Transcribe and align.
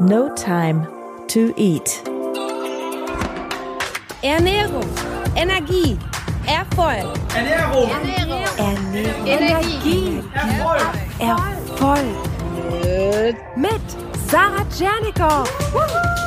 No 0.00 0.28
Time 0.34 0.88
to 1.28 1.54
Eat. 1.56 2.02
Ernährung, 4.22 4.88
Energie, 5.36 5.96
Erfolg. 6.48 7.16
Ernährung, 7.32 7.90
Ernährung, 7.90 8.42
Ernährung. 8.58 9.26
Energie, 9.26 10.22
Erfolg. 10.34 10.82
Erfolg. 11.20 12.16
Mit 13.56 13.82
Sarah 14.28 14.64
Tschernikow. 14.68 15.48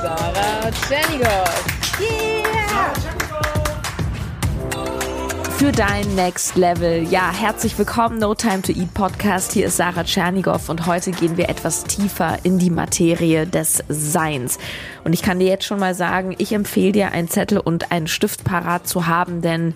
Sarah 0.01 0.71
Tschernigow. 0.71 1.45
Yeah! 1.99 3.16
Für 5.57 5.71
dein 5.71 6.13
Next 6.13 6.55
Level. 6.55 7.01
Ja, 7.09 7.33
herzlich 7.33 7.75
willkommen, 7.79 8.19
No 8.19 8.35
Time 8.35 8.61
to 8.61 8.71
Eat 8.71 8.93
Podcast. 8.93 9.53
Hier 9.53 9.65
ist 9.65 9.77
Sarah 9.77 10.03
Tschernigow 10.03 10.69
und 10.69 10.85
heute 10.85 11.09
gehen 11.09 11.35
wir 11.35 11.49
etwas 11.49 11.83
tiefer 11.83 12.37
in 12.43 12.59
die 12.59 12.69
Materie 12.69 13.47
des 13.47 13.83
Seins. 13.89 14.59
Und 15.03 15.13
ich 15.13 15.23
kann 15.23 15.39
dir 15.39 15.47
jetzt 15.47 15.65
schon 15.65 15.79
mal 15.79 15.95
sagen, 15.95 16.35
ich 16.37 16.53
empfehle 16.53 16.91
dir, 16.91 17.11
einen 17.11 17.27
Zettel 17.27 17.57
und 17.57 17.91
einen 17.91 18.05
Stift 18.05 18.43
parat 18.43 18.87
zu 18.87 19.07
haben, 19.07 19.41
denn 19.41 19.73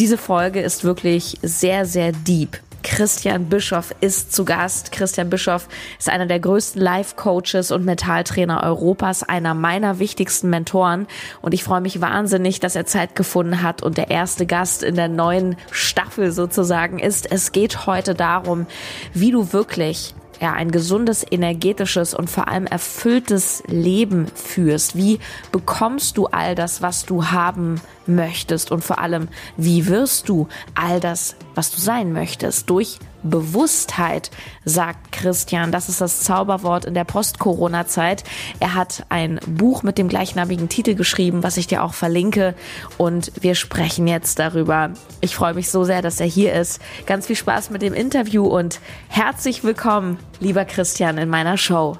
diese 0.00 0.18
Folge 0.18 0.60
ist 0.60 0.82
wirklich 0.82 1.38
sehr, 1.40 1.86
sehr 1.86 2.10
deep. 2.10 2.58
Christian 2.82 3.48
Bischoff 3.48 3.94
ist 4.00 4.32
zu 4.32 4.44
Gast. 4.44 4.92
Christian 4.92 5.30
Bischoff 5.30 5.68
ist 5.98 6.08
einer 6.08 6.26
der 6.26 6.40
größten 6.40 6.80
Life-Coaches 6.80 7.70
und 7.70 7.84
Mentaltrainer 7.84 8.62
Europas, 8.62 9.22
einer 9.22 9.54
meiner 9.54 9.98
wichtigsten 9.98 10.50
Mentoren. 10.50 11.06
Und 11.40 11.54
ich 11.54 11.64
freue 11.64 11.80
mich 11.80 12.00
wahnsinnig, 12.00 12.60
dass 12.60 12.76
er 12.76 12.86
Zeit 12.86 13.14
gefunden 13.14 13.62
hat 13.62 13.82
und 13.82 13.96
der 13.96 14.10
erste 14.10 14.46
Gast 14.46 14.82
in 14.82 14.96
der 14.96 15.08
neuen 15.08 15.56
Staffel 15.70 16.32
sozusagen 16.32 16.98
ist. 16.98 17.30
Es 17.30 17.52
geht 17.52 17.86
heute 17.86 18.14
darum, 18.14 18.66
wie 19.14 19.30
du 19.30 19.52
wirklich 19.52 20.14
ja, 20.42 20.52
ein 20.54 20.72
gesundes, 20.72 21.24
energetisches 21.30 22.14
und 22.14 22.28
vor 22.28 22.48
allem 22.48 22.66
erfülltes 22.66 23.62
Leben 23.68 24.26
führst? 24.34 24.96
Wie 24.96 25.20
bekommst 25.52 26.16
du 26.16 26.26
all 26.26 26.56
das, 26.56 26.82
was 26.82 27.06
du 27.06 27.26
haben 27.26 27.80
möchtest? 28.08 28.72
Und 28.72 28.82
vor 28.82 28.98
allem, 28.98 29.28
wie 29.56 29.86
wirst 29.86 30.28
du 30.28 30.48
all 30.74 30.98
das, 30.98 31.36
was 31.54 31.70
du 31.70 31.80
sein 31.80 32.12
möchtest? 32.12 32.68
Durch 32.68 32.98
Bewusstheit, 33.22 34.30
sagt 34.64 35.12
Christian. 35.12 35.72
Das 35.72 35.88
ist 35.88 36.00
das 36.00 36.20
Zauberwort 36.20 36.84
in 36.84 36.94
der 36.94 37.04
Post-Corona-Zeit. 37.04 38.24
Er 38.60 38.74
hat 38.74 39.04
ein 39.08 39.40
Buch 39.46 39.82
mit 39.82 39.98
dem 39.98 40.08
gleichnamigen 40.08 40.68
Titel 40.68 40.94
geschrieben, 40.94 41.42
was 41.42 41.56
ich 41.56 41.66
dir 41.66 41.82
auch 41.82 41.94
verlinke. 41.94 42.54
Und 42.98 43.32
wir 43.40 43.54
sprechen 43.54 44.06
jetzt 44.06 44.38
darüber. 44.38 44.90
Ich 45.20 45.34
freue 45.34 45.54
mich 45.54 45.70
so 45.70 45.84
sehr, 45.84 46.02
dass 46.02 46.20
er 46.20 46.26
hier 46.26 46.54
ist. 46.54 46.80
Ganz 47.06 47.26
viel 47.26 47.36
Spaß 47.36 47.70
mit 47.70 47.82
dem 47.82 47.94
Interview 47.94 48.46
und 48.46 48.80
herzlich 49.08 49.64
willkommen, 49.64 50.18
lieber 50.40 50.64
Christian, 50.64 51.18
in 51.18 51.28
meiner 51.28 51.56
Show. 51.56 51.96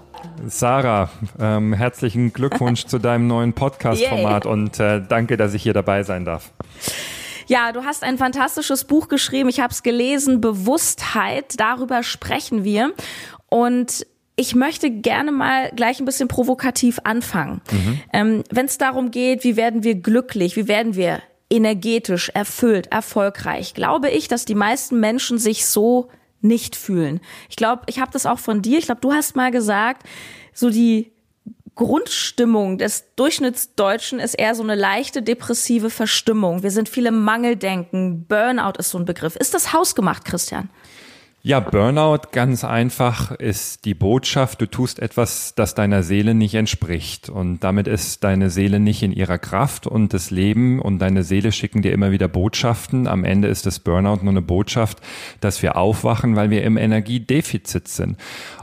Sarah, 0.46 1.10
ähm, 1.40 1.72
herzlichen 1.72 2.32
Glückwunsch 2.32 2.86
zu 2.86 2.98
deinem 2.98 3.26
neuen 3.26 3.52
Podcast-Format 3.52 4.46
und 4.46 4.78
äh, 4.80 5.00
danke, 5.06 5.36
dass 5.36 5.54
ich 5.54 5.62
hier 5.62 5.74
dabei 5.74 6.02
sein 6.02 6.24
darf. 6.24 6.50
Ja, 7.46 7.72
du 7.72 7.84
hast 7.84 8.02
ein 8.02 8.18
fantastisches 8.18 8.84
Buch 8.84 9.08
geschrieben. 9.08 9.48
Ich 9.48 9.60
habe 9.60 9.72
es 9.72 9.82
gelesen, 9.82 10.40
Bewusstheit. 10.40 11.54
Darüber 11.58 12.02
sprechen 12.02 12.64
wir. 12.64 12.92
Und 13.48 14.06
ich 14.36 14.54
möchte 14.54 14.90
gerne 14.90 15.30
mal 15.30 15.70
gleich 15.76 16.00
ein 16.00 16.04
bisschen 16.04 16.28
provokativ 16.28 16.98
anfangen. 17.04 17.60
Mhm. 17.70 18.00
Ähm, 18.12 18.44
Wenn 18.50 18.66
es 18.66 18.78
darum 18.78 19.10
geht, 19.10 19.44
wie 19.44 19.56
werden 19.56 19.84
wir 19.84 19.94
glücklich, 19.94 20.56
wie 20.56 20.68
werden 20.68 20.94
wir 20.94 21.22
energetisch, 21.50 22.30
erfüllt, 22.30 22.90
erfolgreich, 22.90 23.74
glaube 23.74 24.08
ich, 24.10 24.26
dass 24.26 24.46
die 24.46 24.54
meisten 24.54 25.00
Menschen 25.00 25.36
sich 25.36 25.66
so 25.66 26.08
nicht 26.40 26.76
fühlen. 26.76 27.20
Ich 27.50 27.56
glaube, 27.56 27.82
ich 27.86 28.00
habe 28.00 28.10
das 28.10 28.26
auch 28.26 28.38
von 28.38 28.62
dir. 28.62 28.78
Ich 28.78 28.86
glaube, 28.86 29.02
du 29.02 29.12
hast 29.12 29.36
mal 29.36 29.50
gesagt, 29.50 30.06
so 30.54 30.70
die 30.70 31.11
Grundstimmung 31.74 32.78
des 32.78 33.14
Durchschnittsdeutschen 33.16 34.20
ist 34.20 34.34
eher 34.34 34.54
so 34.54 34.62
eine 34.62 34.74
leichte 34.74 35.22
depressive 35.22 35.90
Verstimmung. 35.90 36.62
Wir 36.62 36.70
sind 36.70 36.88
viele 36.88 37.10
Mangeldenken. 37.10 38.26
Burnout 38.26 38.78
ist 38.78 38.90
so 38.90 38.98
ein 38.98 39.04
Begriff. 39.04 39.36
Ist 39.36 39.54
das 39.54 39.72
hausgemacht, 39.72 40.24
Christian? 40.24 40.68
Ja, 41.44 41.58
Burnout 41.58 42.28
ganz 42.30 42.62
einfach 42.62 43.32
ist 43.32 43.84
die 43.84 43.94
Botschaft, 43.94 44.60
du 44.60 44.66
tust 44.66 45.00
etwas, 45.00 45.56
das 45.56 45.74
deiner 45.74 46.04
Seele 46.04 46.34
nicht 46.34 46.54
entspricht. 46.54 47.30
Und 47.30 47.64
damit 47.64 47.88
ist 47.88 48.22
deine 48.22 48.48
Seele 48.48 48.78
nicht 48.78 49.02
in 49.02 49.10
ihrer 49.10 49.38
Kraft 49.38 49.88
und 49.88 50.14
das 50.14 50.30
Leben 50.30 50.80
und 50.80 51.00
deine 51.00 51.24
Seele 51.24 51.50
schicken 51.50 51.82
dir 51.82 51.94
immer 51.94 52.12
wieder 52.12 52.28
Botschaften. 52.28 53.08
Am 53.08 53.24
Ende 53.24 53.48
ist 53.48 53.66
das 53.66 53.80
Burnout 53.80 54.22
nur 54.22 54.30
eine 54.30 54.40
Botschaft, 54.40 54.98
dass 55.40 55.62
wir 55.62 55.74
aufwachen, 55.74 56.36
weil 56.36 56.50
wir 56.50 56.62
im 56.62 56.76
Energiedefizit 56.76 57.88
sind. 57.88 58.18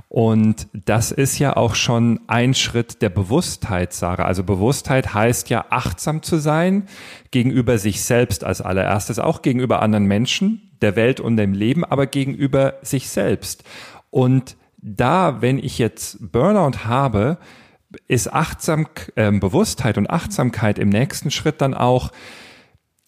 Und 0.09 0.67
das 0.73 1.11
ist 1.11 1.37
ja 1.37 1.55
auch 1.55 1.75
schon 1.75 2.19
ein 2.25 2.55
Schritt 2.55 3.03
der 3.03 3.09
Bewusstheit, 3.09 3.93
Sarah. 3.93 4.25
Also 4.25 4.43
Bewusstheit 4.43 5.13
heißt 5.13 5.51
ja 5.51 5.65
achtsam 5.69 6.23
zu 6.23 6.37
sein 6.37 6.87
gegenüber 7.29 7.77
sich 7.77 8.01
selbst 8.01 8.43
als 8.43 8.59
allererstes, 8.59 9.19
auch 9.19 9.43
gegenüber 9.43 9.83
anderen 9.83 10.05
Menschen, 10.05 10.71
der 10.81 10.95
Welt 10.95 11.19
und 11.19 11.37
dem 11.37 11.53
Leben, 11.53 11.85
aber 11.85 12.07
gegenüber 12.07 12.79
sich 12.81 13.07
selbst. 13.09 13.63
Und 14.09 14.57
da, 14.77 15.43
wenn 15.43 15.59
ich 15.59 15.77
jetzt 15.77 16.31
Burnout 16.31 16.85
habe, 16.85 17.37
ist 18.07 18.33
Achtsam, 18.33 18.87
äh, 19.13 19.31
Bewusstheit 19.31 19.99
und 19.99 20.09
Achtsamkeit 20.09 20.79
im 20.79 20.89
nächsten 20.89 21.29
Schritt 21.29 21.61
dann 21.61 21.75
auch 21.75 22.11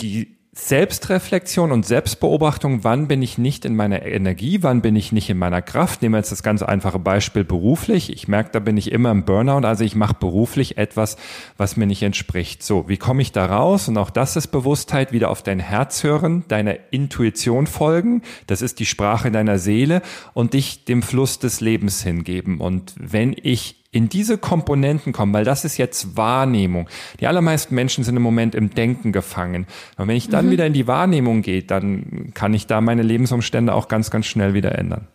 die 0.02 0.38
Selbstreflexion 0.64 1.72
und 1.72 1.88
Selbstbeobachtung, 1.88 2.84
wann 2.84 3.08
bin 3.08 3.24
ich 3.24 3.40
nicht 3.40 3.66
in 3.66 3.76
meiner 3.76 4.04
Energie, 4.06 4.62
wann 4.62 4.82
bin 4.82 4.96
ich 4.96 5.12
nicht 5.12 5.28
in 5.30 5.40
meiner 5.40 5.62
Kraft. 5.62 6.02
Nehmen 6.02 6.14
wir 6.14 6.20
jetzt 6.20 6.32
das 6.32 6.44
ganz 6.44 6.62
einfache 6.62 7.00
Beispiel 7.00 7.44
beruflich. 7.44 8.14
Ich 8.14 8.28
merke, 8.28 8.52
da 8.52 8.60
bin 8.60 8.78
ich 8.78 8.92
immer 8.92 9.10
im 9.10 9.26
Burnout, 9.26 9.66
also 9.68 9.84
ich 9.84 9.96
mache 9.96 10.14
beruflich 10.14 10.78
etwas, 10.78 11.18
was 11.58 11.78
mir 11.78 11.88
nicht 11.88 12.04
entspricht. 12.04 12.62
So, 12.62 12.88
wie 12.88 12.98
komme 12.98 13.24
ich 13.24 13.32
da 13.32 13.48
raus? 13.48 13.88
Und 13.88 13.98
auch 13.98 14.12
das 14.12 14.36
ist 14.36 14.48
Bewusstheit, 14.48 15.12
wieder 15.12 15.32
auf 15.32 15.42
dein 15.42 15.60
Herz 15.60 16.04
hören, 16.04 16.46
deiner 16.48 16.76
Intuition 16.92 17.66
folgen. 17.66 18.22
Das 18.46 18.62
ist 18.62 18.80
die 18.80 18.86
Sprache 18.86 19.32
deiner 19.32 19.58
Seele 19.58 20.04
und 20.34 20.54
dich 20.54 20.86
dem 20.86 21.02
Fluss 21.02 21.40
des 21.40 21.60
Lebens 21.60 22.04
hingeben. 22.04 22.62
Und 22.62 22.94
wenn 22.98 23.36
ich 23.42 23.81
in 23.92 24.08
diese 24.08 24.38
Komponenten 24.38 25.12
kommen, 25.12 25.34
weil 25.34 25.44
das 25.44 25.66
ist 25.66 25.78
jetzt 25.78 26.16
Wahrnehmung. 26.16 26.88
Die 27.20 27.28
allermeisten 27.28 27.76
Menschen 27.76 28.04
sind 28.04 28.16
im 28.16 28.24
Moment 28.24 28.56
im 28.56 28.70
Denken 28.70 29.12
gefangen. 29.12 29.68
Und 29.98 30.08
wenn 30.08 30.16
ich 30.16 30.30
dann 30.30 30.48
mhm. 30.48 30.52
wieder 30.52 30.66
in 30.66 30.74
die 30.74 30.88
Wahrnehmung 30.88 31.42
gehe, 31.42 31.64
dann 31.64 32.32
kann 32.34 32.54
ich 32.54 32.68
da 32.68 32.80
meine 32.80 33.04
Lebensumstände 33.04 33.74
auch 33.74 33.90
ganz, 33.90 34.10
ganz 34.10 34.28
schnell 34.28 34.54
wieder 34.54 34.78
ändern. 34.78 35.08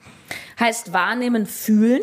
Heißt 0.61 0.93
wahrnehmen, 0.93 1.47
fühlen? 1.47 2.03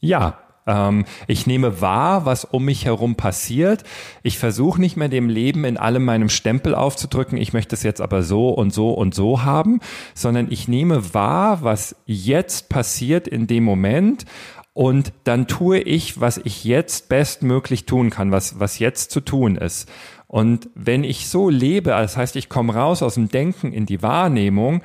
Ja, 0.00 0.38
ähm, 0.66 1.04
ich 1.26 1.46
nehme 1.46 1.80
wahr, 1.80 2.26
was 2.26 2.44
um 2.44 2.64
mich 2.64 2.84
herum 2.84 3.16
passiert. 3.16 3.84
Ich 4.22 4.38
versuche 4.38 4.80
nicht 4.80 4.96
mehr 4.96 5.08
dem 5.08 5.28
Leben 5.28 5.64
in 5.64 5.76
allem 5.76 6.04
meinem 6.04 6.28
Stempel 6.28 6.74
aufzudrücken, 6.74 7.38
ich 7.38 7.52
möchte 7.52 7.74
es 7.74 7.82
jetzt 7.82 8.00
aber 8.00 8.22
so 8.22 8.50
und 8.50 8.72
so 8.72 8.92
und 8.92 9.14
so 9.14 9.42
haben, 9.42 9.80
sondern 10.14 10.48
ich 10.50 10.68
nehme 10.68 11.14
wahr, 11.14 11.62
was 11.62 11.96
jetzt 12.06 12.68
passiert 12.68 13.26
in 13.28 13.46
dem 13.46 13.64
Moment 13.64 14.24
und 14.74 15.12
dann 15.24 15.46
tue 15.46 15.78
ich, 15.78 16.20
was 16.20 16.38
ich 16.38 16.64
jetzt 16.64 17.08
bestmöglich 17.08 17.84
tun 17.84 18.10
kann, 18.10 18.32
was, 18.32 18.58
was 18.58 18.78
jetzt 18.78 19.10
zu 19.10 19.20
tun 19.20 19.56
ist. 19.56 19.90
Und 20.26 20.70
wenn 20.74 21.04
ich 21.04 21.28
so 21.28 21.50
lebe, 21.50 21.90
das 21.90 22.16
heißt, 22.16 22.36
ich 22.36 22.48
komme 22.48 22.74
raus 22.74 23.02
aus 23.02 23.14
dem 23.14 23.28
Denken 23.28 23.72
in 23.72 23.84
die 23.84 24.00
Wahrnehmung 24.00 24.82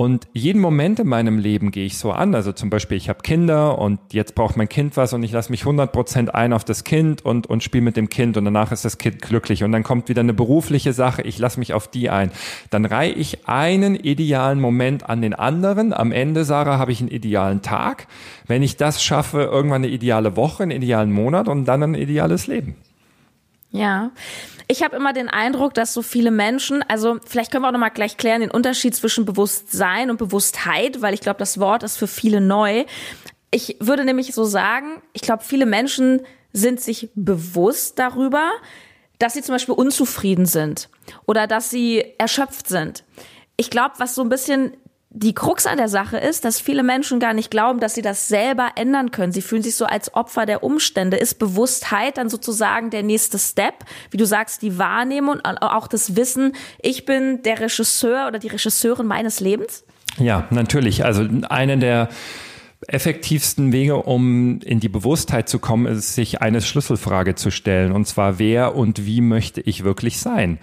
und 0.00 0.28
jeden 0.32 0.62
Moment 0.62 0.98
in 0.98 1.08
meinem 1.08 1.38
Leben 1.38 1.72
gehe 1.72 1.84
ich 1.84 1.98
so 1.98 2.10
an. 2.10 2.34
Also 2.34 2.52
zum 2.52 2.70
Beispiel, 2.70 2.96
ich 2.96 3.10
habe 3.10 3.20
Kinder 3.20 3.78
und 3.78 4.00
jetzt 4.14 4.34
braucht 4.34 4.56
mein 4.56 4.66
Kind 4.66 4.96
was 4.96 5.12
und 5.12 5.22
ich 5.22 5.30
lasse 5.30 5.50
mich 5.50 5.60
100 5.60 5.92
Prozent 5.92 6.34
ein 6.34 6.54
auf 6.54 6.64
das 6.64 6.84
Kind 6.84 7.22
und, 7.22 7.46
und 7.48 7.62
spiele 7.62 7.84
mit 7.84 7.98
dem 7.98 8.08
Kind 8.08 8.38
und 8.38 8.46
danach 8.46 8.72
ist 8.72 8.82
das 8.86 8.96
Kind 8.96 9.20
glücklich. 9.20 9.62
Und 9.62 9.72
dann 9.72 9.82
kommt 9.82 10.08
wieder 10.08 10.20
eine 10.20 10.32
berufliche 10.32 10.94
Sache, 10.94 11.20
ich 11.20 11.38
lasse 11.38 11.58
mich 11.58 11.74
auf 11.74 11.86
die 11.86 12.08
ein. 12.08 12.32
Dann 12.70 12.86
reihe 12.86 13.12
ich 13.12 13.46
einen 13.46 13.94
idealen 13.94 14.58
Moment 14.58 15.06
an 15.06 15.20
den 15.20 15.34
anderen. 15.34 15.92
Am 15.92 16.12
Ende, 16.12 16.46
Sarah, 16.46 16.78
habe 16.78 16.92
ich 16.92 17.00
einen 17.00 17.10
idealen 17.10 17.60
Tag. 17.60 18.06
Wenn 18.46 18.62
ich 18.62 18.78
das 18.78 19.02
schaffe, 19.02 19.42
irgendwann 19.42 19.84
eine 19.84 19.92
ideale 19.92 20.34
Woche, 20.34 20.62
einen 20.62 20.72
idealen 20.72 21.12
Monat 21.12 21.46
und 21.46 21.66
dann 21.66 21.82
ein 21.82 21.94
ideales 21.94 22.46
Leben. 22.46 22.74
Ja, 23.70 24.12
ich 24.70 24.84
habe 24.84 24.94
immer 24.94 25.12
den 25.12 25.28
Eindruck, 25.28 25.74
dass 25.74 25.92
so 25.92 26.00
viele 26.00 26.30
Menschen, 26.30 26.84
also 26.84 27.18
vielleicht 27.26 27.50
können 27.50 27.64
wir 27.64 27.68
auch 27.68 27.72
noch 27.72 27.80
mal 27.80 27.88
gleich 27.88 28.16
klären 28.16 28.40
den 28.40 28.52
Unterschied 28.52 28.94
zwischen 28.94 29.24
Bewusstsein 29.24 30.10
und 30.10 30.16
Bewusstheit, 30.16 31.02
weil 31.02 31.12
ich 31.12 31.20
glaube, 31.20 31.40
das 31.40 31.58
Wort 31.58 31.82
ist 31.82 31.96
für 31.96 32.06
viele 32.06 32.40
neu. 32.40 32.84
Ich 33.50 33.78
würde 33.80 34.04
nämlich 34.04 34.32
so 34.32 34.44
sagen, 34.44 35.02
ich 35.12 35.22
glaube, 35.22 35.42
viele 35.42 35.66
Menschen 35.66 36.20
sind 36.52 36.80
sich 36.80 37.10
bewusst 37.16 37.98
darüber, 37.98 38.48
dass 39.18 39.32
sie 39.32 39.42
zum 39.42 39.56
Beispiel 39.56 39.74
unzufrieden 39.74 40.46
sind 40.46 40.88
oder 41.26 41.48
dass 41.48 41.68
sie 41.68 42.04
erschöpft 42.18 42.68
sind. 42.68 43.02
Ich 43.56 43.70
glaube, 43.70 43.96
was 43.98 44.14
so 44.14 44.22
ein 44.22 44.28
bisschen 44.28 44.76
die 45.12 45.34
Krux 45.34 45.66
an 45.66 45.76
der 45.76 45.88
Sache 45.88 46.18
ist, 46.18 46.44
dass 46.44 46.60
viele 46.60 46.84
Menschen 46.84 47.18
gar 47.18 47.34
nicht 47.34 47.50
glauben, 47.50 47.80
dass 47.80 47.94
sie 47.94 48.02
das 48.02 48.28
selber 48.28 48.70
ändern 48.76 49.10
können. 49.10 49.32
Sie 49.32 49.42
fühlen 49.42 49.62
sich 49.62 49.74
so 49.74 49.84
als 49.84 50.14
Opfer 50.14 50.46
der 50.46 50.62
Umstände. 50.62 51.16
Ist 51.16 51.40
Bewusstheit 51.40 52.16
dann 52.16 52.28
sozusagen 52.28 52.90
der 52.90 53.02
nächste 53.02 53.36
Step? 53.36 53.74
Wie 54.12 54.16
du 54.18 54.24
sagst, 54.24 54.62
die 54.62 54.78
Wahrnehmung 54.78 55.40
und 55.44 55.62
auch 55.62 55.88
das 55.88 56.14
Wissen, 56.14 56.52
ich 56.80 57.06
bin 57.06 57.42
der 57.42 57.58
Regisseur 57.58 58.28
oder 58.28 58.38
die 58.38 58.48
Regisseurin 58.48 59.06
meines 59.06 59.40
Lebens? 59.40 59.84
Ja, 60.18 60.46
natürlich. 60.50 61.04
Also 61.04 61.26
eine 61.48 61.76
der 61.78 62.08
effektivsten 62.86 63.72
Wege, 63.72 63.96
um 63.96 64.60
in 64.60 64.78
die 64.78 64.88
Bewusstheit 64.88 65.48
zu 65.48 65.58
kommen, 65.58 65.86
ist, 65.86 66.14
sich 66.14 66.40
eine 66.40 66.60
Schlüsselfrage 66.60 67.34
zu 67.34 67.50
stellen. 67.50 67.90
Und 67.90 68.06
zwar, 68.06 68.38
wer 68.38 68.76
und 68.76 69.06
wie 69.06 69.20
möchte 69.20 69.60
ich 69.60 69.82
wirklich 69.82 70.20
sein? 70.20 70.58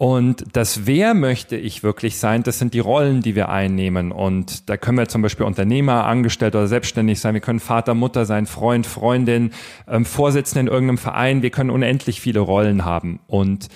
Und 0.00 0.44
das 0.52 0.86
Wer 0.86 1.12
möchte 1.12 1.56
ich 1.56 1.82
wirklich 1.82 2.18
sein, 2.18 2.44
das 2.44 2.60
sind 2.60 2.72
die 2.72 2.78
Rollen, 2.78 3.20
die 3.20 3.34
wir 3.34 3.48
einnehmen. 3.48 4.12
Und 4.12 4.70
da 4.70 4.76
können 4.76 4.96
wir 4.96 5.08
zum 5.08 5.22
Beispiel 5.22 5.44
Unternehmer, 5.44 6.06
Angestellter 6.06 6.58
oder 6.58 6.68
selbstständig 6.68 7.18
sein. 7.18 7.34
Wir 7.34 7.40
können 7.40 7.58
Vater, 7.58 7.94
Mutter 7.94 8.24
sein, 8.24 8.46
Freund, 8.46 8.86
Freundin, 8.86 9.50
ähm, 9.88 10.04
Vorsitzender 10.04 10.60
in 10.60 10.66
irgendeinem 10.68 10.98
Verein. 10.98 11.42
Wir 11.42 11.50
können 11.50 11.70
unendlich 11.70 12.20
viele 12.20 12.38
Rollen 12.38 12.84
haben. 12.84 13.18
Und 13.26 13.70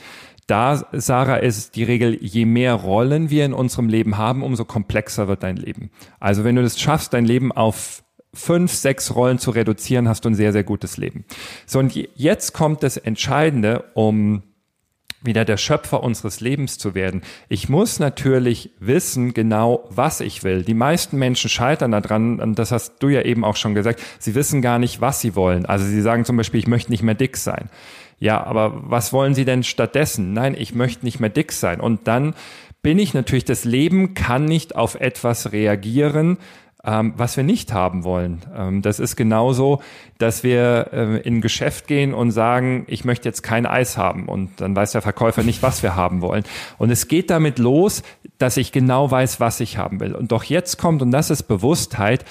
da, 0.46 0.86
Sarah, 0.92 1.38
ist 1.38 1.74
die 1.74 1.82
Regel, 1.82 2.16
je 2.20 2.44
mehr 2.44 2.74
Rollen 2.74 3.28
wir 3.30 3.44
in 3.44 3.52
unserem 3.52 3.88
Leben 3.88 4.16
haben, 4.16 4.44
umso 4.44 4.64
komplexer 4.64 5.26
wird 5.26 5.42
dein 5.42 5.56
Leben. 5.56 5.90
Also 6.20 6.44
wenn 6.44 6.54
du 6.54 6.62
es 6.62 6.80
schaffst, 6.80 7.14
dein 7.14 7.24
Leben 7.24 7.50
auf 7.50 8.04
fünf, 8.32 8.72
sechs 8.72 9.12
Rollen 9.16 9.40
zu 9.40 9.50
reduzieren, 9.50 10.08
hast 10.08 10.24
du 10.24 10.28
ein 10.28 10.36
sehr, 10.36 10.52
sehr 10.52 10.62
gutes 10.62 10.98
Leben. 10.98 11.24
So, 11.66 11.80
und 11.80 11.96
jetzt 12.14 12.52
kommt 12.52 12.84
das 12.84 12.96
Entscheidende, 12.96 13.86
um 13.94 14.44
wieder 15.24 15.44
der 15.44 15.56
Schöpfer 15.56 16.02
unseres 16.02 16.40
Lebens 16.40 16.78
zu 16.78 16.94
werden. 16.94 17.22
Ich 17.48 17.68
muss 17.68 17.98
natürlich 17.98 18.70
wissen 18.78 19.34
genau, 19.34 19.84
was 19.90 20.20
ich 20.20 20.44
will. 20.44 20.62
Die 20.62 20.74
meisten 20.74 21.18
Menschen 21.18 21.50
scheitern 21.50 21.92
daran, 21.92 22.40
und 22.40 22.58
das 22.58 22.72
hast 22.72 22.98
du 23.00 23.08
ja 23.08 23.22
eben 23.22 23.44
auch 23.44 23.56
schon 23.56 23.74
gesagt, 23.74 24.02
sie 24.18 24.34
wissen 24.34 24.62
gar 24.62 24.78
nicht, 24.78 25.00
was 25.00 25.20
sie 25.20 25.36
wollen. 25.36 25.66
Also 25.66 25.84
sie 25.84 26.00
sagen 26.00 26.24
zum 26.24 26.36
Beispiel, 26.36 26.60
ich 26.60 26.66
möchte 26.66 26.90
nicht 26.90 27.02
mehr 27.02 27.14
dick 27.14 27.36
sein. 27.36 27.70
Ja, 28.18 28.44
aber 28.44 28.72
was 28.84 29.12
wollen 29.12 29.34
sie 29.34 29.44
denn 29.44 29.64
stattdessen? 29.64 30.32
Nein, 30.32 30.54
ich 30.56 30.74
möchte 30.74 31.04
nicht 31.04 31.18
mehr 31.18 31.30
dick 31.30 31.50
sein. 31.50 31.80
Und 31.80 32.06
dann 32.06 32.34
bin 32.82 32.98
ich 32.98 33.14
natürlich, 33.14 33.44
das 33.44 33.64
Leben 33.64 34.14
kann 34.14 34.44
nicht 34.44 34.76
auf 34.76 34.96
etwas 34.96 35.52
reagieren, 35.52 36.38
ähm, 36.84 37.14
was 37.16 37.36
wir 37.36 37.44
nicht 37.44 37.72
haben 37.72 38.04
wollen. 38.04 38.42
Ähm, 38.56 38.82
das 38.82 38.98
ist 38.98 39.16
genauso, 39.16 39.80
dass 40.18 40.42
wir 40.42 40.88
äh, 40.92 41.18
in 41.20 41.36
ein 41.36 41.40
Geschäft 41.40 41.86
gehen 41.86 42.12
und 42.12 42.32
sagen, 42.32 42.84
ich 42.88 43.04
möchte 43.04 43.28
jetzt 43.28 43.42
kein 43.42 43.66
Eis 43.66 43.96
haben 43.96 44.28
und 44.28 44.60
dann 44.60 44.74
weiß 44.74 44.92
der 44.92 45.02
Verkäufer 45.02 45.42
nicht, 45.42 45.62
was 45.62 45.82
wir 45.82 45.94
haben 45.94 46.22
wollen. 46.22 46.44
Und 46.78 46.90
es 46.90 47.06
geht 47.06 47.30
damit 47.30 47.58
los, 47.58 48.02
dass 48.38 48.56
ich 48.56 48.72
genau 48.72 49.10
weiß, 49.10 49.38
was 49.38 49.60
ich 49.60 49.78
haben 49.78 50.00
will. 50.00 50.14
Und 50.14 50.32
doch 50.32 50.44
jetzt 50.44 50.78
kommt, 50.78 51.02
und 51.02 51.12
das 51.12 51.30
ist 51.30 51.44
Bewusstheit, 51.44 52.24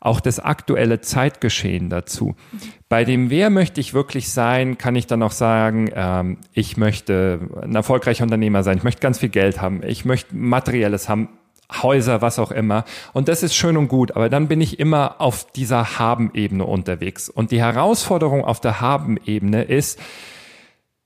auch 0.00 0.20
das 0.20 0.38
aktuelle 0.38 1.00
Zeitgeschehen 1.00 1.90
dazu. 1.90 2.36
Bei 2.88 3.04
dem 3.04 3.30
Wer 3.30 3.50
möchte 3.50 3.80
ich 3.80 3.94
wirklich 3.94 4.30
sein, 4.30 4.78
kann 4.78 4.96
ich 4.96 5.06
dann 5.06 5.22
auch 5.22 5.32
sagen, 5.32 5.90
ähm, 5.94 6.38
ich 6.52 6.76
möchte 6.76 7.40
ein 7.62 7.74
erfolgreicher 7.74 8.24
Unternehmer 8.24 8.62
sein, 8.62 8.78
ich 8.78 8.84
möchte 8.84 9.00
ganz 9.00 9.18
viel 9.18 9.28
Geld 9.28 9.60
haben, 9.60 9.82
ich 9.84 10.04
möchte 10.04 10.36
materielles 10.36 11.08
haben, 11.08 11.28
Häuser, 11.70 12.22
was 12.22 12.38
auch 12.38 12.50
immer. 12.50 12.84
Und 13.12 13.28
das 13.28 13.42
ist 13.42 13.54
schön 13.54 13.76
und 13.76 13.88
gut, 13.88 14.12
aber 14.16 14.28
dann 14.28 14.48
bin 14.48 14.60
ich 14.60 14.78
immer 14.78 15.20
auf 15.20 15.50
dieser 15.52 15.98
Haben-Ebene 15.98 16.64
unterwegs. 16.64 17.28
Und 17.28 17.50
die 17.50 17.60
Herausforderung 17.60 18.44
auf 18.44 18.60
der 18.60 18.80
Haben-Ebene 18.80 19.64
ist, 19.64 19.98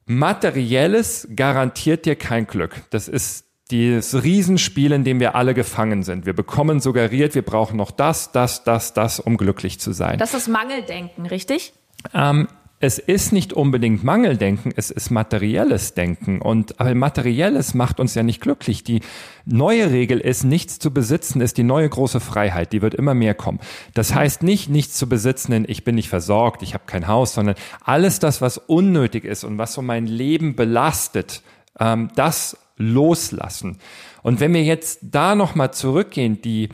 Materielles 0.06 1.28
garantiert 1.34 2.06
dir 2.06 2.16
kein 2.16 2.46
Glück. 2.46 2.82
Das 2.90 3.08
ist 3.08 3.46
dieses 3.70 4.22
Riesenspiel, 4.22 4.92
in 4.92 5.04
dem 5.04 5.18
wir 5.18 5.34
alle 5.34 5.54
gefangen 5.54 6.02
sind. 6.02 6.26
Wir 6.26 6.34
bekommen 6.34 6.80
suggeriert, 6.80 7.34
wir 7.34 7.42
brauchen 7.42 7.76
noch 7.76 7.90
das, 7.90 8.30
das, 8.32 8.64
das, 8.64 8.92
das, 8.92 9.18
um 9.18 9.36
glücklich 9.36 9.80
zu 9.80 9.92
sein. 9.92 10.18
Das 10.18 10.34
ist 10.34 10.48
Mangeldenken, 10.48 11.26
richtig? 11.26 11.72
Ähm, 12.12 12.48
es 12.82 12.98
ist 12.98 13.32
nicht 13.32 13.52
unbedingt 13.52 14.02
Mangeldenken, 14.02 14.72
es 14.74 14.90
ist 14.90 15.10
materielles 15.10 15.94
Denken. 15.94 16.42
Und 16.42 16.80
aber 16.80 16.92
materielles 16.96 17.74
macht 17.74 18.00
uns 18.00 18.16
ja 18.16 18.24
nicht 18.24 18.40
glücklich. 18.40 18.82
Die 18.82 19.02
neue 19.46 19.92
Regel 19.92 20.18
ist, 20.18 20.42
nichts 20.42 20.80
zu 20.80 20.92
besitzen, 20.92 21.40
ist 21.40 21.58
die 21.58 21.62
neue 21.62 21.88
große 21.88 22.18
Freiheit. 22.18 22.72
Die 22.72 22.82
wird 22.82 22.94
immer 22.94 23.14
mehr 23.14 23.34
kommen. 23.34 23.60
Das 23.94 24.16
heißt 24.16 24.42
nicht, 24.42 24.68
nichts 24.68 24.94
zu 24.94 25.08
besitzen, 25.08 25.52
in 25.52 25.64
ich 25.68 25.84
bin 25.84 25.94
nicht 25.94 26.08
versorgt, 26.08 26.64
ich 26.64 26.74
habe 26.74 26.82
kein 26.84 27.06
Haus, 27.06 27.34
sondern 27.34 27.54
alles 27.84 28.18
das, 28.18 28.40
was 28.40 28.58
unnötig 28.58 29.24
ist 29.24 29.44
und 29.44 29.58
was 29.58 29.74
so 29.74 29.80
mein 29.80 30.08
Leben 30.08 30.56
belastet, 30.56 31.42
ähm, 31.78 32.10
das 32.16 32.58
loslassen. 32.78 33.78
Und 34.24 34.40
wenn 34.40 34.52
wir 34.54 34.64
jetzt 34.64 34.98
da 35.02 35.36
nochmal 35.36 35.72
zurückgehen, 35.72 36.42
die 36.42 36.70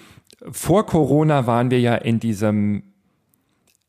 vor 0.51 0.87
Corona 0.87 1.47
waren 1.47 1.71
wir 1.71 1.81
ja 1.81 1.97
in 1.97 2.19
diesem 2.19 2.88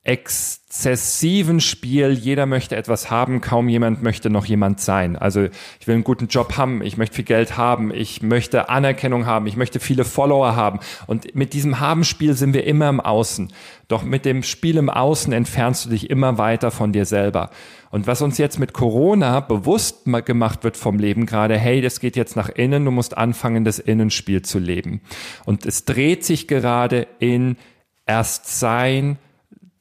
exzessiven 0.10 1.62
Spiel. 1.62 2.10
Jeder 2.10 2.48
möchte 2.48 2.76
etwas 2.76 3.12
haben, 3.12 3.42
kaum 3.42 3.70
jemand 3.70 4.02
möchte 4.02 4.32
noch 4.32 4.46
jemand 4.46 4.80
sein. 4.80 5.16
Also 5.16 5.44
ich 5.80 5.86
will 5.86 5.94
einen 5.94 6.04
guten 6.04 6.30
Job 6.30 6.58
haben, 6.58 6.82
ich 6.82 6.98
möchte 6.98 7.18
viel 7.18 7.26
Geld 7.26 7.58
haben, 7.58 7.94
ich 7.94 8.24
möchte 8.24 8.70
Anerkennung 8.70 9.28
haben, 9.28 9.46
ich 9.46 9.56
möchte 9.56 9.80
viele 9.80 10.06
Follower 10.06 10.56
haben. 10.56 10.80
Und 11.06 11.36
mit 11.36 11.54
diesem 11.54 11.80
Haben-Spiel 11.80 12.34
sind 12.34 12.56
wir 12.56 12.64
immer 12.64 12.90
im 12.90 13.00
Außen. 13.00 13.54
Doch 13.88 14.02
mit 14.02 14.26
dem 14.26 14.42
Spiel 14.42 14.78
im 14.78 14.90
Außen 14.90 15.32
entfernst 15.32 15.86
du 15.86 15.92
dich 15.92 16.10
immer 16.10 16.40
weiter 16.40 16.72
von 16.72 16.92
dir 16.92 17.06
selber. 17.06 17.52
Und 17.92 18.08
was 18.08 18.24
uns 18.24 18.40
jetzt 18.40 18.58
mit 18.58 18.74
Corona 18.74 19.42
bewusst 19.42 20.06
gemacht 20.26 20.64
wird 20.64 20.76
vom 20.76 20.98
Leben 20.98 21.28
gerade, 21.28 21.56
hey, 21.56 21.82
das 21.82 22.00
geht 22.00 22.16
jetzt 22.16 22.36
nach 22.36 22.50
innen, 22.50 22.84
du 22.84 22.90
musst 22.90 23.16
anfangen, 23.16 23.64
das 23.64 23.78
Innenspiel 23.78 24.42
zu 24.42 24.58
leben. 24.58 25.02
Und 25.46 25.68
es 25.68 25.86
dreht 25.86 26.26
sich 26.26 26.48
gerade 26.48 27.06
in 27.20 27.58
erst 28.08 28.60
sein, 28.60 29.20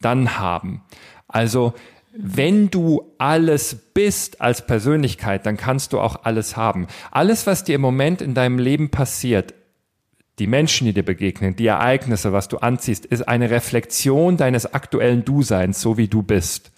dann 0.01 0.39
haben. 0.39 0.83
Also 1.27 1.75
wenn 2.13 2.71
du 2.71 3.13
alles 3.19 3.77
bist 3.95 4.41
als 4.41 4.67
Persönlichkeit, 4.67 5.47
dann 5.47 5.57
kannst 5.57 5.93
du 5.93 6.01
auch 6.01 6.25
alles 6.25 6.57
haben. 6.57 6.89
Alles, 7.11 7.47
was 7.47 7.65
dir 7.65 7.77
im 7.77 7.81
Moment 7.81 8.23
in 8.23 8.35
deinem 8.35 8.59
Leben 8.59 8.91
passiert, 8.91 9.55
die 10.39 10.47
Menschen, 10.47 10.87
die 10.87 10.93
dir 10.93 11.05
begegnen, 11.05 11.57
die 11.57 11.67
Ereignisse, 11.67 12.33
was 12.33 12.49
du 12.49 12.59
anziehst, 12.59 13.07
ist 13.07 13.29
eine 13.29 13.51
Reflexion 13.51 14.37
deines 14.37 14.73
aktuellen 14.73 15.25
Du-Seins, 15.25 15.81
so 15.81 15.97
wie 15.97 16.09
du 16.09 16.23
bist. 16.23 16.71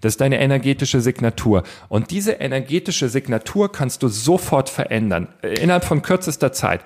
Das 0.00 0.14
ist 0.14 0.20
deine 0.20 0.38
energetische 0.38 1.00
Signatur. 1.00 1.62
Und 1.88 2.10
diese 2.10 2.32
energetische 2.32 3.08
Signatur 3.08 3.72
kannst 3.72 4.02
du 4.02 4.08
sofort 4.08 4.68
verändern, 4.68 5.28
innerhalb 5.42 5.84
von 5.84 6.02
kürzester 6.02 6.52
Zeit. 6.52 6.82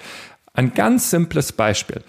Ein 0.53 0.75
ganz 0.75 1.11
simples 1.11 1.53
Beispiel. 1.53 2.03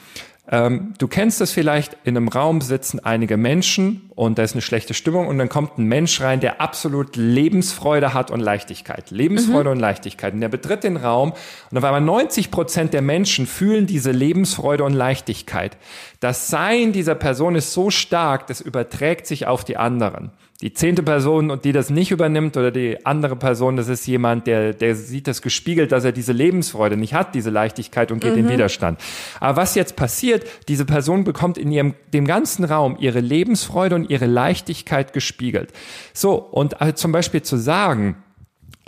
Ähm, 0.54 0.94
du 0.98 1.08
kennst 1.08 1.40
es 1.40 1.52
vielleicht, 1.52 1.96
in 2.04 2.18
einem 2.18 2.28
Raum 2.28 2.60
sitzen 2.60 3.00
einige 3.00 3.38
Menschen 3.38 4.12
und 4.16 4.38
da 4.38 4.44
ist 4.44 4.52
eine 4.52 4.62
schlechte 4.62 4.94
Stimmung 4.94 5.28
und 5.28 5.38
dann 5.38 5.48
kommt 5.48 5.78
ein 5.78 5.86
Mensch 5.86 6.20
rein, 6.20 6.42
der 6.42 6.60
absolut 6.60 7.16
Lebensfreude 7.16 8.14
hat 8.14 8.32
und 8.32 8.42
Leichtigkeit. 8.42 9.12
Lebensfreude 9.12 9.70
mhm. 9.70 9.78
und 9.78 9.80
Leichtigkeit. 9.80 10.34
Und 10.34 10.42
der 10.42 10.50
betritt 10.50 10.84
den 10.84 10.98
Raum 10.98 11.32
und 11.72 11.78
auf 11.78 11.84
einmal 11.86 12.02
90 12.02 12.52
Prozent 12.52 12.94
der 12.94 13.02
Menschen 13.02 13.48
fühlen 13.48 13.88
diese 13.88 14.12
Lebensfreude 14.12 14.84
und 14.84 14.94
Leichtigkeit. 14.94 15.78
Das 16.20 16.50
Sein 16.50 16.92
dieser 16.92 17.16
Person 17.16 17.56
ist 17.56 17.72
so 17.72 17.90
stark, 17.90 18.48
das 18.48 18.60
überträgt 18.60 19.28
sich 19.28 19.48
auf 19.48 19.64
die 19.64 19.78
anderen. 19.78 20.32
Die 20.62 20.74
zehnte 20.74 21.02
Person, 21.02 21.50
und 21.50 21.66
die 21.66 21.72
das 21.72 21.90
nicht 21.90 22.12
übernimmt, 22.12 22.56
oder 22.56 22.70
die 22.70 23.04
andere 23.06 23.36
Person, 23.36 23.78
das 23.78 23.88
ist 23.88 24.06
jemand, 24.06 24.46
der, 24.46 24.74
der 24.74 24.96
sieht 24.96 25.28
das 25.28 25.42
gespiegelt, 25.42 25.92
dass 25.92 26.04
er 26.06 26.12
diese 26.12 26.34
Lebensfreude 26.34 26.98
nicht 26.98 27.14
hat, 27.16 27.34
diese 27.34 27.50
Leichtigkeit 27.50 28.12
und 28.12 28.22
geht 28.22 28.34
mhm. 28.34 28.42
in 28.42 28.50
Widerstand. 28.50 29.00
Aber 29.40 29.58
was 29.62 29.74
jetzt 29.74 29.96
passiert, 29.96 30.46
diese 30.68 30.86
Person 30.86 31.24
bekommt 31.24 31.58
in 31.58 31.72
ihrem, 31.72 31.96
dem 32.14 32.26
ganzen 32.26 32.64
Raum 32.64 32.96
ihre 33.00 33.22
Lebensfreude 33.22 33.96
und 33.96 34.10
ihre 34.10 34.28
Leichtigkeit 34.28 35.14
gespiegelt. 35.14 35.72
So, 36.14 36.36
und 36.36 36.80
also 36.80 36.94
zum 36.94 37.12
Beispiel 37.12 37.42
zu 37.42 37.58
sagen, 37.58 38.18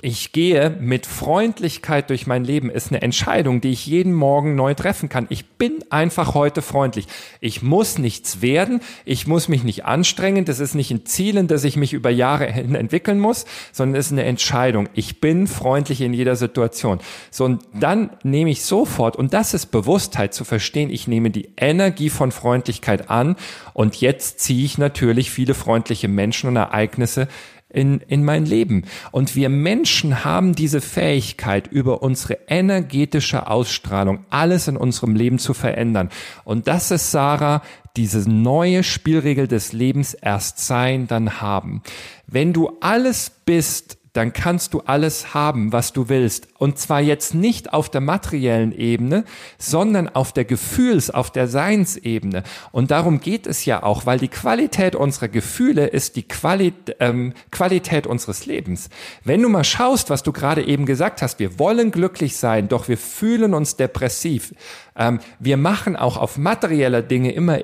ich 0.03 0.33
gehe 0.33 0.69
mit 0.69 1.05
Freundlichkeit 1.05 2.09
durch 2.09 2.27
mein 2.27 2.43
Leben, 2.43 2.69
ist 2.69 2.91
eine 2.91 3.01
Entscheidung, 3.01 3.61
die 3.61 3.69
ich 3.69 3.87
jeden 3.87 4.11
Morgen 4.11 4.53
neu 4.53 4.73
treffen 4.73 5.07
kann. 5.07 5.27
Ich 5.29 5.51
bin 5.51 5.79
einfach 5.91 6.33
heute 6.33 6.61
freundlich. 6.61 7.07
Ich 7.39 7.61
muss 7.61 7.97
nichts 7.97 8.41
werden, 8.41 8.81
ich 9.05 9.27
muss 9.27 9.47
mich 9.47 9.63
nicht 9.63 9.85
anstrengen, 9.85 10.43
das 10.43 10.59
ist 10.59 10.75
nicht 10.75 10.91
ein 10.91 11.05
Ziel, 11.05 11.37
in 11.37 11.47
das 11.47 11.63
ich 11.63 11.77
mich 11.77 11.93
über 11.93 12.09
Jahre 12.09 12.51
hin 12.51 12.75
entwickeln 12.75 13.17
muss, 13.17 13.45
sondern 13.71 13.97
ist 13.97 14.11
eine 14.11 14.25
Entscheidung. 14.25 14.89
Ich 14.93 15.21
bin 15.21 15.47
freundlich 15.47 16.01
in 16.01 16.13
jeder 16.13 16.35
Situation. 16.35 16.99
So, 17.31 17.45
und 17.45 17.63
dann 17.73 18.09
nehme 18.23 18.49
ich 18.49 18.65
sofort, 18.65 19.15
und 19.15 19.33
das 19.33 19.53
ist 19.53 19.67
Bewusstheit 19.67 20.33
zu 20.33 20.43
verstehen, 20.43 20.89
ich 20.89 21.07
nehme 21.07 21.31
die 21.31 21.53
Energie 21.55 22.09
von 22.09 22.33
Freundlichkeit 22.33 23.09
an 23.09 23.37
und 23.73 24.01
jetzt 24.01 24.41
ziehe 24.41 24.65
ich 24.65 24.77
natürlich 24.77 25.31
viele 25.31 25.53
freundliche 25.53 26.09
Menschen 26.09 26.49
und 26.49 26.57
Ereignisse 26.57 27.29
in, 27.73 27.99
in 28.07 28.23
mein 28.23 28.45
Leben. 28.45 28.85
Und 29.11 29.35
wir 29.35 29.49
Menschen 29.49 30.23
haben 30.23 30.53
diese 30.53 30.79
Fähigkeit, 30.79 31.67
über 31.67 32.01
unsere 32.01 32.37
energetische 32.47 33.47
Ausstrahlung 33.47 34.25
alles 34.29 34.67
in 34.67 34.77
unserem 34.77 35.15
Leben 35.15 35.39
zu 35.39 35.53
verändern. 35.53 36.09
Und 36.45 36.67
das 36.67 36.91
ist, 36.91 37.11
Sarah, 37.11 37.61
diese 37.97 38.29
neue 38.29 38.83
Spielregel 38.83 39.47
des 39.47 39.73
Lebens 39.73 40.13
erst 40.13 40.59
sein, 40.59 41.07
dann 41.07 41.41
haben. 41.41 41.81
Wenn 42.27 42.53
du 42.53 42.77
alles 42.79 43.31
bist, 43.45 43.97
dann 44.13 44.31
kannst 44.31 44.75
du 44.75 44.81
alles 44.85 45.33
haben, 45.33 45.71
was 45.73 45.91
du 45.91 46.07
willst. 46.07 46.47
Und 46.59 46.77
zwar 46.77 47.01
jetzt 47.01 47.33
nicht 47.33 47.73
auf 47.73 47.89
der 47.89 48.01
materiellen 48.01 48.71
Ebene, 48.71 49.25
sondern 49.57 50.07
auf 50.07 50.31
der 50.31 50.45
Gefühls-, 50.45 51.09
auf 51.09 51.31
der 51.31 51.47
Seinsebene. 51.47 52.43
Und 52.71 52.91
darum 52.91 53.19
geht 53.19 53.47
es 53.47 53.65
ja 53.65 53.81
auch, 53.81 54.05
weil 54.05 54.19
die 54.19 54.27
Qualität 54.27 54.95
unserer 54.95 55.29
Gefühle 55.29 55.87
ist 55.87 56.15
die 56.15 56.23
Quali 56.23 56.73
ähm, 56.99 57.33
Qualität 57.51 58.05
unseres 58.05 58.45
Lebens. 58.45 58.89
Wenn 59.23 59.41
du 59.41 59.49
mal 59.49 59.63
schaust, 59.63 60.11
was 60.11 60.21
du 60.21 60.31
gerade 60.31 60.63
eben 60.63 60.85
gesagt 60.85 61.23
hast, 61.23 61.39
wir 61.39 61.57
wollen 61.57 61.89
glücklich 61.89 62.37
sein, 62.37 62.69
doch 62.69 62.87
wir 62.87 62.97
fühlen 62.97 63.55
uns 63.55 63.77
depressiv. 63.77 64.53
Ähm, 64.95 65.19
wir 65.39 65.57
machen 65.57 65.95
auch 65.95 66.17
auf 66.17 66.37
materielle 66.37 67.01
Dinge 67.01 67.31
immer 67.31 67.59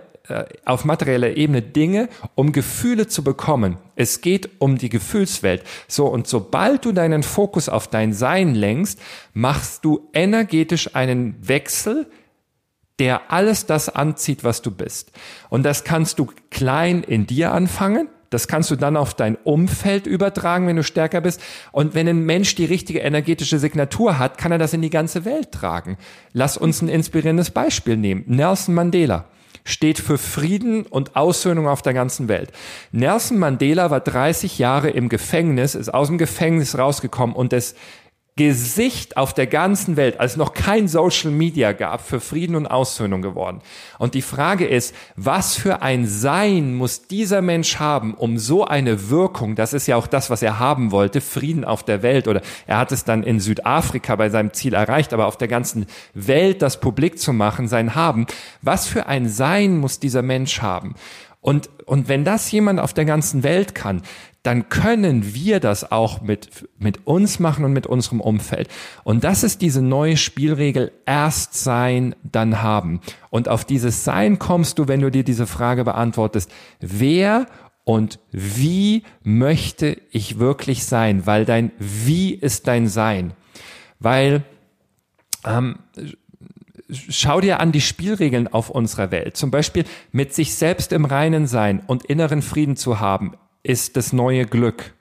auf 0.66 0.86
materieller 0.86 1.36
Ebene 1.36 1.62
Dinge, 1.62 2.10
um 2.36 2.52
Gefühle 2.52 3.08
zu 3.08 3.24
bekommen. 3.24 3.78
Es 3.96 4.22
geht 4.22 4.50
um 4.60 4.78
die 4.78 4.90
Gefühlswelt. 4.90 5.64
So, 5.88 6.08
und 6.08 6.28
sobald 6.28 6.86
du 6.86 6.92
deinen 6.92 7.24
Fokus 7.24 7.70
auf 7.70 7.88
dein 7.88 8.14
Sein 8.14 8.56
lenkst, 8.56 9.00
machst 9.34 9.86
du 9.86 10.10
energetisch 10.14 10.96
einen 10.96 11.36
Wechsel, 11.48 12.08
der 13.00 13.32
alles 13.32 13.66
das 13.66 13.90
anzieht, 13.90 14.44
was 14.44 14.62
du 14.62 14.72
bist. 14.72 15.12
Und 15.50 15.64
das 15.64 15.84
kannst 15.84 16.20
du 16.20 16.28
klein 16.52 17.02
in 17.04 17.26
dir 17.26 17.54
anfangen. 17.54 18.10
Das 18.30 18.48
kannst 18.48 18.70
du 18.70 18.76
dann 18.76 18.96
auf 18.96 19.16
dein 19.16 19.38
Umfeld 19.38 20.06
übertragen, 20.06 20.68
wenn 20.68 20.76
du 20.76 20.84
stärker 20.84 21.22
bist. 21.22 21.42
Und 21.72 21.96
wenn 21.96 22.08
ein 22.08 22.26
Mensch 22.26 22.54
die 22.54 22.66
richtige 22.66 23.00
energetische 23.00 23.58
Signatur 23.58 24.20
hat, 24.20 24.38
kann 24.38 24.52
er 24.52 24.60
das 24.60 24.74
in 24.74 24.84
die 24.84 24.92
ganze 24.92 25.26
Welt 25.26 25.52
tragen. 25.52 25.98
Lass 26.34 26.56
uns 26.56 26.82
ein 26.84 26.90
inspirierendes 26.90 27.50
Beispiel 27.50 27.98
nehmen. 27.98 28.24
Nelson 28.28 28.76
Mandela 28.76 29.26
steht 29.70 30.00
für 30.00 30.18
Frieden 30.18 30.86
und 30.86 31.16
Aussöhnung 31.16 31.68
auf 31.68 31.82
der 31.82 31.94
ganzen 31.94 32.28
Welt. 32.28 32.52
Nelson 32.92 33.38
Mandela 33.38 33.92
war 33.92 34.00
30 34.00 34.60
Jahre 34.60 34.90
im 34.90 35.10
Gefängnis, 35.10 35.76
ist 35.76 35.94
aus 35.94 36.08
dem 36.08 36.18
Gefängnis 36.18 36.78
rausgekommen 36.78 37.36
und 37.36 37.54
es 37.54 37.76
Gesicht 38.40 39.18
auf 39.18 39.34
der 39.34 39.48
ganzen 39.48 39.98
Welt, 39.98 40.22
als 40.22 40.38
noch 40.38 40.54
kein 40.54 40.88
Social 40.88 41.30
Media 41.30 41.74
gab, 41.74 42.00
für 42.00 42.22
Frieden 42.22 42.56
und 42.56 42.68
Aussöhnung 42.68 43.22
geworden. 43.22 43.60
Und 43.98 44.14
die 44.14 44.22
Frage 44.22 44.66
ist, 44.66 44.96
was 45.18 45.58
für 45.58 45.82
ein 45.82 46.08
Sein 46.08 46.74
muss 46.74 47.06
dieser 47.06 47.42
Mensch 47.42 47.80
haben, 47.80 48.14
um 48.14 48.38
so 48.38 48.64
eine 48.64 49.10
Wirkung, 49.10 49.56
das 49.56 49.74
ist 49.74 49.88
ja 49.88 49.98
auch 49.98 50.08
das, 50.08 50.30
was 50.30 50.42
er 50.42 50.58
haben 50.58 50.92
wollte, 50.92 51.20
Frieden 51.20 51.66
auf 51.66 51.84
der 51.84 52.02
Welt, 52.02 52.30
oder 52.30 52.42
er 52.66 52.78
hat 52.78 52.94
es 52.94 53.04
dann 53.04 53.24
in 53.24 53.42
Südafrika 53.42 54.16
bei 54.16 54.30
seinem 54.30 54.54
Ziel 54.54 54.74
erreicht, 54.74 55.12
aber 55.12 55.28
auf 55.28 55.36
der 55.36 55.50
ganzen 55.50 55.86
Welt 56.14 56.62
das 56.62 56.80
publik 56.80 57.20
zu 57.20 57.34
machen, 57.34 57.68
sein 57.68 57.94
Haben, 57.94 58.26
was 58.62 58.88
für 58.88 59.08
ein 59.08 59.28
Sein 59.28 59.80
muss 59.80 60.00
dieser 60.00 60.22
Mensch 60.22 60.62
haben? 60.62 60.96
Und, 61.42 61.70
und 61.86 62.10
wenn 62.10 62.26
das 62.26 62.52
jemand 62.52 62.80
auf 62.80 62.94
der 62.94 63.06
ganzen 63.06 63.44
Welt 63.44 63.74
kann, 63.74 64.02
dann 64.44 64.70
können 64.70 65.34
wir 65.34 65.60
das 65.60 65.92
auch 65.92 66.22
mit, 66.22 66.70
mit 66.78 67.06
uns 67.06 67.40
machen 67.40 67.66
und 67.66 67.74
mit 67.74 67.88
unserem 67.88 68.22
Umfeld. 68.22 68.70
Und 69.04 69.24
das 69.24 69.44
ist 69.44 69.62
diese 69.62 69.82
neue 69.82 70.16
Spielregel, 70.16 70.92
erst 71.06 71.56
sein, 71.56 72.16
dann 72.24 72.62
haben. 72.62 73.02
Und 73.30 73.50
auf 73.50 73.66
dieses 73.66 74.06
Sein 74.06 74.40
kommst 74.40 74.80
du, 74.80 74.88
wenn 74.88 75.02
du 75.02 75.12
dir 75.12 75.24
diese 75.24 75.46
Frage 75.46 75.84
beantwortest, 75.84 76.50
wer 76.80 77.48
und 77.84 78.20
wie 78.32 79.04
möchte 79.24 79.98
ich 80.12 80.40
wirklich 80.40 80.86
sein? 80.86 81.26
Weil 81.26 81.44
dein 81.44 81.72
Wie 81.80 82.34
ist 82.34 82.68
dein 82.68 82.88
Sein. 82.88 83.34
Weil 84.00 84.44
ähm, 85.46 85.80
schau 87.10 87.42
dir 87.42 87.60
an 87.60 87.72
die 87.72 87.82
Spielregeln 87.82 88.48
auf 88.48 88.70
unserer 88.70 89.12
Welt. 89.12 89.38
Zum 89.38 89.52
Beispiel 89.52 89.86
mit 90.12 90.34
sich 90.34 90.56
selbst 90.56 90.94
im 90.94 91.06
Reinen 91.06 91.48
sein 91.48 91.82
und 91.86 92.06
inneren 92.06 92.42
Frieden 92.42 92.76
zu 92.76 93.00
haben, 93.00 93.34
ist 93.64 93.98
das 93.98 94.14
neue 94.14 94.46
Glück. 94.46 94.94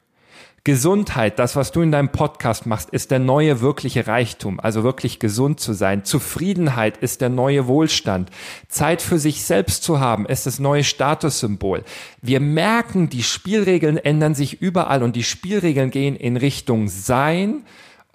Gesundheit, 0.64 1.38
das, 1.38 1.56
was 1.56 1.72
du 1.72 1.80
in 1.80 1.92
deinem 1.92 2.10
Podcast 2.10 2.66
machst, 2.66 2.90
ist 2.90 3.10
der 3.10 3.20
neue 3.20 3.62
wirkliche 3.62 4.06
Reichtum, 4.06 4.60
also 4.60 4.84
wirklich 4.84 5.18
gesund 5.18 5.60
zu 5.60 5.72
sein. 5.72 6.04
Zufriedenheit 6.04 6.98
ist 6.98 7.22
der 7.22 7.30
neue 7.30 7.66
Wohlstand. 7.68 8.30
Zeit 8.68 9.00
für 9.00 9.18
sich 9.18 9.44
selbst 9.44 9.82
zu 9.82 9.98
haben, 9.98 10.26
ist 10.26 10.44
das 10.44 10.58
neue 10.58 10.84
Statussymbol. 10.84 11.84
Wir 12.20 12.40
merken, 12.40 13.08
die 13.08 13.22
Spielregeln 13.22 13.96
ändern 13.96 14.34
sich 14.34 14.60
überall 14.60 15.02
und 15.02 15.16
die 15.16 15.24
Spielregeln 15.24 15.90
gehen 15.90 16.16
in 16.16 16.36
Richtung 16.36 16.88
Sein, 16.88 17.64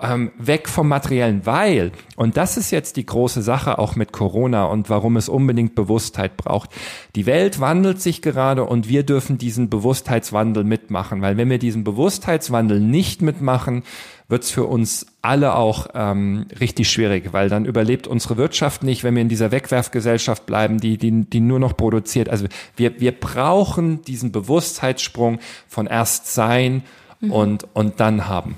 ähm, 0.02 0.32
weg 0.38 0.68
vom 0.68 0.88
Materiellen, 0.88 1.46
weil, 1.46 1.92
und 2.16 2.36
das 2.36 2.58
ist 2.58 2.72
jetzt 2.72 2.98
die 2.98 3.06
große 3.06 3.42
Sache 3.42 3.78
auch 3.78 3.96
mit 3.96 4.12
Corona 4.12 4.66
und 4.66 4.90
warum 4.90 5.18
es 5.18 5.30
unbedingt 5.30 5.76
Bewusstheit 5.76 6.36
braucht. 6.36 6.72
Die 7.16 7.26
Welt 7.26 7.60
wandelt 7.60 8.02
sich 8.02 8.22
gerade 8.22 8.66
und 8.66 8.90
wir 8.90 9.04
dürfen 9.04 9.38
diesen 9.38 9.70
Bewusstheitswandel 9.70 10.64
mitmachen, 10.64 11.22
weil 11.22 11.38
wenn 11.38 11.50
wir 11.50 11.60
diesen 11.60 11.84
Bewusstheitswandel 11.84 12.80
nicht 12.80 13.22
mitmachen, 13.22 13.84
wird's 14.28 14.50
für 14.50 14.66
uns 14.66 15.06
alle 15.22 15.56
auch 15.56 15.88
ähm, 15.94 16.48
richtig 16.60 16.90
schwierig, 16.90 17.32
weil 17.32 17.50
dann 17.50 17.66
überlebt 17.66 18.08
unsere 18.08 18.36
Wirtschaft 18.36 18.84
nicht, 18.84 19.04
wenn 19.04 19.14
wir 19.14 19.22
in 19.22 19.30
dieser 19.30 19.52
Wegwerfgesellschaft 19.52 20.46
bleiben, 20.46 20.80
die, 20.80 20.98
die, 20.98 21.30
die 21.30 21.40
nur 21.40 21.60
noch 21.60 21.78
produziert. 21.78 22.30
Also 22.30 22.48
wir, 22.76 23.00
wir 23.00 23.12
brauchen 23.12 24.02
diesen 24.02 24.32
Bewusstheitssprung 24.32 25.40
von 25.68 25.86
erst 25.86 26.34
sein 26.34 26.84
mhm. 27.22 27.32
und, 27.32 27.68
und 27.74 28.00
dann 28.00 28.28
haben. 28.28 28.58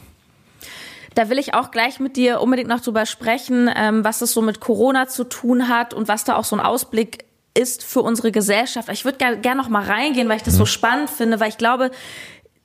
Da 1.16 1.30
will 1.30 1.40
ich 1.40 1.54
auch 1.54 1.72
gleich 1.72 2.00
mit 2.00 2.18
dir 2.18 2.42
unbedingt 2.42 2.70
noch 2.70 2.82
drüber 2.82 3.06
sprechen, 3.06 3.70
ähm, 3.74 4.04
was 4.04 4.20
das 4.20 4.34
so 4.34 4.42
mit 4.42 4.60
Corona 4.60 5.08
zu 5.08 5.24
tun 5.24 5.70
hat 5.70 5.94
und 5.94 6.08
was 6.08 6.26
da 6.26 6.36
auch 6.36 6.44
so 6.44 6.56
ein 6.56 6.60
Ausblick 6.60 7.26
ist 7.54 7.84
für 7.84 8.02
unsere 8.02 8.32
Gesellschaft. 8.32 8.90
Ich 8.90 9.06
würde 9.06 9.18
gerne 9.18 9.38
gern 9.38 9.58
noch 9.58 9.70
mal 9.70 9.84
reingehen, 9.84 10.28
weil 10.28 10.38
ich 10.38 10.44
das 10.44 10.56
so 10.56 10.64
mhm. 10.64 10.68
spannend 10.68 11.10
finde, 11.10 11.40
weil 11.40 11.50
ich 11.50 11.58
glaube, 11.58 11.90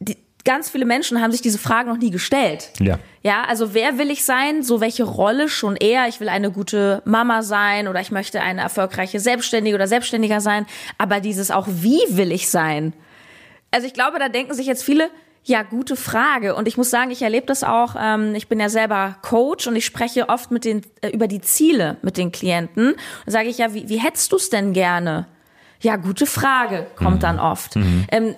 die, 0.00 0.16
ganz 0.44 0.68
viele 0.68 0.84
Menschen 0.84 1.22
haben 1.22 1.30
sich 1.30 1.42
diese 1.42 1.58
Frage 1.58 1.88
noch 1.88 1.96
nie 1.96 2.10
gestellt. 2.10 2.70
Ja. 2.80 2.98
Ja, 3.22 3.44
also 3.44 3.74
wer 3.74 3.98
will 3.98 4.10
ich 4.10 4.24
sein? 4.24 4.62
So 4.62 4.80
welche 4.80 5.04
Rolle 5.04 5.48
schon 5.48 5.76
eher? 5.76 6.08
Ich 6.08 6.20
will 6.20 6.28
eine 6.28 6.50
gute 6.50 7.02
Mama 7.04 7.42
sein 7.42 7.86
oder 7.86 8.00
ich 8.00 8.10
möchte 8.10 8.40
eine 8.40 8.62
erfolgreiche 8.62 9.20
Selbstständige 9.20 9.76
oder 9.76 9.86
Selbstständiger 9.86 10.40
sein. 10.40 10.66
Aber 10.98 11.20
dieses 11.20 11.50
auch, 11.50 11.68
wie 11.68 12.00
will 12.08 12.32
ich 12.32 12.50
sein? 12.50 12.94
Also 13.70 13.86
ich 13.86 13.94
glaube, 13.94 14.18
da 14.18 14.28
denken 14.28 14.54
sich 14.54 14.66
jetzt 14.66 14.82
viele, 14.82 15.10
ja, 15.50 15.64
gute 15.64 15.96
Frage. 15.96 16.54
Und 16.54 16.68
ich 16.68 16.76
muss 16.76 16.90
sagen, 16.90 17.10
ich 17.10 17.22
erlebe 17.22 17.46
das 17.46 17.64
auch. 17.64 17.96
Ähm, 17.98 18.36
ich 18.36 18.46
bin 18.46 18.60
ja 18.60 18.68
selber 18.68 19.16
Coach 19.20 19.66
und 19.66 19.74
ich 19.74 19.84
spreche 19.84 20.28
oft 20.28 20.52
mit 20.52 20.64
den 20.64 20.82
äh, 21.00 21.08
über 21.08 21.26
die 21.26 21.40
Ziele 21.40 21.96
mit 22.02 22.16
den 22.16 22.30
Klienten. 22.30 22.94
Da 23.26 23.32
sage 23.32 23.48
ich 23.48 23.58
ja, 23.58 23.74
wie, 23.74 23.88
wie 23.88 23.98
hättest 23.98 24.30
du 24.30 24.36
es 24.36 24.48
denn 24.48 24.72
gerne? 24.72 25.26
Ja, 25.80 25.96
gute 25.96 26.26
Frage 26.26 26.86
kommt 26.94 27.16
mhm. 27.16 27.20
dann 27.20 27.40
oft. 27.40 27.74
Mhm. 27.74 28.06
Ähm, 28.12 28.34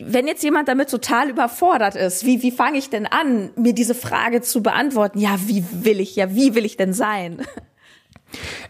wenn 0.00 0.26
jetzt 0.26 0.42
jemand 0.42 0.68
damit 0.68 0.88
total 0.88 1.28
überfordert 1.28 1.96
ist, 1.96 2.24
wie, 2.24 2.42
wie 2.42 2.50
fange 2.50 2.78
ich 2.78 2.88
denn 2.88 3.06
an, 3.06 3.50
mir 3.56 3.74
diese 3.74 3.94
Frage 3.94 4.40
zu 4.40 4.62
beantworten? 4.62 5.18
Ja, 5.18 5.36
wie 5.46 5.64
will 5.70 6.00
ich, 6.00 6.16
ja, 6.16 6.34
wie 6.34 6.54
will 6.54 6.64
ich 6.64 6.78
denn 6.78 6.94
sein? 6.94 7.42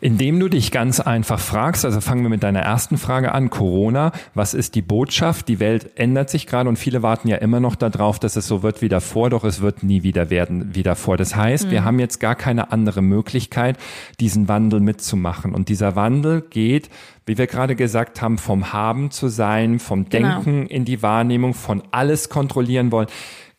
Indem 0.00 0.40
du 0.40 0.48
dich 0.48 0.70
ganz 0.70 1.00
einfach 1.00 1.40
fragst, 1.40 1.84
also 1.84 2.00
fangen 2.00 2.22
wir 2.22 2.30
mit 2.30 2.42
deiner 2.42 2.60
ersten 2.60 2.98
Frage 2.98 3.32
an, 3.32 3.50
Corona, 3.50 4.12
was 4.34 4.54
ist 4.54 4.74
die 4.74 4.82
Botschaft? 4.82 5.48
Die 5.48 5.60
Welt 5.60 5.98
ändert 5.98 6.30
sich 6.30 6.46
gerade 6.46 6.68
und 6.68 6.76
viele 6.76 7.02
warten 7.02 7.28
ja 7.28 7.36
immer 7.36 7.60
noch 7.60 7.76
darauf, 7.76 8.18
dass 8.18 8.36
es 8.36 8.46
so 8.46 8.62
wird 8.62 8.82
wie 8.82 8.88
davor, 8.88 9.30
doch 9.30 9.44
es 9.44 9.60
wird 9.60 9.82
nie 9.82 10.02
wieder 10.02 10.30
werden 10.30 10.74
wie 10.74 10.82
davor. 10.82 11.16
Das 11.16 11.36
heißt, 11.36 11.66
mhm. 11.66 11.70
wir 11.70 11.84
haben 11.84 11.98
jetzt 11.98 12.20
gar 12.20 12.34
keine 12.34 12.72
andere 12.72 13.02
Möglichkeit, 13.02 13.78
diesen 14.20 14.48
Wandel 14.48 14.80
mitzumachen. 14.80 15.54
Und 15.54 15.68
dieser 15.68 15.96
Wandel 15.96 16.42
geht, 16.42 16.90
wie 17.26 17.38
wir 17.38 17.46
gerade 17.46 17.76
gesagt 17.76 18.20
haben, 18.22 18.38
vom 18.38 18.72
Haben 18.72 19.10
zu 19.10 19.28
sein, 19.28 19.78
vom 19.78 20.08
genau. 20.08 20.28
Denken 20.28 20.60
genau. 20.62 20.70
in 20.70 20.84
die 20.84 21.02
Wahrnehmung, 21.02 21.54
von 21.54 21.82
alles 21.90 22.28
kontrollieren 22.28 22.92
wollen. 22.92 23.08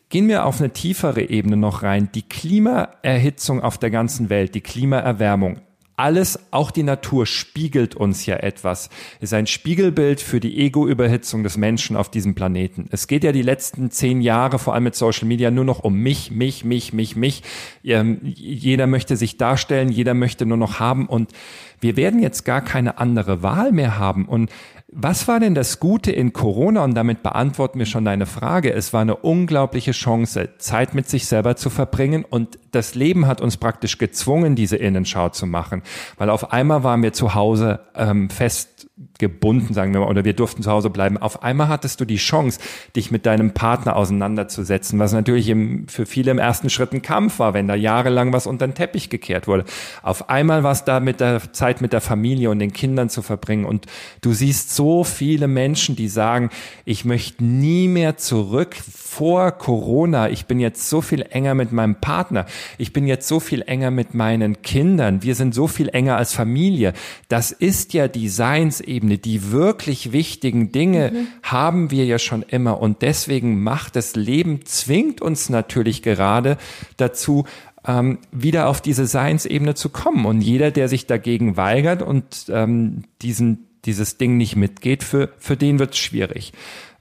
Gehen 0.10 0.28
wir 0.28 0.46
auf 0.46 0.60
eine 0.60 0.72
tiefere 0.72 1.30
Ebene 1.30 1.58
noch 1.58 1.82
rein. 1.82 2.10
Die 2.14 2.22
Klimaerhitzung 2.22 3.62
auf 3.62 3.78
der 3.78 3.90
ganzen 3.90 4.30
Welt, 4.30 4.54
die 4.54 4.62
Klimaerwärmung, 4.62 5.62
alles, 5.98 6.40
auch 6.52 6.72
die 6.72 6.84
Natur 6.84 7.26
spiegelt 7.26 7.96
uns 7.96 8.26
ja 8.26 8.38
etwas, 8.38 8.90
ist 9.22 9.34
ein 9.34 9.48
Spiegelbild 9.48 10.22
für 10.22 10.40
die 10.40 10.60
Ego-Überhitzung 10.60 11.44
des 11.44 11.58
Menschen 11.58 11.96
auf 11.96 12.10
diesem 12.10 12.36
Planeten. 12.36 12.88
Es 12.92 13.08
geht 13.08 13.24
ja 13.24 13.32
die 13.32 13.42
letzten 13.42 13.92
zehn 13.92 14.22
Jahre, 14.22 14.60
vor 14.60 14.74
allem 14.74 14.84
mit 14.84 14.96
Social 14.96 15.28
Media, 15.28 15.52
nur 15.52 15.66
noch 15.66 15.80
um 15.80 15.96
mich, 15.96 16.32
mich, 16.32 16.66
mich, 16.66 16.94
mich, 16.94 17.16
mich. 17.16 17.44
Ähm, 17.84 18.20
jeder 18.24 18.88
möchte 18.88 19.16
sich 19.16 19.38
darstellen, 19.38 19.90
jeder 19.90 20.14
möchte 20.14 20.46
nur 20.46 20.58
noch 20.58 20.80
haben 20.80 21.08
und 21.08 21.32
wir 21.80 21.98
werden 21.98 22.22
jetzt 22.22 22.46
gar 22.46 22.62
keine 22.62 22.98
andere 22.98 23.44
Wahl 23.44 23.72
mehr 23.72 23.98
haben. 23.98 24.26
Und 24.26 24.50
was 24.88 25.28
war 25.28 25.40
denn 25.40 25.56
das 25.56 25.80
Gute 25.80 26.12
in 26.12 26.32
Corona? 26.32 26.84
Und 26.84 26.94
damit 26.94 27.24
beantworten 27.24 27.80
wir 27.80 27.86
schon 27.86 28.06
deine 28.06 28.26
Frage. 28.26 28.72
Es 28.72 28.94
war 28.94 29.02
eine 29.02 29.16
unglaubliche 29.16 29.92
Chance, 29.92 30.50
Zeit 30.58 30.94
mit 30.94 31.10
sich 31.10 31.26
selber 31.26 31.56
zu 31.56 31.70
verbringen. 31.70 32.24
Und 32.24 32.60
das 32.72 32.94
Leben 32.94 33.26
hat 33.26 33.42
uns 33.42 33.58
praktisch 33.58 33.98
gezwungen, 33.98 34.56
diese 34.56 34.78
Innenschau 34.78 35.30
zu 35.30 35.48
machen. 35.48 35.82
Weil 36.18 36.30
auf 36.30 36.54
einmal 36.54 36.84
waren 36.84 37.02
wir 37.02 37.14
zu 37.14 37.34
Hause 37.34 37.80
ähm, 37.96 38.30
fest 38.30 38.75
gebunden, 39.20 39.74
sagen 39.74 39.94
wir 39.94 40.00
mal, 40.02 40.10
oder 40.10 40.24
wir 40.24 40.34
durften 40.34 40.64
zu 40.64 40.72
Hause 40.72 40.90
bleiben. 40.90 41.18
Auf 41.18 41.44
einmal 41.44 41.68
hattest 41.68 42.00
du 42.00 42.06
die 42.06 42.16
Chance, 42.16 42.60
dich 42.96 43.12
mit 43.12 43.26
deinem 43.26 43.54
Partner 43.54 43.96
auseinanderzusetzen, 43.98 45.00
was 45.00 45.12
natürlich 45.12 45.50
im, 45.50 45.88
für 45.90 46.06
viele 46.06 46.32
im 46.32 46.38
ersten 46.38 46.70
Schritt 46.70 46.94
ein 46.94 47.02
Kampf 47.02 47.40
war, 47.40 47.54
wenn 47.54 47.68
da 47.68 47.76
jahrelang 47.76 48.32
was 48.32 48.48
unter 48.48 48.66
den 48.66 48.74
Teppich 48.74 49.10
gekehrt 49.10 49.48
wurde. 49.48 49.66
Auf 50.02 50.30
einmal 50.30 50.64
war 50.64 50.72
es 50.72 50.86
da 50.86 51.02
mit 51.02 51.20
der 51.20 51.52
Zeit 51.52 51.82
mit 51.82 51.92
der 51.92 52.00
Familie 52.00 52.50
und 52.50 52.60
den 52.60 52.72
Kindern 52.72 53.10
zu 53.10 53.22
verbringen 53.22 53.66
und 53.66 53.86
du 54.22 54.32
siehst 54.32 54.74
so 54.74 55.04
viele 55.04 55.48
Menschen, 55.48 55.98
die 55.98 56.08
sagen, 56.08 56.50
ich 56.86 57.04
möchte 57.04 57.44
nie 57.44 57.90
mehr 57.90 58.16
zurück 58.16 58.76
vor 59.18 59.52
Corona. 59.52 60.30
Ich 60.30 60.46
bin 60.46 60.60
jetzt 60.60 60.90
so 60.90 61.02
viel 61.02 61.26
enger 61.30 61.54
mit 61.54 61.72
meinem 61.72 61.96
Partner. 61.96 62.46
Ich 62.78 62.94
bin 62.94 63.08
jetzt 63.08 63.28
so 63.28 63.40
viel 63.40 63.62
enger 63.62 63.92
mit 63.92 64.14
meinen 64.14 64.62
Kindern. 64.62 65.22
Wir 65.22 65.36
sind 65.36 65.54
so 65.54 65.68
viel 65.68 65.90
enger 65.90 66.18
als 66.18 66.34
Familie. 66.34 66.94
Das 67.28 67.52
ist 67.52 67.94
ja 67.94 68.08
die 68.08 68.30
Seins 68.30 68.86
Lebensebene, 68.86 69.18
die 69.18 69.52
wirklich 69.52 70.12
wichtigen 70.12 70.72
Dinge 70.72 71.12
mhm. 71.12 71.28
haben 71.44 71.92
wir 71.92 72.06
ja 72.06 72.20
schon 72.20 72.44
immer. 72.44 72.80
Und 72.80 73.02
deswegen 73.02 73.62
macht 73.62 73.96
das 73.96 74.16
Leben, 74.16 74.66
zwingt 74.66 75.22
uns 75.22 75.50
natürlich 75.50 76.02
gerade 76.02 76.58
dazu, 76.98 77.46
ähm, 77.88 78.20
wieder 78.32 78.68
auf 78.68 78.82
diese 78.82 79.06
Seinsebene 79.06 79.76
zu 79.76 79.90
kommen. 79.90 80.26
Und 80.26 80.42
jeder, 80.42 80.72
der 80.72 80.88
sich 80.88 81.08
dagegen 81.08 81.58
weigert 81.58 82.02
und 82.02 82.46
ähm, 82.50 83.04
diesen 83.22 83.68
dieses 83.86 84.18
Ding 84.18 84.36
nicht 84.38 84.56
mitgeht, 84.56 85.04
für, 85.04 85.30
für 85.38 85.56
den 85.56 85.78
wird 85.78 85.94
es 85.94 86.00
schwierig. 86.00 86.54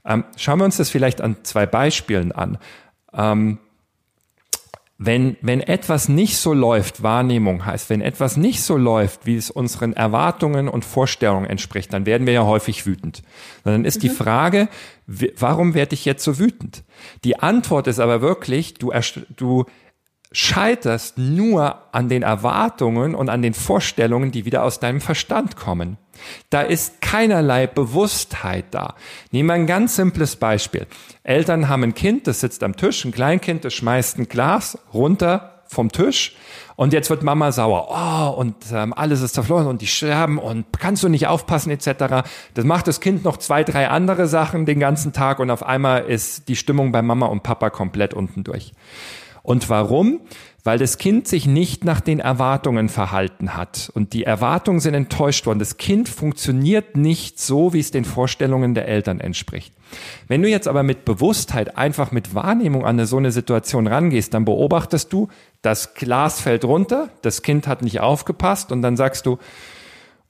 Ähm, 0.05 0.23
schauen 0.37 0.59
wir 0.59 0.65
uns 0.65 0.77
das 0.77 0.89
vielleicht 0.89 1.21
an 1.21 1.37
zwei 1.43 1.65
Beispielen 1.65 2.31
an. 2.31 2.57
Ähm, 3.13 3.59
wenn, 4.97 5.35
wenn 5.41 5.59
etwas 5.59 6.07
nicht 6.07 6.37
so 6.37 6.53
läuft, 6.53 7.03
Wahrnehmung 7.03 7.65
heißt, 7.65 7.89
wenn 7.89 7.99
etwas 7.99 8.37
nicht 8.37 8.63
so 8.63 8.77
läuft, 8.77 9.25
wie 9.25 9.35
es 9.35 9.51
unseren 9.51 9.91
Erwartungen 9.91 10.69
und 10.69 10.85
Vorstellungen 10.85 11.45
entspricht, 11.45 11.91
dann 11.91 12.05
werden 12.05 12.25
wir 12.25 12.33
ja 12.33 12.45
häufig 12.45 12.85
wütend. 12.85 13.21
dann 13.65 13.83
ist 13.83 13.97
mhm. 13.97 14.01
die 14.01 14.09
Frage, 14.09 14.69
warum 15.05 15.73
werde 15.73 15.95
ich 15.95 16.05
jetzt 16.05 16.23
so 16.23 16.39
wütend? 16.39 16.83
Die 17.25 17.37
Antwort 17.39 17.87
ist 17.87 17.99
aber 17.99 18.21
wirklich, 18.21 18.75
du, 18.75 18.93
du 19.35 19.65
scheiterst 20.31 21.17
nur 21.17 21.77
an 21.91 22.09
den 22.09 22.23
Erwartungen 22.23 23.15
und 23.15 23.29
an 23.29 23.41
den 23.41 23.53
Vorstellungen, 23.53 24.31
die 24.31 24.45
wieder 24.45 24.63
aus 24.63 24.79
deinem 24.79 25.01
Verstand 25.01 25.55
kommen. 25.55 25.97
Da 26.49 26.61
ist 26.61 27.01
keinerlei 27.01 27.67
Bewusstheit 27.67 28.65
da. 28.71 28.95
Nehmen 29.31 29.49
wir 29.49 29.53
ein 29.53 29.67
ganz 29.67 29.95
simples 29.95 30.35
Beispiel. 30.35 30.87
Eltern 31.23 31.69
haben 31.69 31.83
ein 31.83 31.93
Kind, 31.93 32.27
das 32.27 32.39
sitzt 32.39 32.63
am 32.63 32.75
Tisch, 32.75 33.05
ein 33.05 33.11
Kleinkind, 33.11 33.65
das 33.65 33.73
schmeißt 33.73 34.17
ein 34.17 34.27
Glas 34.27 34.77
runter 34.93 35.63
vom 35.67 35.91
Tisch 35.91 36.35
und 36.75 36.93
jetzt 36.93 37.09
wird 37.09 37.23
Mama 37.23 37.51
sauer. 37.51 37.87
Oh, 37.89 38.39
und 38.39 38.55
ähm, 38.71 38.93
alles 38.93 39.21
ist 39.21 39.33
zerflossen 39.33 39.67
und 39.67 39.81
die 39.81 39.87
sterben 39.87 40.37
und 40.37 40.65
kannst 40.79 41.03
du 41.03 41.09
nicht 41.09 41.27
aufpassen 41.27 41.71
etc. 41.71 42.27
Das 42.53 42.65
macht 42.65 42.87
das 42.87 42.99
Kind 42.99 43.23
noch 43.23 43.37
zwei, 43.37 43.63
drei 43.63 43.89
andere 43.89 44.27
Sachen 44.27 44.65
den 44.65 44.79
ganzen 44.79 45.13
Tag 45.13 45.39
und 45.39 45.49
auf 45.49 45.63
einmal 45.63 46.03
ist 46.03 46.47
die 46.47 46.55
Stimmung 46.55 46.91
bei 46.91 47.01
Mama 47.01 47.27
und 47.27 47.43
Papa 47.43 47.69
komplett 47.69 48.13
unten 48.13 48.43
durch. 48.43 48.73
Und 49.45 49.69
warum? 49.69 50.21
Weil 50.63 50.79
das 50.79 50.97
Kind 50.97 51.27
sich 51.27 51.45
nicht 51.45 51.85
nach 51.85 52.01
den 52.01 52.19
Erwartungen 52.19 52.89
verhalten 52.89 53.55
hat. 53.55 53.91
Und 53.93 54.13
die 54.13 54.23
Erwartungen 54.23 54.79
sind 54.79 54.95
enttäuscht 54.95 55.45
worden. 55.45 55.59
Das 55.59 55.77
Kind 55.77 56.09
funktioniert 56.09 56.97
nicht 56.97 57.39
so, 57.39 57.71
wie 57.71 57.79
es 57.79 57.91
den 57.91 58.05
Vorstellungen 58.05 58.73
der 58.73 58.87
Eltern 58.87 59.19
entspricht. 59.19 59.75
Wenn 60.27 60.41
du 60.41 60.49
jetzt 60.49 60.67
aber 60.67 60.81
mit 60.81 61.05
Bewusstheit, 61.05 61.77
einfach 61.77 62.11
mit 62.11 62.33
Wahrnehmung 62.33 62.83
an 62.85 63.05
so 63.05 63.17
eine 63.17 63.31
Situation 63.31 63.85
rangehst, 63.85 64.33
dann 64.33 64.45
beobachtest 64.45 65.13
du, 65.13 65.27
das 65.61 65.93
Glas 65.93 66.41
fällt 66.41 66.65
runter, 66.65 67.09
das 67.21 67.43
Kind 67.43 67.67
hat 67.67 67.83
nicht 67.83 67.99
aufgepasst 67.99 68.71
und 68.71 68.81
dann 68.81 68.97
sagst 68.97 69.27
du, 69.27 69.37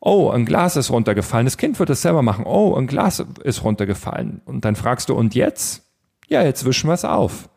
oh, 0.01 0.29
ein 0.29 0.45
Glas 0.45 0.75
ist 0.75 0.91
runtergefallen, 0.91 1.45
das 1.45 1.57
Kind 1.57 1.79
wird 1.79 1.89
es 1.89 2.01
selber 2.01 2.21
machen, 2.21 2.45
oh, 2.45 2.75
ein 2.75 2.87
Glas 2.87 3.25
ist 3.43 3.63
runtergefallen. 3.63 4.41
Und 4.43 4.65
dann 4.65 4.75
fragst 4.75 5.07
du, 5.07 5.15
und 5.15 5.33
jetzt? 5.33 5.83
Ja, 6.27 6.43
jetzt 6.43 6.65
wischen 6.65 6.89
wir 6.89 6.93
es 6.93 7.05
auf. 7.05 7.47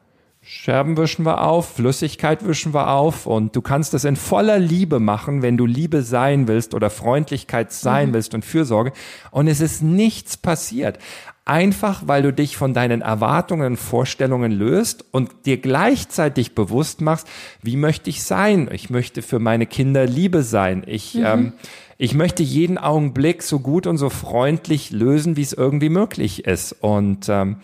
Scherben 0.50 0.96
wischen 0.96 1.26
wir 1.26 1.42
auf, 1.42 1.74
Flüssigkeit 1.74 2.42
wischen 2.46 2.72
wir 2.72 2.88
auf 2.88 3.26
und 3.26 3.54
du 3.54 3.60
kannst 3.60 3.92
es 3.92 4.06
in 4.06 4.16
voller 4.16 4.58
Liebe 4.58 4.98
machen, 4.98 5.42
wenn 5.42 5.58
du 5.58 5.66
Liebe 5.66 6.00
sein 6.00 6.48
willst 6.48 6.72
oder 6.72 6.88
Freundlichkeit 6.88 7.70
sein 7.70 8.08
mhm. 8.08 8.14
willst 8.14 8.32
und 8.32 8.46
Fürsorge 8.46 8.92
und 9.30 9.46
es 9.46 9.60
ist 9.60 9.82
nichts 9.82 10.38
passiert. 10.38 11.00
Einfach 11.44 12.04
weil 12.06 12.22
du 12.22 12.32
dich 12.32 12.56
von 12.56 12.72
deinen 12.72 13.02
Erwartungen 13.02 13.72
und 13.72 13.76
Vorstellungen 13.76 14.50
löst 14.50 15.04
und 15.10 15.44
dir 15.44 15.58
gleichzeitig 15.58 16.54
bewusst 16.54 17.02
machst, 17.02 17.28
wie 17.60 17.76
möchte 17.76 18.08
ich 18.08 18.22
sein? 18.22 18.70
Ich 18.72 18.88
möchte 18.88 19.20
für 19.20 19.40
meine 19.40 19.66
Kinder 19.66 20.06
Liebe 20.06 20.42
sein. 20.42 20.82
Ich, 20.86 21.12
mhm. 21.12 21.24
ähm, 21.26 21.52
ich 21.98 22.14
möchte 22.14 22.42
jeden 22.42 22.78
Augenblick 22.78 23.42
so 23.42 23.60
gut 23.60 23.86
und 23.86 23.98
so 23.98 24.08
freundlich 24.08 24.92
lösen, 24.92 25.36
wie 25.36 25.42
es 25.42 25.52
irgendwie 25.52 25.90
möglich 25.90 26.46
ist. 26.46 26.72
Und 26.80 27.28
ähm, 27.28 27.56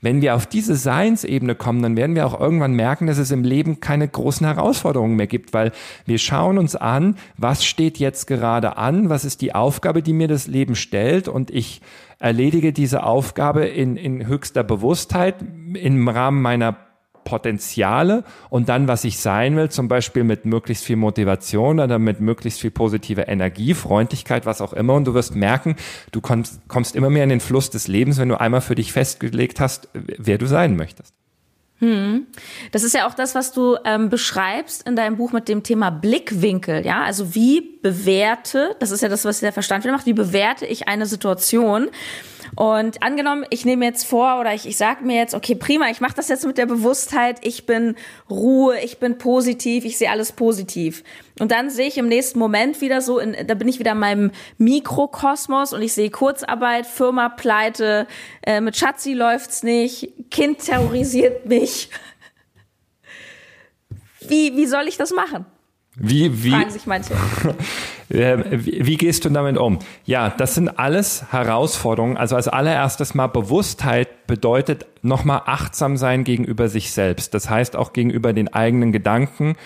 wenn 0.00 0.22
wir 0.22 0.34
auf 0.34 0.46
diese 0.46 0.76
Seinsebene 0.76 1.54
kommen, 1.54 1.82
dann 1.82 1.96
werden 1.96 2.14
wir 2.14 2.26
auch 2.26 2.38
irgendwann 2.38 2.74
merken, 2.74 3.06
dass 3.06 3.18
es 3.18 3.30
im 3.30 3.44
Leben 3.44 3.80
keine 3.80 4.06
großen 4.06 4.46
Herausforderungen 4.46 5.16
mehr 5.16 5.26
gibt, 5.26 5.52
weil 5.52 5.72
wir 6.06 6.18
schauen 6.18 6.58
uns 6.58 6.76
an, 6.76 7.16
was 7.36 7.64
steht 7.64 7.98
jetzt 7.98 8.26
gerade 8.26 8.76
an, 8.76 9.08
was 9.08 9.24
ist 9.24 9.40
die 9.40 9.54
Aufgabe, 9.54 10.02
die 10.02 10.12
mir 10.12 10.28
das 10.28 10.46
Leben 10.46 10.76
stellt 10.76 11.28
und 11.28 11.50
ich 11.50 11.80
erledige 12.18 12.72
diese 12.72 13.04
Aufgabe 13.04 13.66
in, 13.66 13.96
in 13.96 14.26
höchster 14.26 14.64
Bewusstheit 14.64 15.36
im 15.74 16.08
Rahmen 16.08 16.42
meiner 16.42 16.87
Potenziale 17.28 18.24
und 18.48 18.70
dann, 18.70 18.88
was 18.88 19.04
ich 19.04 19.18
sein 19.18 19.54
will, 19.54 19.68
zum 19.68 19.86
Beispiel 19.86 20.24
mit 20.24 20.46
möglichst 20.46 20.82
viel 20.82 20.96
Motivation 20.96 21.78
oder 21.78 21.98
mit 21.98 22.20
möglichst 22.20 22.58
viel 22.58 22.70
positive 22.70 23.20
Energie, 23.22 23.74
Freundlichkeit, 23.74 24.46
was 24.46 24.62
auch 24.62 24.72
immer. 24.72 24.94
Und 24.94 25.04
du 25.04 25.12
wirst 25.12 25.36
merken, 25.36 25.76
du 26.10 26.22
kommst, 26.22 26.66
kommst 26.68 26.96
immer 26.96 27.10
mehr 27.10 27.24
in 27.24 27.28
den 27.28 27.40
Fluss 27.40 27.68
des 27.68 27.86
Lebens, 27.86 28.16
wenn 28.16 28.30
du 28.30 28.40
einmal 28.40 28.62
für 28.62 28.74
dich 28.74 28.92
festgelegt 28.92 29.60
hast, 29.60 29.90
wer 29.92 30.38
du 30.38 30.46
sein 30.46 30.74
möchtest. 30.74 31.12
Hm. 31.80 32.26
Das 32.72 32.82
ist 32.82 32.94
ja 32.94 33.06
auch 33.06 33.14
das, 33.14 33.34
was 33.34 33.52
du 33.52 33.76
ähm, 33.84 34.08
beschreibst 34.08 34.88
in 34.88 34.96
deinem 34.96 35.16
Buch 35.16 35.32
mit 35.32 35.48
dem 35.48 35.62
Thema 35.62 35.90
Blickwinkel. 35.90 36.84
Ja, 36.84 37.02
also 37.02 37.34
wie 37.34 37.60
bewerte, 37.82 38.74
das 38.80 38.90
ist 38.90 39.02
ja 39.02 39.08
das, 39.08 39.26
was 39.26 39.40
der 39.40 39.52
Verstand 39.52 39.84
wieder 39.84 39.92
macht, 39.92 40.06
wie 40.06 40.14
bewerte 40.14 40.64
ich 40.64 40.88
eine 40.88 41.06
Situation? 41.06 41.88
Und 42.56 43.02
angenommen, 43.02 43.44
ich 43.50 43.64
nehme 43.64 43.84
jetzt 43.84 44.04
vor 44.04 44.40
oder 44.40 44.54
ich, 44.54 44.66
ich 44.66 44.76
sage 44.76 45.04
mir 45.04 45.16
jetzt, 45.16 45.34
okay, 45.34 45.54
prima, 45.54 45.90
ich 45.90 46.00
mache 46.00 46.14
das 46.14 46.28
jetzt 46.28 46.46
mit 46.46 46.58
der 46.58 46.66
Bewusstheit, 46.66 47.38
ich 47.42 47.66
bin 47.66 47.96
Ruhe, 48.30 48.78
ich 48.80 48.98
bin 48.98 49.18
positiv, 49.18 49.84
ich 49.84 49.98
sehe 49.98 50.10
alles 50.10 50.32
positiv. 50.32 51.04
Und 51.38 51.52
dann 51.52 51.70
sehe 51.70 51.88
ich 51.88 51.98
im 51.98 52.08
nächsten 52.08 52.38
Moment 52.38 52.80
wieder 52.80 53.00
so, 53.00 53.18
in, 53.18 53.36
da 53.46 53.54
bin 53.54 53.68
ich 53.68 53.78
wieder 53.78 53.92
in 53.92 53.98
meinem 53.98 54.30
Mikrokosmos 54.58 55.72
und 55.72 55.82
ich 55.82 55.92
sehe 55.92 56.10
Kurzarbeit, 56.10 56.86
Firma 56.86 57.28
pleite, 57.28 58.06
äh, 58.42 58.60
mit 58.60 58.76
Schatzi 58.76 59.12
läuft's 59.12 59.62
nicht, 59.62 60.12
Kind 60.30 60.58
terrorisiert 60.60 61.46
mich. 61.46 61.90
Wie, 64.20 64.56
wie 64.56 64.66
soll 64.66 64.88
ich 64.88 64.96
das 64.96 65.12
machen? 65.12 65.46
Wie, 65.94 66.44
wie, 66.44 66.50
Fragen 66.50 66.70
sich 66.70 66.86
manche. 66.86 67.14
Äh, 68.08 68.64
wie, 68.64 68.86
wie 68.86 68.96
gehst 68.96 69.24
du 69.24 69.30
damit 69.30 69.58
um? 69.58 69.78
Ja, 70.04 70.30
das 70.30 70.54
sind 70.54 70.78
alles 70.78 71.30
Herausforderungen. 71.30 72.16
Also 72.16 72.36
als 72.36 72.48
allererstes 72.48 73.14
mal 73.14 73.26
Bewusstheit 73.26 74.26
bedeutet 74.26 74.86
nochmal 75.02 75.42
achtsam 75.46 75.96
sein 75.96 76.24
gegenüber 76.24 76.68
sich 76.68 76.92
selbst. 76.92 77.34
Das 77.34 77.50
heißt 77.50 77.76
auch 77.76 77.92
gegenüber 77.92 78.32
den 78.32 78.52
eigenen 78.52 78.92
Gedanken 78.92 79.56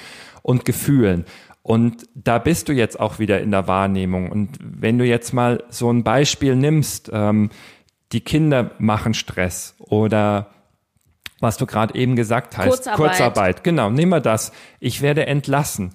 und 0.42 0.64
Gefühlen. 0.64 1.24
Und 1.62 2.08
da 2.14 2.38
bist 2.38 2.68
du 2.68 2.72
jetzt 2.72 2.98
auch 2.98 3.18
wieder 3.20 3.40
in 3.40 3.52
der 3.52 3.68
Wahrnehmung. 3.68 4.30
Und 4.30 4.58
wenn 4.60 4.98
du 4.98 5.04
jetzt 5.04 5.32
mal 5.32 5.62
so 5.68 5.90
ein 5.92 6.02
Beispiel 6.02 6.56
nimmst, 6.56 7.10
ähm, 7.12 7.50
die 8.10 8.20
Kinder 8.20 8.72
machen 8.78 9.14
Stress 9.14 9.76
oder 9.78 10.48
was 11.40 11.56
du 11.56 11.66
gerade 11.66 11.94
eben 11.94 12.14
gesagt 12.14 12.56
hast, 12.56 12.68
Kurzarbeit. 12.68 12.96
Kurzarbeit. 12.96 13.64
Genau, 13.64 13.90
nehmen 13.90 14.10
wir 14.10 14.20
das. 14.20 14.52
Ich 14.80 15.02
werde 15.02 15.26
entlassen. 15.26 15.92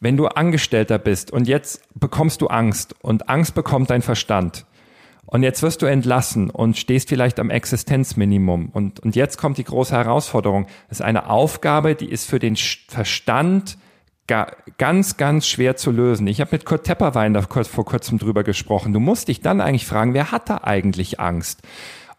Wenn 0.00 0.16
du 0.16 0.26
Angestellter 0.28 0.98
bist 0.98 1.30
und 1.30 1.46
jetzt 1.46 1.82
bekommst 1.94 2.40
du 2.40 2.46
Angst 2.46 2.94
und 3.02 3.28
Angst 3.28 3.54
bekommt 3.54 3.90
dein 3.90 4.00
Verstand 4.00 4.64
und 5.26 5.42
jetzt 5.42 5.62
wirst 5.62 5.82
du 5.82 5.86
entlassen 5.86 6.48
und 6.48 6.78
stehst 6.78 7.10
vielleicht 7.10 7.38
am 7.38 7.50
Existenzminimum 7.50 8.70
und, 8.70 9.00
und 9.00 9.14
jetzt 9.14 9.36
kommt 9.36 9.58
die 9.58 9.64
große 9.64 9.94
Herausforderung. 9.94 10.66
Das 10.88 11.00
ist 11.00 11.04
eine 11.04 11.28
Aufgabe, 11.28 11.94
die 11.94 12.10
ist 12.10 12.28
für 12.28 12.38
den 12.38 12.56
Verstand 12.56 13.76
ganz, 14.78 15.16
ganz 15.16 15.46
schwer 15.46 15.76
zu 15.76 15.90
lösen. 15.90 16.26
Ich 16.28 16.40
habe 16.40 16.52
mit 16.52 16.64
Kurt 16.64 16.84
Tepperwein 16.84 17.34
da 17.34 17.42
vor 17.42 17.84
kurzem 17.84 18.18
drüber 18.18 18.42
gesprochen. 18.42 18.92
Du 18.92 19.00
musst 19.00 19.28
dich 19.28 19.40
dann 19.40 19.60
eigentlich 19.60 19.86
fragen, 19.86 20.14
wer 20.14 20.32
hat 20.32 20.48
da 20.48 20.60
eigentlich 20.62 21.20
Angst? 21.20 21.60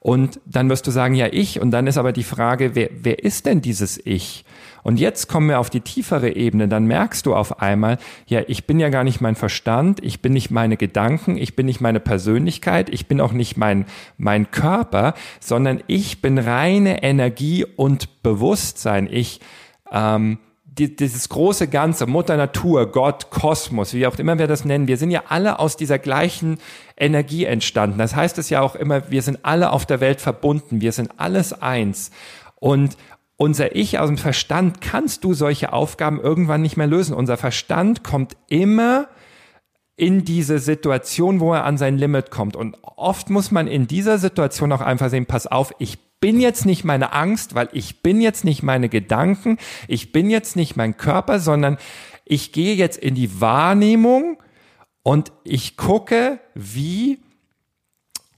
Und 0.04 0.42
dann 0.48 0.68
wirst 0.68 0.88
du 0.88 0.92
sagen, 0.92 1.14
ja, 1.14 1.28
ich. 1.28 1.62
Und 1.62 1.70
dann 1.70 1.86
ist 1.86 2.00
aber 2.00 2.12
die 2.12 2.24
Frage, 2.24 2.74
wer, 2.74 2.90
wer 2.92 3.24
ist 3.24 3.46
denn 3.46 3.62
dieses 3.62 4.04
Ich? 4.04 4.44
Und 4.82 5.00
jetzt 5.00 5.28
kommen 5.28 5.48
wir 5.48 5.60
auf 5.60 5.70
die 5.70 5.82
tiefere 5.82 6.36
Ebene, 6.36 6.68
dann 6.68 6.86
merkst 6.86 7.28
du 7.28 7.36
auf 7.36 7.62
einmal, 7.62 8.00
ja, 8.26 8.42
ich 8.48 8.66
bin 8.66 8.80
ja 8.80 8.90
gar 8.90 9.04
nicht 9.04 9.22
mein 9.22 9.36
Verstand, 9.36 10.04
ich 10.04 10.24
bin 10.24 10.34
nicht 10.34 10.50
meine 10.50 10.76
Gedanken, 10.76 11.38
ich 11.38 11.56
bin 11.56 11.68
nicht 11.68 11.82
meine 11.82 12.00
Persönlichkeit, 12.00 12.90
ich 12.90 13.08
bin 13.08 13.22
auch 13.22 13.32
nicht 13.32 13.58
mein, 13.58 13.86
mein 14.18 14.50
Körper, 14.50 15.14
sondern 15.40 15.84
ich 15.86 16.20
bin 16.20 16.40
reine 16.40 17.04
Energie 17.04 17.64
und 17.64 18.24
Bewusstsein. 18.24 19.08
Ich, 19.12 19.40
ähm, 19.92 20.40
die, 20.74 20.96
dieses 20.96 21.28
große 21.28 21.68
Ganze, 21.68 22.08
Mutter 22.08 22.38
Natur, 22.38 22.90
Gott, 22.90 23.30
Kosmos, 23.30 23.94
wie 23.94 24.08
auch 24.08 24.18
immer 24.18 24.40
wir 24.40 24.48
das 24.48 24.64
nennen, 24.64 24.88
wir 24.88 24.96
sind 24.96 25.12
ja 25.12 25.24
alle 25.28 25.60
aus 25.60 25.76
dieser 25.76 26.00
gleichen 26.00 26.60
Energie 26.96 27.44
entstanden. 27.44 27.98
Das 27.98 28.16
heißt 28.16 28.38
es 28.38 28.50
ja 28.50 28.62
auch 28.62 28.76
immer, 28.76 29.12
wir 29.12 29.22
sind 29.22 29.40
alle 29.44 29.72
auf 29.72 29.86
der 29.86 30.00
Welt 30.00 30.22
verbunden, 30.22 30.80
wir 30.80 30.94
sind 30.94 31.12
alles 31.18 31.62
eins. 31.62 32.12
Und 32.56 32.96
unser 33.36 33.76
Ich 33.76 34.00
aus 34.00 34.08
dem 34.08 34.18
Verstand 34.18 34.80
kannst 34.80 35.26
du 35.26 35.34
solche 35.34 35.74
Aufgaben 35.74 36.22
irgendwann 36.22 36.62
nicht 36.62 36.78
mehr 36.78 36.88
lösen. 36.88 37.16
Unser 37.16 37.36
Verstand 37.36 38.04
kommt 38.04 38.38
immer 38.48 39.10
in 39.98 40.24
diese 40.24 40.60
Situation, 40.60 41.42
wo 41.42 41.54
er 41.54 41.66
an 41.66 41.78
sein 41.78 41.98
Limit 41.98 42.32
kommt. 42.32 42.56
Und 42.56 42.78
oft 42.82 43.30
muss 43.30 43.52
man 43.52 43.68
in 43.68 43.88
dieser 43.88 44.20
Situation 44.20 44.72
auch 44.72 44.82
einfach 44.82 45.10
sehen, 45.10 45.26
pass 45.26 45.48
auf, 45.48 45.74
ich 45.80 45.98
bin 46.22 46.40
jetzt 46.40 46.66
nicht 46.66 46.86
meine 46.86 47.12
Angst, 47.12 47.56
weil 47.56 47.68
ich 47.74 48.02
bin 48.02 48.22
jetzt 48.22 48.46
nicht 48.46 48.64
meine 48.64 48.88
Gedanken, 48.88 49.58
ich 49.88 50.14
bin 50.14 50.30
jetzt 50.30 50.56
nicht 50.56 50.78
mein 50.78 50.96
Körper, 50.96 51.40
sondern 51.40 51.78
ich 52.24 52.54
gehe 52.54 52.76
jetzt 52.76 52.98
in 52.98 53.16
die 53.16 53.42
Wahrnehmung 53.42 54.38
und 55.04 55.34
ich 55.44 55.76
gucke, 55.76 56.40
wie 56.54 57.20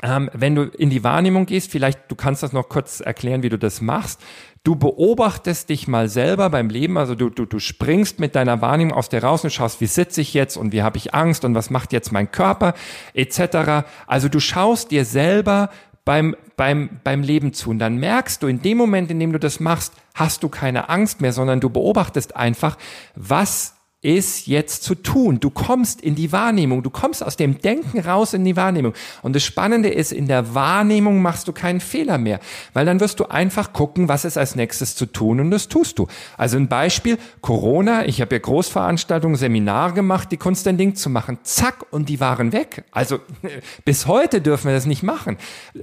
ähm, 0.01 0.29
wenn 0.33 0.55
du 0.55 0.63
in 0.63 0.89
die 0.89 1.03
Wahrnehmung 1.03 1.45
gehst, 1.45 1.71
vielleicht, 1.71 2.11
du 2.11 2.15
kannst 2.15 2.43
das 2.43 2.51
noch 2.51 2.67
kurz 2.67 2.99
erklären, 2.99 3.41
wie 3.41 3.49
du 3.49 3.57
das 3.57 3.79
machst. 3.79 4.19
Du 4.65 4.75
beobachtest 4.75 5.69
dich 5.69 5.87
mal 5.87 6.09
selber 6.09 6.49
beim 6.49 6.69
Leben, 6.69 6.97
also 6.97 7.15
du, 7.15 7.29
du, 7.29 7.45
du 7.45 7.59
springst 7.59 8.19
mit 8.19 8.35
deiner 8.35 8.61
Wahrnehmung 8.61 8.93
aus 8.93 9.09
dir 9.09 9.23
raus 9.23 9.43
und 9.43 9.51
schaust, 9.51 9.79
wie 9.81 9.87
sitze 9.87 10.21
ich 10.21 10.33
jetzt 10.33 10.57
und 10.57 10.73
wie 10.73 10.83
habe 10.83 10.97
ich 10.97 11.13
Angst 11.13 11.45
und 11.45 11.55
was 11.55 11.69
macht 11.69 11.93
jetzt 11.93 12.11
mein 12.11 12.31
Körper 12.31 12.73
etc. 13.13 13.85
Also 14.07 14.29
du 14.29 14.39
schaust 14.39 14.91
dir 14.91 15.05
selber 15.05 15.69
beim, 16.05 16.35
beim, 16.57 16.99
beim 17.03 17.21
Leben 17.21 17.53
zu. 17.53 17.69
Und 17.69 17.79
dann 17.79 17.97
merkst 17.97 18.43
du, 18.43 18.47
in 18.47 18.61
dem 18.61 18.77
Moment, 18.77 19.09
in 19.11 19.19
dem 19.19 19.31
du 19.31 19.39
das 19.39 19.59
machst, 19.59 19.93
hast 20.13 20.43
du 20.43 20.49
keine 20.49 20.89
Angst 20.89 21.21
mehr, 21.21 21.33
sondern 21.33 21.59
du 21.59 21.69
beobachtest 21.69 22.35
einfach, 22.35 22.77
was 23.15 23.75
ist 24.03 24.47
jetzt 24.47 24.83
zu 24.83 24.95
tun. 24.95 25.39
Du 25.39 25.49
kommst 25.49 26.01
in 26.01 26.13
die 26.13 26.31
Wahrnehmung, 26.33 26.83
du 26.83 26.89
kommst 26.89 27.23
aus 27.23 27.37
dem 27.37 27.59
Denken 27.59 27.99
raus 27.99 28.33
in 28.33 28.43
die 28.43 28.57
Wahrnehmung. 28.57 28.93
Und 29.21 29.33
das 29.33 29.43
Spannende 29.43 29.89
ist, 29.89 30.11
in 30.11 30.27
der 30.27 30.53
Wahrnehmung 30.53 31.21
machst 31.21 31.47
du 31.47 31.53
keinen 31.53 31.79
Fehler 31.79 32.17
mehr, 32.17 32.39
weil 32.73 32.85
dann 32.85 32.99
wirst 32.99 33.21
du 33.21 33.25
einfach 33.25 33.71
gucken, 33.71 34.09
was 34.09 34.25
ist 34.25 34.37
als 34.37 34.55
nächstes 34.55 34.95
zu 34.95 35.05
tun 35.05 35.39
und 35.39 35.51
das 35.51 35.69
tust 35.69 35.97
du. 35.99 36.07
Also 36.37 36.57
ein 36.57 36.67
Beispiel, 36.67 37.17
Corona, 37.39 38.05
ich 38.05 38.19
habe 38.19 38.35
ja 38.35 38.39
Großveranstaltungen, 38.39 39.37
Seminare 39.37 39.93
gemacht, 39.93 40.31
die 40.31 40.37
Kunst 40.37 40.67
ein 40.67 40.77
Ding 40.77 40.95
zu 40.95 41.09
machen, 41.09 41.39
zack, 41.43 41.85
und 41.91 42.09
die 42.09 42.19
waren 42.19 42.51
weg. 42.51 42.83
Also 42.91 43.19
bis 43.85 44.05
heute 44.05 44.41
dürfen 44.41 44.67
wir 44.67 44.75
das 44.75 44.85
nicht 44.85 45.03
machen. 45.03 45.37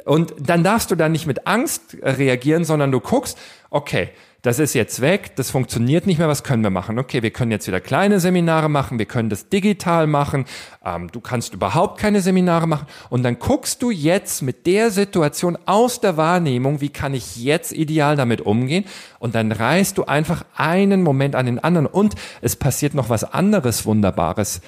Und 0.04 0.34
dann 0.38 0.62
darfst 0.62 0.90
du 0.90 0.94
dann 0.94 1.12
nicht 1.12 1.26
mit 1.26 1.46
Angst 1.46 1.96
reagieren, 2.02 2.64
sondern 2.64 2.92
du 2.92 3.00
guckst, 3.00 3.38
okay, 3.70 4.10
das 4.42 4.58
ist 4.58 4.74
jetzt 4.74 5.00
weg, 5.00 5.36
das 5.36 5.50
funktioniert 5.50 6.06
nicht 6.06 6.18
mehr, 6.18 6.28
was 6.28 6.44
können 6.44 6.62
wir 6.62 6.70
machen? 6.70 6.98
Okay, 6.98 7.22
wir 7.22 7.30
können 7.30 7.50
jetzt 7.50 7.66
wieder 7.66 7.80
kleine 7.80 8.20
Seminare 8.20 8.68
machen, 8.68 8.98
wir 8.98 9.06
können 9.06 9.28
das 9.28 9.48
digital 9.48 10.06
machen, 10.06 10.46
ähm, 10.84 11.10
du 11.12 11.20
kannst 11.20 11.54
überhaupt 11.54 11.98
keine 11.98 12.20
Seminare 12.20 12.66
machen 12.66 12.86
und 13.10 13.22
dann 13.22 13.38
guckst 13.38 13.82
du 13.82 13.90
jetzt 13.90 14.42
mit 14.42 14.66
der 14.66 14.90
Situation 14.90 15.58
aus 15.66 16.00
der 16.00 16.16
Wahrnehmung, 16.16 16.80
wie 16.80 16.88
kann 16.88 17.14
ich 17.14 17.36
jetzt 17.36 17.72
ideal 17.72 18.16
damit 18.16 18.40
umgehen 18.40 18.84
und 19.18 19.34
dann 19.34 19.52
reißt 19.52 19.98
du 19.98 20.04
einfach 20.04 20.44
einen 20.56 21.02
Moment 21.02 21.36
an 21.36 21.46
den 21.46 21.58
anderen 21.58 21.86
und 21.86 22.14
es 22.40 22.56
passiert 22.56 22.94
noch 22.94 23.10
was 23.10 23.24
anderes 23.24 23.84
Wunderbares. 23.84 24.60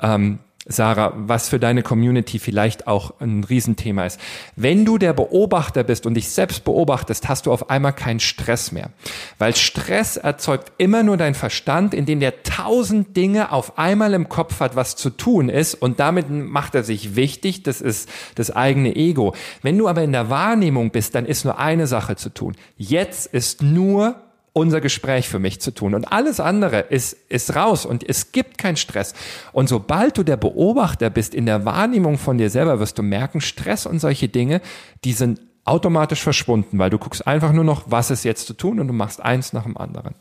Ähm, 0.00 0.38
Sarah, 0.68 1.14
was 1.16 1.48
für 1.48 1.58
deine 1.58 1.82
Community 1.82 2.38
vielleicht 2.38 2.86
auch 2.86 3.14
ein 3.20 3.42
Riesenthema 3.42 4.04
ist. 4.04 4.20
Wenn 4.54 4.84
du 4.84 4.98
der 4.98 5.14
Beobachter 5.14 5.82
bist 5.82 6.04
und 6.04 6.14
dich 6.14 6.28
selbst 6.28 6.64
beobachtest, 6.64 7.28
hast 7.28 7.46
du 7.46 7.52
auf 7.52 7.70
einmal 7.70 7.94
keinen 7.94 8.20
Stress 8.20 8.70
mehr. 8.70 8.90
Weil 9.38 9.56
Stress 9.56 10.18
erzeugt 10.18 10.72
immer 10.76 11.02
nur 11.02 11.16
dein 11.16 11.34
Verstand, 11.34 11.94
indem 11.94 12.20
der 12.20 12.42
tausend 12.42 13.16
Dinge 13.16 13.50
auf 13.50 13.78
einmal 13.78 14.12
im 14.12 14.28
Kopf 14.28 14.60
hat, 14.60 14.76
was 14.76 14.94
zu 14.94 15.10
tun 15.10 15.48
ist 15.48 15.74
und 15.74 16.00
damit 16.00 16.30
macht 16.30 16.74
er 16.74 16.84
sich 16.84 17.16
wichtig, 17.16 17.62
das 17.62 17.80
ist 17.80 18.08
das 18.34 18.50
eigene 18.50 18.94
Ego. 18.94 19.34
Wenn 19.62 19.78
du 19.78 19.88
aber 19.88 20.02
in 20.02 20.12
der 20.12 20.28
Wahrnehmung 20.28 20.90
bist, 20.90 21.14
dann 21.14 21.24
ist 21.24 21.44
nur 21.44 21.58
eine 21.58 21.86
Sache 21.86 22.16
zu 22.16 22.28
tun. 22.28 22.54
Jetzt 22.76 23.26
ist 23.32 23.62
nur 23.62 24.16
unser 24.58 24.80
Gespräch 24.80 25.28
für 25.28 25.38
mich 25.38 25.60
zu 25.60 25.70
tun. 25.70 25.94
Und 25.94 26.12
alles 26.12 26.40
andere 26.40 26.80
ist, 26.80 27.14
ist 27.28 27.54
raus 27.54 27.86
und 27.86 28.08
es 28.08 28.32
gibt 28.32 28.58
keinen 28.58 28.76
Stress. 28.76 29.14
Und 29.52 29.68
sobald 29.68 30.18
du 30.18 30.22
der 30.22 30.36
Beobachter 30.36 31.10
bist 31.10 31.34
in 31.34 31.46
der 31.46 31.64
Wahrnehmung 31.64 32.18
von 32.18 32.38
dir 32.38 32.50
selber, 32.50 32.80
wirst 32.80 32.98
du 32.98 33.02
merken, 33.02 33.40
Stress 33.40 33.86
und 33.86 34.00
solche 34.00 34.28
Dinge, 34.28 34.60
die 35.04 35.12
sind 35.12 35.40
automatisch 35.64 36.22
verschwunden, 36.22 36.78
weil 36.78 36.90
du 36.90 36.98
guckst 36.98 37.26
einfach 37.26 37.52
nur 37.52 37.64
noch, 37.64 37.84
was 37.86 38.10
ist 38.10 38.24
jetzt 38.24 38.46
zu 38.46 38.54
tun 38.54 38.80
und 38.80 38.88
du 38.88 38.94
machst 38.94 39.20
eins 39.20 39.52
nach 39.52 39.64
dem 39.64 39.76
anderen. 39.76 40.14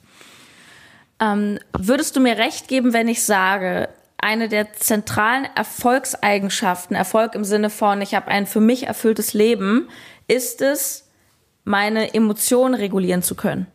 Ähm, 1.19 1.57
würdest 1.77 2.15
du 2.15 2.19
mir 2.19 2.37
recht 2.37 2.67
geben, 2.67 2.93
wenn 2.93 3.07
ich 3.07 3.23
sage, 3.23 3.89
eine 4.17 4.49
der 4.49 4.73
zentralen 4.73 5.47
Erfolgseigenschaften, 5.55 6.95
Erfolg 6.95 7.33
im 7.35 7.43
Sinne 7.43 7.69
von, 7.69 8.01
ich 8.01 8.13
habe 8.13 8.27
ein 8.27 8.45
für 8.45 8.59
mich 8.59 8.87
erfülltes 8.87 9.33
Leben, 9.33 9.87
ist 10.27 10.61
es, 10.61 11.07
meine 11.63 12.13
Emotionen 12.13 12.73
regulieren 12.73 13.21
zu 13.21 13.35
können? 13.35 13.67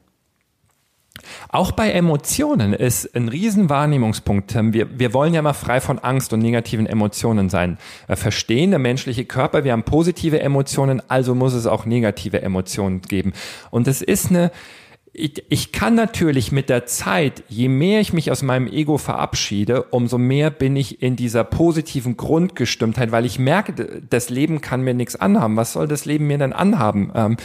Auch 1.49 1.73
bei 1.73 1.90
Emotionen 1.90 2.73
ist 2.73 3.14
ein 3.14 3.29
riesen 3.29 3.68
Wahrnehmungspunkt. 3.71 4.55
Wir, 4.73 4.99
wir 4.99 5.14
wollen 5.14 5.35
ja 5.35 5.42
mal 5.42 5.53
frei 5.53 5.81
von 5.81 5.99
Angst 5.99 6.33
und 6.33 6.40
negativen 6.40 6.87
Emotionen 6.87 7.49
sein. 7.49 7.79
Wir 8.07 8.16
verstehen 8.16 8.71
der 8.71 8.79
menschliche 8.79 9.25
Körper, 9.25 9.64
wir 9.64 9.73
haben 9.73 9.85
positive 9.85 10.40
Emotionen, 10.40 11.03
also 11.09 11.35
muss 11.35 11.55
es 11.55 11.66
auch 11.66 11.87
negative 11.87 12.42
Emotionen 12.42 13.03
geben. 13.03 13.33
Und 13.71 13.88
es 13.88 14.03
ist 14.03 14.31
eine, 14.31 14.51
ich, 15.14 15.45
ich 15.51 15.73
kann 15.73 15.95
natürlich 15.95 16.53
mit 16.53 16.71
der 16.71 16.87
Zeit, 16.87 17.45
je 17.49 17.68
mehr 17.68 18.01
ich 18.01 18.14
mich 18.14 18.31
aus 18.31 18.42
meinem 18.42 18.66
Ego 18.66 18.97
verabschiede, 18.97 19.83
umso 19.85 20.16
mehr 20.16 20.51
bin 20.51 20.75
ich 20.75 21.03
in 21.03 21.16
dieser 21.16 21.45
positiven 21.45 22.16
Grundgestimmtheit, 22.16 23.12
weil 23.12 23.27
ich 23.27 23.38
merke, 23.38 24.03
das 24.09 24.31
Leben 24.31 24.62
kann 24.62 24.81
mir 24.81 24.95
nichts 24.95 25.16
anhaben. 25.16 25.57
Was 25.57 25.75
soll 25.75 25.87
das 25.87 26.07
Leben 26.07 26.27
mir 26.27 26.38
denn 26.38 26.55
anhaben? 26.55 27.12
Ähm, 27.14 27.37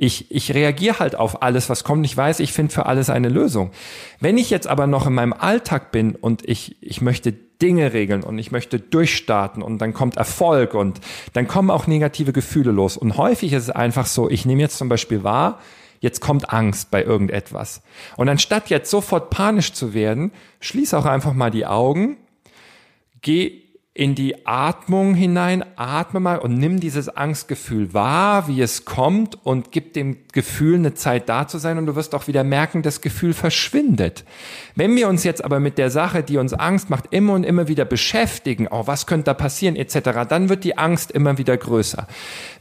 ich, 0.00 0.30
ich 0.30 0.54
reagiere 0.54 1.00
halt 1.00 1.16
auf 1.16 1.42
alles, 1.42 1.68
was 1.68 1.82
kommt. 1.82 2.06
Ich 2.06 2.16
weiß, 2.16 2.38
ich 2.38 2.52
finde 2.52 2.72
für 2.72 2.86
alles 2.86 3.10
eine 3.10 3.28
Lösung. 3.28 3.72
Wenn 4.20 4.38
ich 4.38 4.48
jetzt 4.48 4.68
aber 4.68 4.86
noch 4.86 5.08
in 5.08 5.12
meinem 5.12 5.32
Alltag 5.32 5.90
bin 5.90 6.14
und 6.14 6.48
ich, 6.48 6.76
ich 6.80 7.00
möchte 7.00 7.32
Dinge 7.32 7.92
regeln 7.92 8.22
und 8.22 8.38
ich 8.38 8.52
möchte 8.52 8.78
durchstarten 8.78 9.60
und 9.60 9.78
dann 9.78 9.92
kommt 9.92 10.16
Erfolg 10.16 10.74
und 10.74 11.00
dann 11.32 11.48
kommen 11.48 11.72
auch 11.72 11.88
negative 11.88 12.32
Gefühle 12.32 12.70
los. 12.70 12.96
Und 12.96 13.16
häufig 13.16 13.52
ist 13.52 13.64
es 13.64 13.70
einfach 13.70 14.06
so, 14.06 14.30
ich 14.30 14.46
nehme 14.46 14.62
jetzt 14.62 14.78
zum 14.78 14.88
Beispiel 14.88 15.24
wahr, 15.24 15.58
jetzt 15.98 16.20
kommt 16.20 16.52
Angst 16.52 16.92
bei 16.92 17.02
irgendetwas. 17.02 17.82
Und 18.16 18.28
anstatt 18.28 18.70
jetzt 18.70 18.92
sofort 18.92 19.30
panisch 19.30 19.72
zu 19.72 19.94
werden, 19.94 20.30
schließ 20.60 20.94
auch 20.94 21.06
einfach 21.06 21.34
mal 21.34 21.50
die 21.50 21.66
Augen, 21.66 22.18
geh 23.20 23.64
in 23.98 24.14
die 24.14 24.46
Atmung 24.46 25.14
hinein, 25.14 25.64
atme 25.74 26.20
mal 26.20 26.38
und 26.38 26.56
nimm 26.56 26.78
dieses 26.78 27.08
Angstgefühl 27.08 27.92
wahr, 27.94 28.46
wie 28.46 28.60
es 28.60 28.84
kommt 28.84 29.44
und 29.44 29.72
gib 29.72 29.92
dem 29.92 30.18
Gefühl 30.32 30.76
eine 30.76 30.94
Zeit 30.94 31.28
da 31.28 31.48
zu 31.48 31.58
sein 31.58 31.78
und 31.78 31.86
du 31.86 31.96
wirst 31.96 32.14
auch 32.14 32.28
wieder 32.28 32.44
merken, 32.44 32.82
das 32.82 33.00
Gefühl 33.00 33.34
verschwindet. 33.34 34.24
Wenn 34.76 34.94
wir 34.94 35.08
uns 35.08 35.24
jetzt 35.24 35.44
aber 35.44 35.58
mit 35.58 35.78
der 35.78 35.90
Sache, 35.90 36.22
die 36.22 36.36
uns 36.36 36.52
Angst 36.52 36.90
macht, 36.90 37.06
immer 37.10 37.32
und 37.32 37.42
immer 37.42 37.66
wieder 37.66 37.84
beschäftigen, 37.84 38.68
oh, 38.70 38.86
was 38.86 39.06
könnte 39.06 39.24
da 39.24 39.34
passieren 39.34 39.74
etc., 39.74 40.28
dann 40.28 40.48
wird 40.48 40.62
die 40.62 40.78
Angst 40.78 41.10
immer 41.10 41.36
wieder 41.36 41.56
größer. 41.56 42.06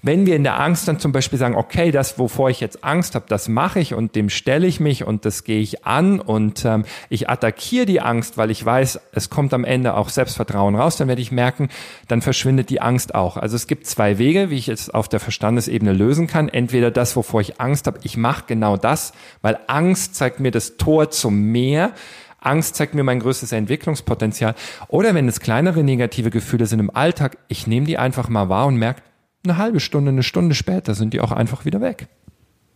Wenn 0.01 0.25
wir 0.25 0.35
in 0.35 0.43
der 0.43 0.59
Angst 0.59 0.87
dann 0.87 0.99
zum 0.99 1.11
Beispiel 1.11 1.37
sagen, 1.37 1.55
okay, 1.55 1.91
das, 1.91 2.17
wovor 2.17 2.49
ich 2.49 2.61
jetzt 2.61 2.83
Angst 2.83 3.13
habe, 3.13 3.25
das 3.29 3.47
mache 3.47 3.79
ich 3.79 3.93
und 3.93 4.15
dem 4.15 4.31
stelle 4.31 4.65
ich 4.65 4.79
mich 4.79 5.03
und 5.03 5.23
das 5.23 5.43
gehe 5.43 5.59
ich 5.61 5.85
an 5.85 6.19
und 6.19 6.65
ähm, 6.65 6.83
ich 7.09 7.29
attackiere 7.29 7.85
die 7.85 8.01
Angst, 8.01 8.39
weil 8.39 8.49
ich 8.49 8.65
weiß, 8.65 8.99
es 9.11 9.29
kommt 9.29 9.53
am 9.53 9.65
Ende 9.65 9.93
auch 9.93 10.09
Selbstvertrauen 10.09 10.73
raus, 10.73 10.97
dann 10.97 11.07
werde 11.07 11.21
ich 11.21 11.26
merken, 11.31 11.69
dann 12.07 12.21
verschwindet 12.21 12.69
die 12.69 12.81
Angst 12.81 13.15
auch. 13.15 13.37
Also 13.37 13.55
es 13.55 13.67
gibt 13.67 13.87
zwei 13.87 14.17
Wege, 14.17 14.49
wie 14.49 14.57
ich 14.57 14.69
es 14.69 14.89
auf 14.89 15.09
der 15.09 15.19
Verstandesebene 15.19 15.93
lösen 15.93 16.27
kann. 16.27 16.49
Entweder 16.49 16.91
das, 16.91 17.15
wovor 17.15 17.41
ich 17.41 17.59
Angst 17.59 17.87
habe, 17.87 17.99
ich 18.03 18.17
mache 18.17 18.45
genau 18.47 18.77
das, 18.77 19.13
weil 19.41 19.59
Angst 19.67 20.15
zeigt 20.15 20.39
mir 20.39 20.51
das 20.51 20.77
Tor 20.77 21.11
zum 21.11 21.51
Meer 21.51 21.93
Angst 22.39 22.75
zeigt 22.75 22.93
mir 22.93 23.03
mein 23.03 23.19
größtes 23.19 23.51
Entwicklungspotenzial. 23.51 24.55
Oder 24.87 25.13
wenn 25.13 25.27
es 25.27 25.39
kleinere 25.39 25.83
negative 25.83 26.29
Gefühle 26.29 26.65
sind 26.65 26.79
im 26.79 26.95
Alltag, 26.95 27.37
ich 27.47 27.67
nehme 27.67 27.85
die 27.85 27.97
einfach 27.97 28.29
mal 28.29 28.47
wahr 28.49 28.67
und 28.67 28.77
merke, 28.77 29.01
eine 29.43 29.57
halbe 29.57 29.79
Stunde, 29.79 30.11
eine 30.11 30.23
Stunde 30.23 30.55
später 30.55 30.93
sind 30.93 31.13
die 31.13 31.21
auch 31.21 31.31
einfach 31.31 31.65
wieder 31.65 31.81
weg. 31.81 32.07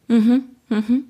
Mhm, 0.07 0.43
mhm. 0.69 1.03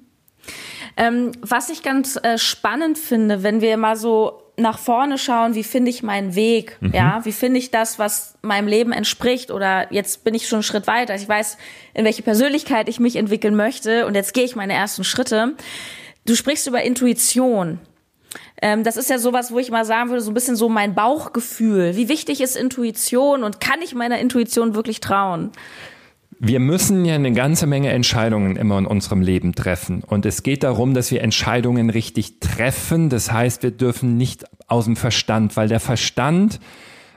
Ähm, 0.98 1.32
was 1.42 1.70
ich 1.70 1.84
ganz 1.84 2.18
äh, 2.22 2.38
spannend 2.38 2.98
finde, 2.98 3.44
wenn 3.44 3.62
wir 3.62 3.78
mal 3.78 3.96
so 3.96 4.51
nach 4.62 4.80
vorne 4.80 5.17
schauen, 5.17 5.56
wie 5.56 5.63
finde 5.63 5.89
ich 5.89 6.04
meinen 6.04 6.36
Weg, 6.36 6.78
mhm. 6.80 6.93
ja, 6.93 7.21
wie 7.24 7.32
finde 7.32 7.60
ich 7.60 7.71
das, 7.71 8.00
was 8.00 8.36
meinem 8.41 8.67
Leben 8.67 8.91
entspricht 8.91 9.52
oder 9.52 9.91
jetzt 9.91 10.24
bin 10.24 10.34
ich 10.34 10.47
schon 10.47 10.58
einen 10.58 10.63
Schritt 10.63 10.88
weiter, 10.88 11.15
ich 11.15 11.28
weiß, 11.28 11.58
in 11.93 12.06
welche 12.06 12.24
Persönlichkeit 12.24 12.88
ich 12.88 13.00
mich 13.00 13.15
entwickeln 13.15 13.56
möchte 13.56 14.06
und 14.06 14.15
jetzt 14.15 14.34
gehe 14.34 14.43
ich 14.43 14.56
meine 14.56 14.74
ersten 14.74 15.04
Schritte. 15.04 15.56
Du 16.26 16.36
sprichst 16.36 16.67
über 16.67 16.82
Intuition. 16.84 17.80
Ähm, 18.62 18.84
das 18.84 18.95
ist 18.95 19.10
ja 19.10 19.17
sowas, 19.17 19.52
wo 19.52 19.60
ich 19.60 19.71
mal 19.71 19.86
sagen 19.86 20.10
würde, 20.10 20.21
so 20.21 20.32
ein 20.32 20.36
bisschen 20.36 20.56
so 20.56 20.69
mein 20.69 20.93
Bauchgefühl. 20.93 21.95
Wie 21.95 22.08
wichtig 22.10 22.41
ist 22.41 22.56
Intuition 22.56 23.43
und 23.43 23.60
kann 23.60 23.82
ich 23.84 23.95
meiner 23.95 24.19
Intuition 24.19 24.76
wirklich 24.76 25.00
trauen? 25.00 25.52
Wir 26.43 26.60
müssen 26.60 27.06
ja 27.06 27.13
eine 27.13 27.34
ganze 27.34 27.67
Menge 27.67 27.89
Entscheidungen 27.91 28.56
immer 28.56 28.80
in 28.80 28.88
unserem 28.88 29.21
Leben 29.21 29.54
treffen. 29.54 30.04
Und 30.04 30.26
es 30.26 30.41
geht 30.41 30.63
darum, 30.63 30.95
dass 30.95 31.12
wir 31.12 31.21
Entscheidungen 31.21 31.91
richtig 31.91 32.39
treffen. 32.39 33.10
Das 33.10 33.32
heißt, 33.32 33.62
wir 33.62 33.69
dürfen 33.69 34.17
nicht 34.17 34.45
aus 34.72 34.86
dem 34.86 34.96
Verstand, 34.96 35.58
weil 35.58 35.68
der 35.68 35.80
Verstand, 35.80 36.60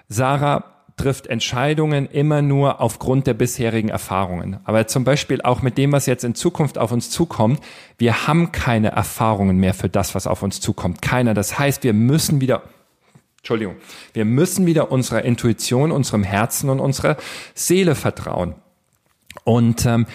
Sarah, 0.09 0.65
trifft 0.97 1.27
Entscheidungen 1.27 2.07
immer 2.07 2.41
nur 2.41 2.81
aufgrund 2.81 3.27
der 3.27 3.35
bisherigen 3.35 3.89
Erfahrungen. 3.89 4.59
Aber 4.65 4.87
zum 4.87 5.05
Beispiel 5.05 5.43
auch 5.43 5.61
mit 5.63 5.77
dem, 5.77 5.91
was 5.93 6.07
jetzt 6.07 6.25
in 6.25 6.35
Zukunft 6.35 6.79
auf 6.79 6.93
uns 6.93 7.11
zukommt, 7.11 7.61
wir 7.99 8.27
haben 8.29 8.53
keine 8.53 8.91
Erfahrungen 8.91 9.57
mehr 9.57 9.75
für 9.75 9.89
das, 9.89 10.15
was 10.15 10.27
auf 10.27 10.43
uns 10.43 10.61
zukommt. 10.61 11.03
Keiner. 11.03 11.35
Das 11.35 11.59
heißt, 11.59 11.83
wir 11.83 11.95
müssen 11.95 12.41
wieder, 12.41 12.63
Entschuldigung, 13.39 13.77
wir 14.13 14.25
müssen 14.25 14.67
wieder 14.67 14.93
unserer 14.93 15.23
Intuition, 15.23 15.91
unserem 15.91 16.23
Herzen 16.23 16.71
und 16.71 16.79
unserer 16.79 17.17
Seele 17.55 17.97
vertrauen. 17.97 18.55
Und 19.43 19.85
ähm, 19.87 20.07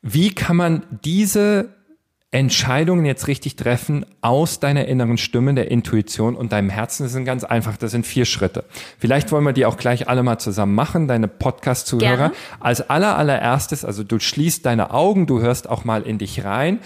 wie 0.00 0.34
kann 0.34 0.56
man 0.56 0.82
diese 1.04 1.74
Entscheidungen 2.32 3.04
jetzt 3.04 3.28
richtig 3.28 3.56
treffen 3.56 4.06
aus 4.22 4.58
deiner 4.58 4.86
inneren 4.86 5.18
Stimme, 5.18 5.52
der 5.52 5.70
Intuition 5.70 6.34
und 6.34 6.50
deinem 6.50 6.70
Herzen. 6.70 7.02
Das 7.02 7.12
sind 7.12 7.26
ganz 7.26 7.44
einfach, 7.44 7.76
das 7.76 7.90
sind 7.90 8.06
vier 8.06 8.24
Schritte. 8.24 8.64
Vielleicht 8.98 9.30
wollen 9.30 9.44
wir 9.44 9.52
die 9.52 9.66
auch 9.66 9.76
gleich 9.76 10.08
alle 10.08 10.22
mal 10.22 10.38
zusammen 10.38 10.74
machen, 10.74 11.08
deine 11.08 11.28
Podcast-Zuhörer. 11.28 12.32
Als 12.58 12.88
aller, 12.88 13.18
allererstes, 13.18 13.84
also 13.84 14.02
du 14.02 14.18
schließt 14.18 14.64
deine 14.64 14.92
Augen, 14.92 15.26
du 15.26 15.40
hörst 15.40 15.68
auch 15.68 15.84
mal 15.84 16.02
in 16.04 16.16
dich 16.16 16.42
rein 16.42 16.78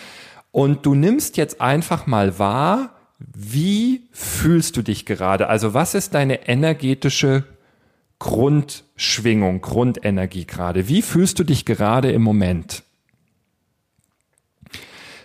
und 0.50 0.84
du 0.84 0.96
nimmst 0.96 1.36
jetzt 1.36 1.60
einfach 1.60 2.08
mal 2.08 2.40
wahr, 2.40 2.90
wie 3.18 4.08
fühlst 4.10 4.76
du 4.76 4.82
dich 4.82 5.06
gerade? 5.06 5.48
Also 5.48 5.74
was 5.74 5.94
ist 5.94 6.14
deine 6.14 6.48
energetische 6.48 7.44
Grundschwingung, 8.18 9.60
Grundenergie 9.60 10.44
gerade? 10.44 10.88
Wie 10.88 11.02
fühlst 11.02 11.38
du 11.38 11.44
dich 11.44 11.64
gerade 11.66 12.10
im 12.10 12.22
Moment? 12.22 12.82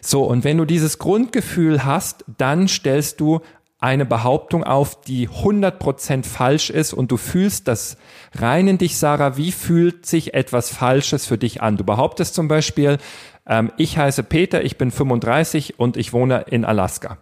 So, 0.01 0.23
und 0.23 0.43
wenn 0.43 0.57
du 0.57 0.65
dieses 0.65 0.97
Grundgefühl 0.97 1.85
hast, 1.85 2.25
dann 2.37 2.67
stellst 2.67 3.19
du 3.19 3.41
eine 3.79 4.05
Behauptung 4.05 4.63
auf, 4.63 5.01
die 5.01 5.27
100% 5.27 6.23
falsch 6.23 6.69
ist 6.69 6.93
und 6.93 7.11
du 7.11 7.17
fühlst 7.17 7.67
das 7.67 7.97
rein 8.33 8.67
in 8.67 8.77
dich, 8.77 8.97
Sarah, 8.97 9.37
wie 9.37 9.51
fühlt 9.51 10.05
sich 10.05 10.33
etwas 10.35 10.69
Falsches 10.69 11.25
für 11.25 11.37
dich 11.37 11.61
an? 11.63 11.77
Du 11.77 11.83
behauptest 11.83 12.35
zum 12.35 12.47
Beispiel, 12.47 12.99
ähm, 13.47 13.71
ich 13.77 13.97
heiße 13.97 14.23
Peter, 14.23 14.63
ich 14.63 14.77
bin 14.77 14.91
35 14.91 15.79
und 15.79 15.97
ich 15.97 16.13
wohne 16.13 16.45
in 16.47 16.63
Alaska. 16.63 17.17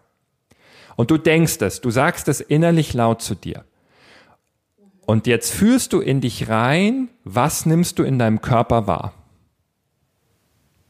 Und 0.98 1.12
du 1.12 1.18
denkst 1.18 1.62
es, 1.62 1.80
du 1.80 1.92
sagst 1.92 2.28
es 2.28 2.42
innerlich 2.42 2.94
laut 2.94 3.22
zu 3.22 3.36
dir. 3.36 3.64
Und 5.06 5.28
jetzt 5.28 5.54
fühlst 5.54 5.94
du 5.94 6.02
in 6.02 6.20
dich 6.20 6.50
rein, 6.50 7.08
was 7.24 7.66
nimmst 7.66 8.00
du 8.00 8.04
in 8.04 8.20
deinem 8.20 8.42
Körper 8.42 8.86
wahr? 8.86 9.14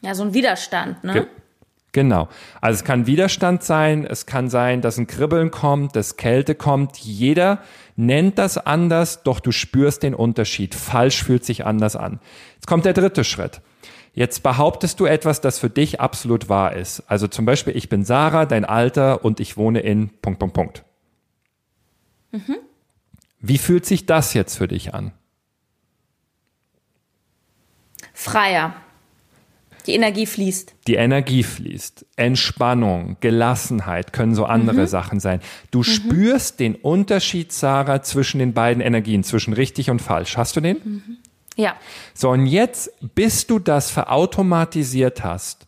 Ja, 0.02 0.16
so 0.16 0.24
ein 0.24 0.34
Widerstand, 0.34 1.04
ne? 1.04 1.28
Ge 1.92 2.04
Genau. 2.04 2.30
Also 2.62 2.80
es 2.80 2.84
kann 2.84 3.08
Widerstand 3.08 3.64
sein, 3.64 4.06
es 4.06 4.26
kann 4.26 4.50
sein, 4.50 4.82
dass 4.82 4.98
ein 4.98 5.08
Kribbeln 5.08 5.52
kommt, 5.52 5.96
dass 5.96 6.18
Kälte 6.18 6.56
kommt. 6.56 6.98
Jeder 6.98 7.62
nennt 7.96 8.38
das 8.38 8.58
anders, 8.58 9.24
doch 9.24 9.40
du 9.40 9.52
spürst 9.52 10.04
den 10.04 10.14
Unterschied. 10.14 10.76
Falsch 10.76 11.24
fühlt 11.24 11.44
sich 11.44 11.66
anders 11.66 11.96
an. 11.96 12.20
Jetzt 12.56 12.68
kommt 12.68 12.86
der 12.86 12.94
dritte 12.94 13.24
Schritt. 13.24 13.62
Jetzt 14.14 14.44
behauptest 14.44 15.00
du 15.00 15.06
etwas, 15.06 15.42
das 15.42 15.60
für 15.60 15.70
dich 15.70 16.00
absolut 16.00 16.50
wahr 16.50 16.74
ist. 16.74 17.04
Also 17.08 17.28
zum 17.28 17.46
Beispiel, 17.46 17.76
ich 17.76 17.90
bin 17.90 18.04
Sarah, 18.04 18.46
dein 18.46 18.66
Alter 18.66 19.24
und 19.24 19.40
ich 19.40 19.58
wohne 19.58 19.82
in 19.82 20.10
Punkt, 20.22 20.40
Punkt, 20.40 20.54
Punkt. 20.56 20.84
Mhm. 22.32 22.58
Wie 23.40 23.58
fühlt 23.58 23.86
sich 23.86 24.06
das 24.06 24.34
jetzt 24.34 24.58
für 24.58 24.68
dich 24.68 24.94
an? 24.94 25.12
Freier. 28.14 28.74
Die 29.90 29.96
Energie 29.96 30.28
fließt. 30.28 30.76
Die 30.86 30.96
Energie 30.98 31.42
fließt. 31.42 32.06
Entspannung, 32.16 33.18
Gelassenheit 33.22 34.14
können 34.14 34.36
so 34.36 34.46
andere 34.46 34.82
mhm. 34.82 34.86
Sachen 34.86 35.20
sein. 35.20 35.40
Du 35.72 35.80
mhm. 35.80 35.84
spürst 35.84 36.60
den 36.60 36.76
Unterschied, 36.76 37.52
Sarah, 37.52 38.04
zwischen 38.04 38.38
den 38.38 38.54
beiden 38.54 38.84
Energien, 38.84 39.24
zwischen 39.24 39.52
richtig 39.52 39.90
und 39.90 40.00
falsch. 40.00 40.38
Hast 40.38 40.56
du 40.56 40.62
den? 40.62 40.78
Mhm. 40.84 41.18
Ja. 41.56 41.74
So, 42.14 42.30
und 42.30 42.46
jetzt, 42.46 42.92
bis 43.16 43.48
du 43.48 43.58
das 43.58 43.90
verautomatisiert 43.90 45.24
hast, 45.24 45.66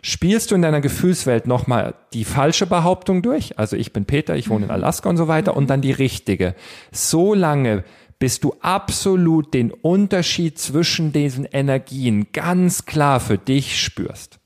spielst 0.00 0.52
du 0.52 0.54
in 0.54 0.62
deiner 0.62 0.80
Gefühlswelt 0.80 1.48
nochmal 1.48 1.94
die 2.12 2.24
falsche 2.24 2.66
Behauptung 2.66 3.20
durch. 3.20 3.58
Also 3.58 3.74
ich 3.74 3.92
bin 3.92 4.04
Peter, 4.04 4.36
ich 4.36 4.48
wohne 4.48 4.66
in 4.66 4.68
mhm. 4.68 4.76
Alaska 4.76 5.10
und 5.10 5.16
so 5.16 5.26
weiter. 5.26 5.56
Und 5.56 5.64
mhm. 5.64 5.68
dann 5.68 5.80
die 5.80 5.90
richtige. 5.90 6.54
So 6.92 7.34
lange, 7.34 7.82
bis 8.18 8.40
du 8.40 8.54
absolut 8.60 9.52
den 9.52 9.70
Unterschied 9.70 10.58
zwischen 10.58 11.12
diesen 11.12 11.44
Energien 11.44 12.28
ganz 12.32 12.86
klar 12.86 13.20
für 13.20 13.38
dich 13.38 13.82
spürst. 13.82 14.38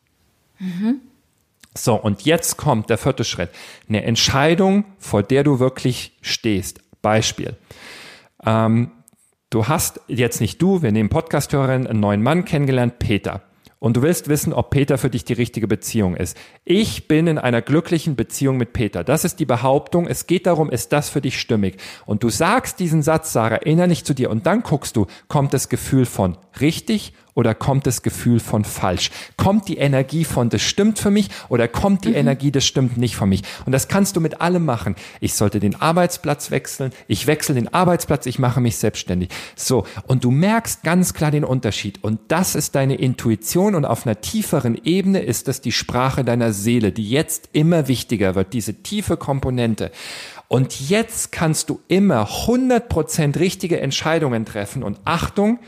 Mhm. 0.58 1.00
So, 1.74 1.94
und 1.94 2.22
jetzt 2.22 2.56
kommt 2.56 2.90
der 2.90 2.98
vierte 2.98 3.24
Schritt. 3.24 3.50
Eine 3.88 4.02
Entscheidung, 4.02 4.84
vor 4.98 5.22
der 5.22 5.44
du 5.44 5.60
wirklich 5.60 6.16
stehst. 6.20 6.80
Beispiel. 7.00 7.56
Ähm, 8.44 8.90
du 9.50 9.68
hast 9.68 10.00
jetzt 10.08 10.40
nicht 10.40 10.60
du, 10.60 10.82
wir 10.82 10.90
nehmen 10.90 11.08
Podcasthörerin, 11.08 11.86
einen 11.86 12.00
neuen 12.00 12.22
Mann 12.22 12.44
kennengelernt, 12.44 12.98
Peter 12.98 13.42
und 13.80 13.96
du 13.96 14.02
willst 14.02 14.28
wissen, 14.28 14.52
ob 14.52 14.70
Peter 14.70 14.98
für 14.98 15.10
dich 15.10 15.24
die 15.24 15.32
richtige 15.32 15.66
Beziehung 15.66 16.14
ist. 16.14 16.36
Ich 16.64 17.08
bin 17.08 17.26
in 17.26 17.38
einer 17.38 17.62
glücklichen 17.62 18.14
Beziehung 18.14 18.58
mit 18.58 18.72
Peter. 18.72 19.02
Das 19.02 19.24
ist 19.24 19.40
die 19.40 19.46
Behauptung. 19.46 20.06
Es 20.06 20.28
geht 20.28 20.46
darum, 20.46 20.70
ist 20.70 20.92
das 20.92 21.08
für 21.08 21.20
dich 21.20 21.40
stimmig? 21.40 21.78
Und 22.06 22.22
du 22.22 22.28
sagst 22.28 22.78
diesen 22.78 23.02
Satz, 23.02 23.32
Sarah, 23.32 23.56
innerlich 23.56 24.04
zu 24.04 24.14
dir 24.14 24.30
und 24.30 24.46
dann 24.46 24.62
guckst 24.62 24.96
du, 24.96 25.06
kommt 25.26 25.54
das 25.54 25.68
Gefühl 25.68 26.06
von 26.06 26.36
richtig 26.60 27.14
oder 27.34 27.54
kommt 27.54 27.86
das 27.86 28.02
Gefühl 28.02 28.40
von 28.40 28.64
falsch? 28.64 29.10
Kommt 29.36 29.68
die 29.68 29.78
Energie 29.78 30.24
von 30.24 30.48
das 30.48 30.62
stimmt 30.62 30.98
für 30.98 31.10
mich 31.10 31.28
oder 31.48 31.68
kommt 31.68 32.04
die 32.04 32.10
mhm. 32.10 32.16
Energie 32.16 32.50
das 32.50 32.64
stimmt 32.64 32.96
nicht 32.96 33.16
für 33.16 33.26
mich? 33.26 33.42
Und 33.66 33.72
das 33.72 33.88
kannst 33.88 34.16
du 34.16 34.20
mit 34.20 34.40
allem 34.40 34.64
machen. 34.64 34.96
Ich 35.20 35.34
sollte 35.34 35.60
den 35.60 35.80
Arbeitsplatz 35.80 36.50
wechseln, 36.50 36.92
ich 37.08 37.26
wechsle 37.26 37.54
den 37.54 37.72
Arbeitsplatz, 37.72 38.26
ich 38.26 38.38
mache 38.38 38.60
mich 38.60 38.76
selbstständig. 38.76 39.30
So, 39.56 39.84
und 40.06 40.24
du 40.24 40.30
merkst 40.30 40.82
ganz 40.82 41.14
klar 41.14 41.30
den 41.30 41.44
Unterschied 41.44 42.02
und 42.02 42.20
das 42.28 42.54
ist 42.54 42.74
deine 42.74 42.96
Intuition 42.96 43.74
und 43.74 43.84
auf 43.84 44.06
einer 44.06 44.20
tieferen 44.20 44.80
Ebene 44.84 45.20
ist 45.20 45.48
das 45.48 45.60
die 45.60 45.72
Sprache 45.72 46.24
deiner 46.24 46.52
Seele, 46.52 46.92
die 46.92 47.08
jetzt 47.08 47.50
immer 47.52 47.88
wichtiger 47.88 48.34
wird, 48.34 48.52
diese 48.52 48.82
tiefe 48.82 49.16
Komponente. 49.16 49.90
Und 50.48 50.88
jetzt 50.88 51.30
kannst 51.30 51.70
du 51.70 51.80
immer 51.86 52.26
100% 52.26 53.38
richtige 53.38 53.80
Entscheidungen 53.80 54.44
treffen 54.44 54.82
und 54.82 54.98
Achtung, 55.04 55.60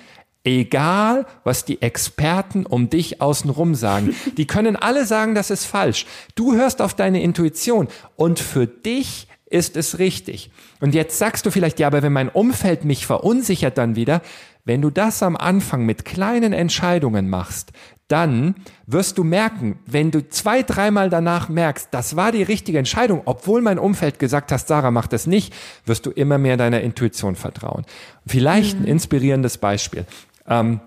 Egal, 0.44 1.26
was 1.44 1.64
die 1.64 1.82
Experten 1.82 2.66
um 2.66 2.90
dich 2.90 3.20
außenrum 3.20 3.74
sagen. 3.76 4.14
Die 4.36 4.46
können 4.46 4.74
alle 4.74 5.06
sagen, 5.06 5.34
das 5.34 5.50
ist 5.50 5.64
falsch. 5.64 6.06
Du 6.34 6.54
hörst 6.54 6.82
auf 6.82 6.94
deine 6.94 7.22
Intuition 7.22 7.88
und 8.16 8.40
für 8.40 8.66
dich 8.66 9.28
ist 9.46 9.76
es 9.76 9.98
richtig. 9.98 10.50
Und 10.80 10.94
jetzt 10.94 11.18
sagst 11.18 11.46
du 11.46 11.50
vielleicht, 11.50 11.78
ja, 11.78 11.86
aber 11.86 12.02
wenn 12.02 12.12
mein 12.12 12.28
Umfeld 12.30 12.84
mich 12.84 13.06
verunsichert 13.06 13.78
dann 13.78 13.94
wieder, 13.94 14.22
wenn 14.64 14.80
du 14.80 14.90
das 14.90 15.22
am 15.22 15.36
Anfang 15.36 15.84
mit 15.84 16.04
kleinen 16.04 16.52
Entscheidungen 16.52 17.28
machst, 17.28 17.72
dann 18.08 18.54
wirst 18.86 19.16
du 19.16 19.24
merken, 19.24 19.78
wenn 19.86 20.10
du 20.10 20.28
zwei, 20.28 20.62
dreimal 20.62 21.08
danach 21.08 21.48
merkst, 21.48 21.88
das 21.92 22.14
war 22.14 22.30
die 22.30 22.42
richtige 22.42 22.78
Entscheidung, 22.78 23.22
obwohl 23.24 23.62
mein 23.62 23.78
Umfeld 23.78 24.18
gesagt 24.18 24.52
hat, 24.52 24.66
Sarah, 24.66 24.90
mach 24.90 25.06
das 25.06 25.26
nicht, 25.26 25.54
wirst 25.86 26.04
du 26.04 26.10
immer 26.10 26.36
mehr 26.36 26.56
deiner 26.56 26.82
Intuition 26.82 27.36
vertrauen. 27.36 27.84
Vielleicht 28.26 28.76
ein 28.76 28.82
mhm. 28.82 28.88
inspirierendes 28.88 29.56
Beispiel. 29.56 30.04
Ähm, 30.46 30.80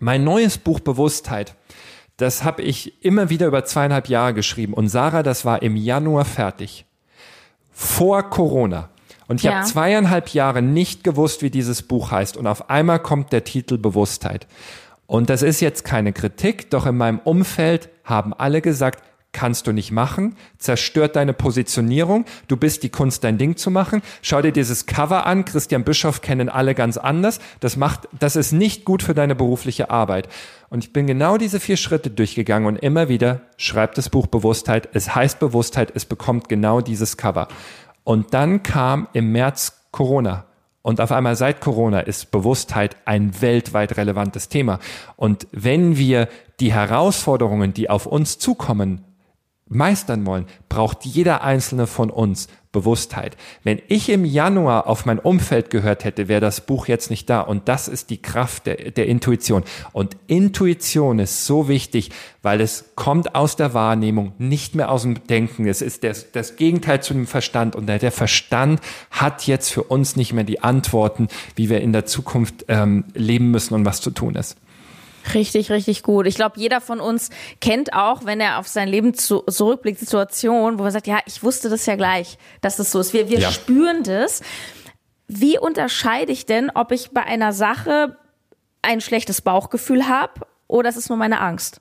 mein 0.00 0.24
neues 0.24 0.58
Buch 0.58 0.80
Bewusstheit, 0.80 1.54
das 2.16 2.44
habe 2.44 2.62
ich 2.62 3.04
immer 3.04 3.30
wieder 3.30 3.46
über 3.46 3.64
zweieinhalb 3.64 4.08
Jahre 4.08 4.34
geschrieben. 4.34 4.74
Und 4.74 4.88
Sarah, 4.88 5.22
das 5.22 5.44
war 5.44 5.62
im 5.62 5.76
Januar 5.76 6.24
fertig. 6.24 6.84
Vor 7.72 8.28
Corona. 8.28 8.90
Und 9.26 9.36
ich 9.36 9.44
ja. 9.44 9.54
habe 9.54 9.66
zweieinhalb 9.66 10.30
Jahre 10.30 10.60
nicht 10.60 11.04
gewusst, 11.04 11.40
wie 11.40 11.50
dieses 11.50 11.82
Buch 11.82 12.10
heißt. 12.10 12.36
Und 12.36 12.46
auf 12.46 12.68
einmal 12.68 12.98
kommt 12.98 13.32
der 13.32 13.44
Titel 13.44 13.78
Bewusstheit. 13.78 14.46
Und 15.06 15.30
das 15.30 15.42
ist 15.42 15.60
jetzt 15.60 15.84
keine 15.84 16.12
Kritik, 16.12 16.70
doch 16.70 16.86
in 16.86 16.96
meinem 16.96 17.20
Umfeld 17.20 17.88
haben 18.04 18.34
alle 18.34 18.60
gesagt, 18.60 19.02
kannst 19.32 19.66
du 19.66 19.72
nicht 19.72 19.92
machen, 19.92 20.36
zerstört 20.58 21.16
deine 21.16 21.32
Positionierung, 21.32 22.24
du 22.48 22.56
bist 22.56 22.82
die 22.82 22.88
Kunst, 22.88 23.22
dein 23.24 23.38
Ding 23.38 23.56
zu 23.56 23.70
machen. 23.70 24.02
Schau 24.22 24.42
dir 24.42 24.52
dieses 24.52 24.86
Cover 24.86 25.26
an, 25.26 25.44
Christian 25.44 25.84
Bischoff 25.84 26.20
kennen 26.20 26.48
alle 26.48 26.74
ganz 26.74 26.96
anders. 26.96 27.38
Das 27.60 27.76
macht, 27.76 28.08
das 28.18 28.36
ist 28.36 28.52
nicht 28.52 28.84
gut 28.84 29.02
für 29.02 29.14
deine 29.14 29.34
berufliche 29.34 29.90
Arbeit. 29.90 30.28
Und 30.68 30.84
ich 30.84 30.92
bin 30.92 31.06
genau 31.06 31.36
diese 31.36 31.60
vier 31.60 31.76
Schritte 31.76 32.10
durchgegangen 32.10 32.68
und 32.68 32.76
immer 32.76 33.08
wieder 33.08 33.40
schreibt 33.56 33.98
das 33.98 34.08
Buch 34.08 34.26
Bewusstheit. 34.26 34.88
Es 34.92 35.14
heißt 35.14 35.38
Bewusstheit, 35.38 35.92
es 35.94 36.04
bekommt 36.04 36.48
genau 36.48 36.80
dieses 36.80 37.16
Cover. 37.16 37.48
Und 38.04 38.34
dann 38.34 38.62
kam 38.62 39.08
im 39.12 39.32
März 39.32 39.80
Corona. 39.90 40.44
Und 40.82 41.00
auf 41.00 41.12
einmal 41.12 41.36
seit 41.36 41.60
Corona 41.60 42.00
ist 42.00 42.30
Bewusstheit 42.30 42.96
ein 43.04 43.40
weltweit 43.42 43.96
relevantes 43.96 44.48
Thema. 44.48 44.78
Und 45.16 45.46
wenn 45.52 45.98
wir 45.98 46.28
die 46.58 46.72
Herausforderungen, 46.72 47.74
die 47.74 47.90
auf 47.90 48.06
uns 48.06 48.38
zukommen, 48.38 49.04
meistern 49.70 50.26
wollen, 50.26 50.46
braucht 50.68 51.04
jeder 51.06 51.42
einzelne 51.42 51.86
von 51.86 52.10
uns 52.10 52.48
Bewusstheit. 52.72 53.36
Wenn 53.64 53.80
ich 53.88 54.08
im 54.10 54.24
Januar 54.24 54.86
auf 54.86 55.04
mein 55.04 55.18
Umfeld 55.18 55.70
gehört 55.70 56.04
hätte, 56.04 56.28
wäre 56.28 56.40
das 56.40 56.66
Buch 56.66 56.86
jetzt 56.86 57.10
nicht 57.10 57.28
da. 57.28 57.40
Und 57.40 57.68
das 57.68 57.88
ist 57.88 58.10
die 58.10 58.22
Kraft 58.22 58.66
der, 58.66 58.92
der, 58.92 59.06
Intuition. 59.06 59.64
Und 59.92 60.16
Intuition 60.28 61.18
ist 61.18 61.46
so 61.46 61.68
wichtig, 61.68 62.10
weil 62.42 62.60
es 62.60 62.92
kommt 62.94 63.34
aus 63.34 63.56
der 63.56 63.74
Wahrnehmung, 63.74 64.34
nicht 64.38 64.76
mehr 64.76 64.90
aus 64.90 65.02
dem 65.02 65.26
Denken. 65.26 65.66
Es 65.66 65.82
ist 65.82 66.04
das, 66.04 66.30
das 66.30 66.54
Gegenteil 66.54 67.02
zu 67.02 67.12
dem 67.12 67.26
Verstand. 67.26 67.74
Und 67.74 67.86
der 67.86 68.12
Verstand 68.12 68.80
hat 69.10 69.46
jetzt 69.48 69.72
für 69.72 69.82
uns 69.82 70.14
nicht 70.14 70.32
mehr 70.32 70.44
die 70.44 70.62
Antworten, 70.62 71.26
wie 71.56 71.70
wir 71.70 71.80
in 71.80 71.92
der 71.92 72.06
Zukunft 72.06 72.66
ähm, 72.68 73.04
leben 73.14 73.50
müssen 73.50 73.74
und 73.74 73.84
was 73.84 74.00
zu 74.00 74.10
tun 74.12 74.36
ist. 74.36 74.56
Richtig, 75.34 75.70
richtig 75.70 76.02
gut. 76.02 76.26
Ich 76.26 76.34
glaube, 76.34 76.58
jeder 76.58 76.80
von 76.80 77.00
uns 77.00 77.30
kennt 77.60 77.92
auch, 77.92 78.24
wenn 78.24 78.40
er 78.40 78.58
auf 78.58 78.68
sein 78.68 78.88
Leben 78.88 79.14
zu, 79.14 79.40
zurückblickt, 79.42 80.00
Situationen, 80.00 80.78
wo 80.78 80.84
er 80.84 80.90
sagt, 80.90 81.06
ja, 81.06 81.18
ich 81.26 81.42
wusste 81.42 81.68
das 81.68 81.86
ja 81.86 81.96
gleich, 81.96 82.38
dass 82.60 82.78
es 82.78 82.90
so 82.90 83.00
ist. 83.00 83.12
Wir, 83.12 83.28
wir 83.28 83.40
ja. 83.40 83.50
spüren 83.50 84.02
das. 84.02 84.42
Wie 85.28 85.58
unterscheide 85.58 86.32
ich 86.32 86.46
denn, 86.46 86.70
ob 86.70 86.90
ich 86.90 87.10
bei 87.10 87.22
einer 87.22 87.52
Sache 87.52 88.16
ein 88.82 89.00
schlechtes 89.00 89.42
Bauchgefühl 89.42 90.08
habe 90.08 90.46
oder 90.66 90.88
es 90.88 90.96
ist 90.96 91.08
nur 91.08 91.18
meine 91.18 91.40
Angst? 91.40 91.80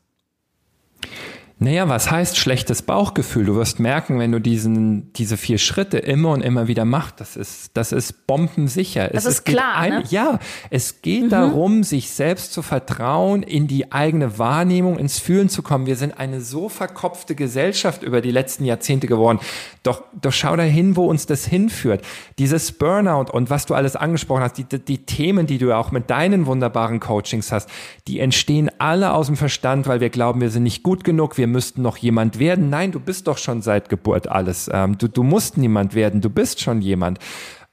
Naja, 1.61 1.89
was 1.89 2.09
heißt 2.09 2.37
schlechtes 2.37 2.81
Bauchgefühl? 2.81 3.43
Du 3.43 3.55
wirst 3.57 3.81
merken, 3.81 4.17
wenn 4.17 4.31
du 4.31 4.39
diesen, 4.39 5.11
diese 5.11 5.35
vier 5.35 5.57
Schritte 5.57 5.97
immer 5.97 6.31
und 6.31 6.41
immer 6.41 6.69
wieder 6.69 6.85
machst, 6.85 7.19
das 7.19 7.35
ist, 7.35 7.71
das 7.73 7.91
ist 7.91 8.27
bombensicher. 8.27 9.09
Das 9.09 9.25
es, 9.25 9.31
ist 9.31 9.37
es 9.39 9.43
klar, 9.43 9.75
ein, 9.75 9.89
ne? 9.89 10.03
Ja, 10.09 10.39
es 10.69 11.01
geht 11.01 11.33
darum, 11.33 11.83
sich 11.83 12.11
selbst 12.11 12.53
zu 12.53 12.61
vertrauen, 12.61 13.43
in 13.43 13.67
die 13.67 13.91
eigene 13.91 14.39
Wahrnehmung, 14.39 14.97
ins 14.97 15.19
Fühlen 15.19 15.49
zu 15.49 15.61
kommen. 15.61 15.85
Wir 15.85 15.97
sind 15.97 16.17
eine 16.17 16.39
so 16.39 16.69
verkopfte 16.69 17.35
Gesellschaft 17.35 18.03
über 18.03 18.21
die 18.21 18.31
letzten 18.31 18.63
Jahrzehnte 18.63 19.07
geworden. 19.07 19.39
Doch, 19.83 20.03
doch 20.21 20.31
schau 20.31 20.55
da 20.55 20.63
hin, 20.63 20.95
wo 20.95 21.07
uns 21.07 21.25
das 21.25 21.45
hinführt. 21.45 22.05
Dieses 22.37 22.71
Burnout 22.71 23.33
und 23.33 23.49
was 23.49 23.65
du 23.65 23.73
alles 23.73 23.97
angesprochen 23.97 24.43
hast, 24.43 24.57
die, 24.57 24.63
die 24.63 24.99
Themen, 25.05 25.45
die 25.45 25.57
du 25.57 25.75
auch 25.75 25.91
mit 25.91 26.09
deinen 26.09 26.45
wunderbaren 26.45 27.01
Coachings 27.01 27.51
hast, 27.51 27.69
die 28.07 28.21
entstehen 28.21 28.71
alle 28.77 29.11
aus 29.11 29.27
dem 29.27 29.35
Verstand, 29.35 29.87
weil 29.87 29.99
wir 29.99 30.09
glauben, 30.09 30.39
wir 30.39 30.51
sind 30.51 30.63
nicht 30.63 30.83
gut 30.83 31.03
genug, 31.03 31.37
wir 31.37 31.48
müssten 31.49 31.81
noch 31.81 31.97
jemand 31.97 32.39
werden. 32.39 32.69
Nein, 32.69 32.91
du 32.91 32.99
bist 32.99 33.27
doch 33.27 33.37
schon 33.37 33.61
seit 33.61 33.89
Geburt 33.89 34.27
alles. 34.27 34.69
Ähm, 34.71 34.97
du, 34.97 35.07
du 35.07 35.23
musst 35.23 35.57
niemand 35.57 35.93
werden, 35.95 36.21
du 36.21 36.29
bist 36.29 36.61
schon 36.61 36.81
jemand. 36.81 37.19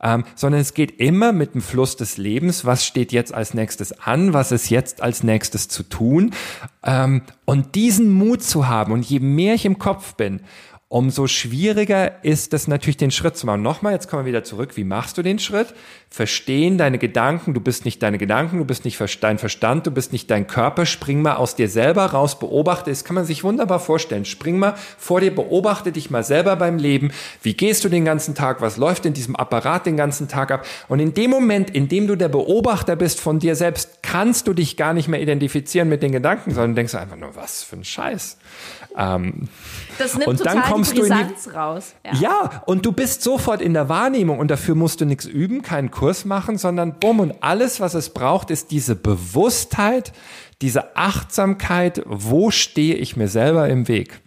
Ähm, 0.03 0.25
sondern 0.35 0.61
es 0.61 0.75
geht 0.75 1.01
immer 1.01 1.33
mit 1.33 1.55
dem 1.55 1.63
Fluss 1.63 1.97
des 1.97 2.19
Lebens. 2.19 2.67
Was 2.67 2.85
steht 2.85 3.13
jetzt 3.13 3.33
als 3.33 3.55
nächstes 3.55 3.99
an? 3.99 4.35
Was 4.35 4.53
ist 4.53 4.69
jetzt 4.69 5.03
als 5.03 5.23
nächstes 5.23 5.69
zu 5.69 5.85
tun? 5.85 6.33
Ähm, 6.83 7.23
und 7.47 7.75
diesen 7.75 8.13
Mut 8.13 8.43
zu 8.43 8.69
haben 8.69 8.93
und 8.93 9.09
je 9.09 9.21
mehr 9.21 9.55
ich 9.55 9.65
im 9.65 9.79
Kopf 9.79 10.15
bin, 10.15 10.41
umso 10.89 11.27
schwieriger 11.27 12.25
ist 12.25 12.55
es 12.55 12.69
natürlich, 12.69 12.97
den 12.97 13.11
Schritt 13.11 13.37
zu 13.37 13.45
machen. 13.45 13.61
Nochmal, 13.61 13.93
jetzt 13.93 14.09
kommen 14.09 14.25
wir 14.25 14.29
wieder 14.29 14.45
zurück. 14.45 14.77
Wie 14.77 14.85
machst 14.85 15.19
du 15.19 15.23
den 15.23 15.41
Schritt? 15.41 15.75
Verstehen 16.09 16.79
deine 16.79 16.99
Gedanken. 16.99 17.55
Du 17.55 17.61
bist 17.61 17.85
nicht 17.85 18.01
deine 18.05 18.19
Gedanken, 18.19 18.59
du 18.59 18.65
bist 18.65 18.85
nicht 18.85 19.03
dein 19.21 19.39
Verstand, 19.39 19.89
du 19.89 19.91
bist 19.91 20.13
nicht 20.13 20.31
dein 20.31 20.47
Körper. 20.47 20.87
Spring 20.87 21.23
mal 21.23 21.37
aus 21.37 21.57
dir 21.57 21.69
selber 21.69 22.07
raus, 22.07 22.39
beobachte. 22.39 22.91
Das 22.91 23.05
kann 23.05 23.17
man 23.17 23.25
sich 23.25 23.43
wunderbar 23.43 23.81
vorstellen. 23.81 24.25
Spring 24.25 24.61
mal 24.61 24.75
vor 24.97 25.21
dir, 25.21 25.35
beobachte 25.35 25.91
dich 25.91 26.11
mal 26.11 26.23
selber 26.23 26.55
beim 26.55 26.79
Leben. 26.79 27.11
Wie 27.43 27.55
gehst 27.55 27.85
du 27.85 27.89
den 27.89 28.05
ganzen 28.05 28.37
Tag? 28.37 28.61
Was 28.61 28.77
läuft 28.77 29.07
in 29.07 29.13
diesem 29.13 29.35
Apparat 29.35 29.87
den 29.87 29.97
ganzen 29.97 30.29
Tag 30.29 30.53
ab? 30.53 30.65
Und 30.87 31.01
in 31.01 31.15
dem 31.15 31.31
Moment, 31.31 31.69
in 31.69 31.89
dem 31.89 32.07
du 32.07 32.15
der 32.15 32.29
Beobachter 32.29 32.95
bist 32.95 33.19
von 33.19 33.41
dir 33.41 33.57
selbst, 33.57 34.03
kannst 34.03 34.47
du 34.47 34.55
dich 34.55 34.77
gar 34.77 34.95
nicht 34.95 35.09
mehr 35.09 35.21
identifizieren 35.21 35.89
mit 35.89 36.05
den 36.05 36.13
Gedanken, 36.13 36.55
sondern 36.55 36.77
denkst 36.77 36.95
einfach 36.95 37.17
nur, 37.17 37.35
was 37.35 37.65
für 37.65 37.75
ein 37.75 37.85
Scheiß. 37.85 38.39
Ähm, 38.97 39.49
Das 39.99 40.15
nimmt 40.15 40.27
Und 40.27 40.41
dann 40.47 40.57
total 40.57 40.71
kommst 40.73 40.93
die 40.93 40.97
du 40.97 41.03
in 41.05 41.13
die- 41.13 41.25
Brisanz 41.25 41.55
raus. 41.55 41.95
Ja. 42.05 42.15
ja, 42.21 42.63
und 42.67 42.87
du 42.87 42.93
bist 42.93 43.23
sofort 43.23 43.61
in 43.61 43.75
der 43.75 43.89
Wahrnehmung 43.89 44.39
und 44.39 44.51
dafür 44.51 44.75
musst 44.75 45.01
du 45.01 45.05
nichts 45.05 45.25
üben, 45.27 45.63
keinen 45.63 45.91
Kurs 45.91 46.25
machen, 46.25 46.57
sondern 46.59 46.99
bumm 46.99 47.21
und 47.21 47.43
alles, 47.43 47.81
was 47.81 47.95
es 47.95 48.11
braucht, 48.11 48.51
ist 48.51 48.71
diese 48.71 48.97
Bewusstheit, 48.97 50.13
diese 50.63 50.97
Achtsamkeit, 50.97 52.03
wo 52.07 52.51
stehe 52.51 52.95
ich 52.95 53.17
mir 53.17 53.29
selber 53.29 53.69
im 53.69 53.89
Weg? 53.89 54.21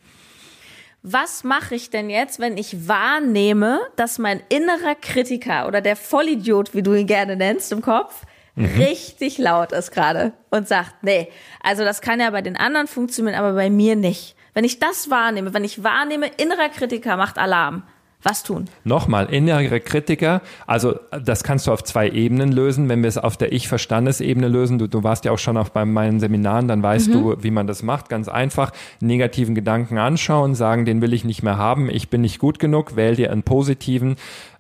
Was 1.02 1.44
mache 1.46 1.76
ich 1.76 1.90
denn 1.90 2.10
jetzt, 2.10 2.40
wenn 2.40 2.58
ich 2.58 2.88
wahrnehme, 2.88 3.80
dass 3.96 4.20
mein 4.20 4.42
innerer 4.50 4.96
Kritiker 5.00 5.68
oder 5.68 5.80
der 5.82 5.96
Vollidiot, 5.96 6.76
wie 6.76 6.84
du 6.84 6.94
ihn 6.94 7.08
gerne 7.08 7.36
nennst 7.38 7.72
im 7.72 7.82
Kopf, 7.82 8.24
richtig 8.58 9.38
laut 9.38 9.72
ist 9.72 9.92
gerade 9.92 10.34
und 10.50 10.68
sagt, 10.68 10.96
nee, 11.04 11.30
also 11.64 11.86
das 11.86 12.02
kann 12.02 12.20
ja 12.20 12.30
bei 12.32 12.42
den 12.42 12.58
anderen 12.58 12.88
funktionieren, 12.88 13.36
aber 13.36 13.54
bei 13.54 13.70
mir 13.70 13.96
nicht. 13.96 14.36
Wenn 14.54 14.64
ich 14.64 14.80
das 14.80 15.10
wahrnehme, 15.10 15.54
wenn 15.54 15.64
ich 15.64 15.84
wahrnehme, 15.84 16.28
innerer 16.38 16.70
Kritiker 16.70 17.18
macht 17.18 17.38
Alarm, 17.38 17.84
was 18.22 18.44
tun? 18.44 18.66
Nochmal, 18.84 19.28
innere 19.28 19.80
Kritiker, 19.80 20.42
also 20.68 21.00
das 21.24 21.46
kannst 21.46 21.68
du 21.68 21.72
auf 21.72 21.86
zwei 21.86 22.10
Ebenen 22.10 22.52
lösen. 22.52 22.90
Wenn 22.90 23.02
wir 23.02 23.08
es 23.08 23.18
auf 23.18 23.38
der 23.38 23.54
Ich-Verstandesebene 23.54 24.50
lösen, 24.50 24.78
du, 24.78 24.88
du 24.88 25.04
warst 25.04 25.24
ja 25.24 25.32
auch 25.32 25.40
schon 25.40 25.56
auf 25.56 25.72
bei 25.72 25.86
meinen 25.86 26.20
Seminaren, 26.20 26.68
dann 26.68 26.84
weißt 26.84 27.14
du, 27.14 27.38
wie 27.42 27.52
man 27.52 27.66
das 27.66 27.82
macht. 27.82 28.10
Ganz 28.10 28.28
einfach, 28.28 28.72
negativen 29.00 29.56
Gedanken 29.56 29.98
anschauen, 29.98 30.54
sagen, 30.54 30.84
den 30.84 31.02
will 31.02 31.14
ich 31.14 31.24
nicht 31.24 31.44
mehr 31.44 31.58
haben, 31.58 31.90
ich 31.90 32.10
bin 32.10 32.20
nicht 32.20 32.40
gut 32.40 32.60
genug, 32.60 32.98
wähl 32.98 33.16
dir 33.16 33.32
einen 33.32 33.44
positiven, 33.44 34.18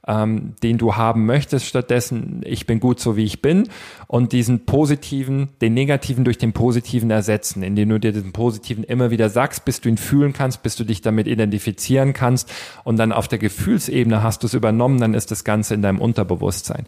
ähm, 0.09 0.55
den 0.63 0.79
du 0.79 0.95
haben 0.95 1.27
möchtest, 1.27 1.67
stattdessen, 1.67 2.41
ich 2.43 2.65
bin 2.65 2.79
gut 2.79 2.99
so 2.99 3.15
wie 3.15 3.23
ich 3.23 3.43
bin 3.43 3.69
und 4.07 4.33
diesen 4.33 4.65
positiven, 4.65 5.49
den 5.61 5.75
negativen 5.75 6.25
durch 6.25 6.39
den 6.39 6.51
positiven 6.51 7.11
ersetzen, 7.11 7.61
indem 7.61 7.89
du 7.89 7.99
dir 7.99 8.11
den 8.11 8.33
positiven 8.33 8.83
immer 8.83 9.11
wieder 9.11 9.29
sagst, 9.29 9.65
bis 9.65 9.81
du 9.81 9.87
ihn 9.87 9.97
fühlen 9.97 10.33
kannst, 10.33 10.63
bis 10.63 10.75
du 10.75 10.83
dich 10.83 11.01
damit 11.01 11.27
identifizieren 11.27 12.13
kannst 12.13 12.51
und 12.83 12.97
dann 12.97 13.11
auf 13.11 13.27
der 13.27 13.37
Gefühlsebene 13.37 14.23
hast 14.23 14.41
du 14.41 14.47
es 14.47 14.55
übernommen, 14.55 14.99
dann 14.99 15.13
ist 15.13 15.29
das 15.29 15.43
Ganze 15.43 15.75
in 15.75 15.83
deinem 15.83 15.99
Unterbewusstsein. 16.01 16.87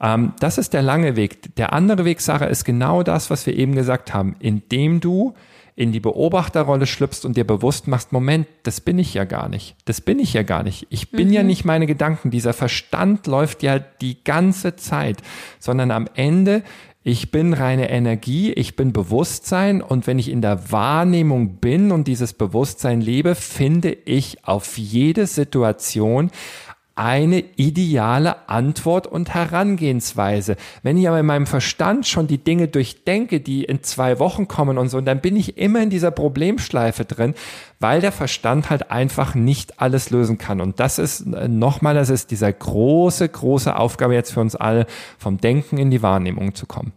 Ähm, 0.00 0.32
das 0.38 0.56
ist 0.56 0.72
der 0.72 0.82
lange 0.82 1.16
Weg. 1.16 1.56
Der 1.56 1.72
andere 1.72 2.04
Weg, 2.04 2.20
Sarah, 2.20 2.46
ist 2.46 2.64
genau 2.64 3.02
das, 3.02 3.30
was 3.30 3.46
wir 3.46 3.56
eben 3.56 3.74
gesagt 3.74 4.14
haben, 4.14 4.36
indem 4.38 5.00
du 5.00 5.34
in 5.76 5.92
die 5.92 6.00
Beobachterrolle 6.00 6.86
schlüpfst 6.86 7.24
und 7.24 7.36
dir 7.36 7.46
bewusst 7.46 7.88
machst, 7.88 8.12
Moment, 8.12 8.46
das 8.62 8.80
bin 8.80 8.98
ich 8.98 9.14
ja 9.14 9.24
gar 9.24 9.48
nicht. 9.48 9.76
Das 9.84 10.00
bin 10.00 10.18
ich 10.18 10.32
ja 10.32 10.42
gar 10.42 10.62
nicht. 10.62 10.86
Ich 10.90 11.10
bin 11.10 11.32
ja 11.32 11.42
nicht 11.42 11.64
meine 11.64 11.86
Gedanken. 11.86 12.30
Dieser 12.30 12.52
Verstand 12.52 13.26
läuft 13.26 13.62
ja 13.62 13.78
die 13.78 14.22
ganze 14.24 14.76
Zeit, 14.76 15.18
sondern 15.58 15.90
am 15.90 16.08
Ende 16.14 16.62
ich 17.02 17.30
bin 17.30 17.54
reine 17.54 17.88
Energie, 17.88 18.52
ich 18.52 18.76
bin 18.76 18.92
Bewusstsein 18.92 19.80
und 19.80 20.06
wenn 20.06 20.18
ich 20.18 20.28
in 20.28 20.42
der 20.42 20.70
Wahrnehmung 20.70 21.56
bin 21.56 21.92
und 21.92 22.06
dieses 22.06 22.34
Bewusstsein 22.34 23.00
lebe, 23.00 23.34
finde 23.34 23.92
ich 24.04 24.44
auf 24.44 24.76
jede 24.76 25.26
Situation 25.26 26.30
eine 27.00 27.42
ideale 27.56 28.46
Antwort 28.50 29.06
und 29.06 29.32
Herangehensweise. 29.32 30.56
Wenn 30.82 30.98
ich 30.98 31.08
aber 31.08 31.18
in 31.18 31.24
meinem 31.24 31.46
Verstand 31.46 32.06
schon 32.06 32.26
die 32.26 32.36
Dinge 32.36 32.68
durchdenke, 32.68 33.40
die 33.40 33.64
in 33.64 33.82
zwei 33.82 34.18
Wochen 34.18 34.48
kommen 34.48 34.76
und 34.76 34.90
so, 34.90 35.00
dann 35.00 35.22
bin 35.22 35.34
ich 35.34 35.56
immer 35.56 35.82
in 35.82 35.88
dieser 35.88 36.10
Problemschleife 36.10 37.06
drin, 37.06 37.34
weil 37.78 38.02
der 38.02 38.12
Verstand 38.12 38.68
halt 38.68 38.90
einfach 38.90 39.34
nicht 39.34 39.80
alles 39.80 40.10
lösen 40.10 40.36
kann. 40.36 40.60
Und 40.60 40.78
das 40.78 40.98
ist 40.98 41.22
äh, 41.22 41.48
nochmal, 41.48 41.94
das 41.94 42.10
ist 42.10 42.32
dieser 42.32 42.52
große, 42.52 43.26
große 43.26 43.74
Aufgabe 43.74 44.12
jetzt 44.12 44.34
für 44.34 44.40
uns 44.40 44.54
alle, 44.54 44.84
vom 45.16 45.38
Denken 45.38 45.78
in 45.78 45.90
die 45.90 46.02
Wahrnehmung 46.02 46.54
zu 46.54 46.66
kommen. 46.66 46.92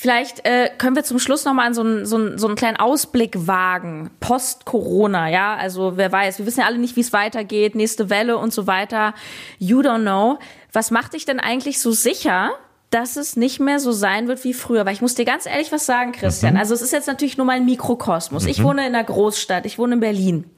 Vielleicht 0.00 0.46
äh, 0.46 0.70
können 0.78 0.96
wir 0.96 1.04
zum 1.04 1.18
Schluss 1.18 1.44
noch 1.44 1.52
mal 1.52 1.74
so 1.74 1.82
einen, 1.82 2.06
so, 2.06 2.16
einen, 2.16 2.38
so 2.38 2.46
einen 2.46 2.56
kleinen 2.56 2.78
Ausblick 2.78 3.46
wagen. 3.46 4.10
Post-Corona, 4.20 5.28
ja. 5.28 5.56
Also 5.56 5.98
wer 5.98 6.10
weiß, 6.10 6.38
wir 6.38 6.46
wissen 6.46 6.60
ja 6.60 6.66
alle 6.66 6.78
nicht, 6.78 6.96
wie 6.96 7.02
es 7.02 7.12
weitergeht, 7.12 7.74
nächste 7.74 8.08
Welle 8.08 8.38
und 8.38 8.50
so 8.50 8.66
weiter. 8.66 9.12
You 9.58 9.80
don't 9.80 10.00
know. 10.00 10.38
Was 10.72 10.90
macht 10.90 11.12
dich 11.12 11.26
denn 11.26 11.38
eigentlich 11.38 11.80
so 11.80 11.92
sicher, 11.92 12.52
dass 12.88 13.16
es 13.16 13.36
nicht 13.36 13.60
mehr 13.60 13.78
so 13.78 13.92
sein 13.92 14.26
wird 14.26 14.42
wie 14.42 14.54
früher? 14.54 14.86
Weil 14.86 14.94
ich 14.94 15.02
muss 15.02 15.16
dir 15.16 15.26
ganz 15.26 15.44
ehrlich 15.44 15.70
was 15.70 15.84
sagen, 15.84 16.12
Christian. 16.12 16.56
Also 16.56 16.72
es 16.72 16.80
ist 16.80 16.94
jetzt 16.94 17.06
natürlich 17.06 17.36
nur 17.36 17.44
mein 17.44 17.66
Mikrokosmos. 17.66 18.46
Ich 18.46 18.62
wohne 18.62 18.86
in 18.86 18.94
einer 18.94 19.04
Großstadt, 19.04 19.66
ich 19.66 19.78
wohne 19.78 19.96
in 19.96 20.00
Berlin. 20.00 20.50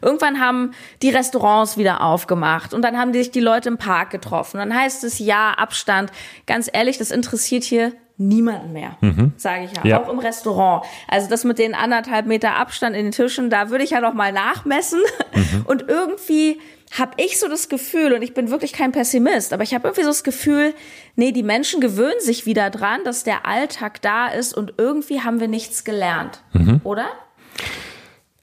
Irgendwann 0.00 0.38
haben 0.38 0.74
die 1.02 1.10
Restaurants 1.10 1.76
wieder 1.76 2.04
aufgemacht 2.04 2.72
und 2.72 2.82
dann 2.82 2.96
haben 2.96 3.12
sich 3.12 3.32
die 3.32 3.40
Leute 3.40 3.68
im 3.68 3.78
Park 3.78 4.10
getroffen. 4.10 4.58
Dann 4.58 4.72
heißt 4.72 5.02
es 5.02 5.18
ja, 5.18 5.54
Abstand. 5.54 6.12
Ganz 6.46 6.70
ehrlich, 6.72 6.98
das 6.98 7.10
interessiert 7.10 7.64
hier 7.64 7.92
niemanden 8.20 8.72
mehr, 8.72 8.96
sage 9.36 9.64
ich 9.64 9.72
ja. 9.76 9.84
Ja. 9.84 10.02
Auch 10.02 10.08
im 10.10 10.18
Restaurant. 10.18 10.84
Also 11.08 11.28
das 11.28 11.44
mit 11.44 11.58
den 11.58 11.74
anderthalb 11.74 12.26
Meter 12.26 12.54
Abstand 12.56 12.94
in 12.94 13.06
den 13.06 13.12
Tischen, 13.12 13.50
da 13.50 13.70
würde 13.70 13.82
ich 13.82 13.90
ja 13.90 14.00
noch 14.00 14.14
mal 14.14 14.30
nachmessen. 14.32 15.00
Und 15.64 15.88
irgendwie 15.88 16.60
habe 16.98 17.12
ich 17.16 17.40
so 17.40 17.48
das 17.48 17.68
Gefühl, 17.68 18.12
und 18.12 18.22
ich 18.22 18.34
bin 18.34 18.50
wirklich 18.50 18.72
kein 18.72 18.90
Pessimist, 18.90 19.52
aber 19.52 19.62
ich 19.62 19.74
habe 19.74 19.86
irgendwie 19.86 20.02
so 20.02 20.08
das 20.08 20.24
Gefühl, 20.24 20.74
nee, 21.14 21.30
die 21.30 21.44
Menschen 21.44 21.80
gewöhnen 21.80 22.20
sich 22.20 22.46
wieder 22.46 22.68
dran, 22.68 23.04
dass 23.04 23.22
der 23.22 23.46
Alltag 23.46 24.02
da 24.02 24.26
ist 24.26 24.56
und 24.56 24.74
irgendwie 24.76 25.20
haben 25.20 25.38
wir 25.38 25.46
nichts 25.46 25.84
gelernt, 25.84 26.42
oder? 26.82 27.06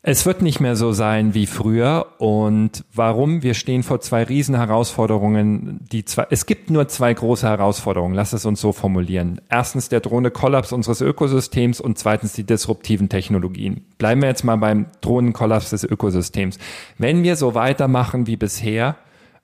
Es 0.10 0.26
wird 0.26 0.41
nicht 0.41 0.62
mehr 0.62 0.78
so 0.78 0.93
sein 0.93 1.34
wie 1.34 1.48
früher. 1.48 2.13
Und 2.17 2.86
warum? 2.93 3.43
Wir 3.43 3.54
stehen 3.54 3.84
vor 3.84 4.00
zwei 4.00 4.24
riesen 4.24 4.56
Herausforderungen. 4.56 5.82
Die 5.91 6.06
zwei, 6.06 6.26
es 6.30 6.46
gibt 6.46 6.70
nur 6.70 6.88
zwei 6.88 7.13
große 7.13 7.46
Herausforderungen. 7.46 8.15
Lass 8.15 8.32
es 8.32 8.46
uns 8.46 8.62
so 8.62 8.72
formulieren. 8.72 9.41
Erstens 9.50 9.89
der 9.89 10.00
drohende 10.00 10.32
Kollaps 10.32 10.72
unseres 10.72 11.02
Ökosystems 11.02 11.82
und 11.82 11.98
zweitens 11.98 12.32
die 12.32 12.46
disruptiven 12.46 13.10
Technologien. 13.10 13.84
Bleiben 13.98 14.22
wir 14.22 14.30
jetzt 14.30 14.46
mal 14.46 14.56
beim 14.56 14.86
drohenden 15.02 15.34
Kollaps 15.34 15.72
des 15.72 15.84
Ökosystems. 15.84 16.58
Wenn 16.98 17.24
wir 17.24 17.36
so 17.36 17.54
weitermachen 17.54 18.28
wie 18.28 18.38
bisher, 18.38 18.96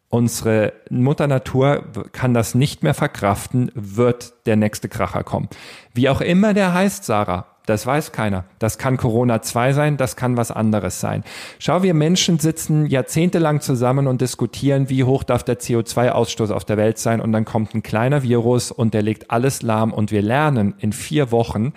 unsere 0.07 0.71
Mutter 0.89 1.27
Natur 1.27 1.83
kann 2.13 2.33
das 2.33 2.55
nicht 2.55 2.83
mehr 2.83 2.93
verkraften, 2.93 3.69
wird 3.75 4.31
der 4.45 4.55
nächste 4.55 4.87
Kracher 4.87 5.25
kommen. 5.25 5.49
Wie 5.93 6.07
auch 6.07 6.21
immer 6.21 6.53
der 6.53 6.73
heißt, 6.73 7.03
Sarah, 7.03 7.47
das 7.65 7.85
weiß 7.85 8.11
keiner. 8.11 8.45
Das 8.59 8.77
kann 8.77 8.97
Corona 8.97 9.41
2 9.41 9.73
sein, 9.73 9.97
das 9.97 10.15
kann 10.15 10.35
was 10.35 10.51
anderes 10.51 10.99
sein. 10.99 11.23
Schau, 11.59 11.83
wir 11.83 11.93
Menschen 11.93 12.39
sitzen 12.39 12.85
jahrzehntelang 12.87 13.61
zusammen 13.61 14.07
und 14.07 14.21
diskutieren, 14.21 14.89
wie 14.89 15.03
hoch 15.03 15.23
darf 15.23 15.43
der 15.43 15.59
CO2-Ausstoß 15.59 16.51
auf 16.51 16.65
der 16.65 16.77
Welt 16.77 16.97
sein 16.97 17.21
und 17.21 17.31
dann 17.31 17.45
kommt 17.45 17.73
ein 17.73 17.83
kleiner 17.83 18.23
Virus 18.23 18.71
und 18.71 18.93
der 18.93 19.01
legt 19.01 19.31
alles 19.31 19.61
lahm 19.61 19.93
und 19.93 20.11
wir 20.11 20.21
lernen 20.21 20.75
in 20.79 20.91
vier 20.91 21.31
Wochen, 21.31 21.73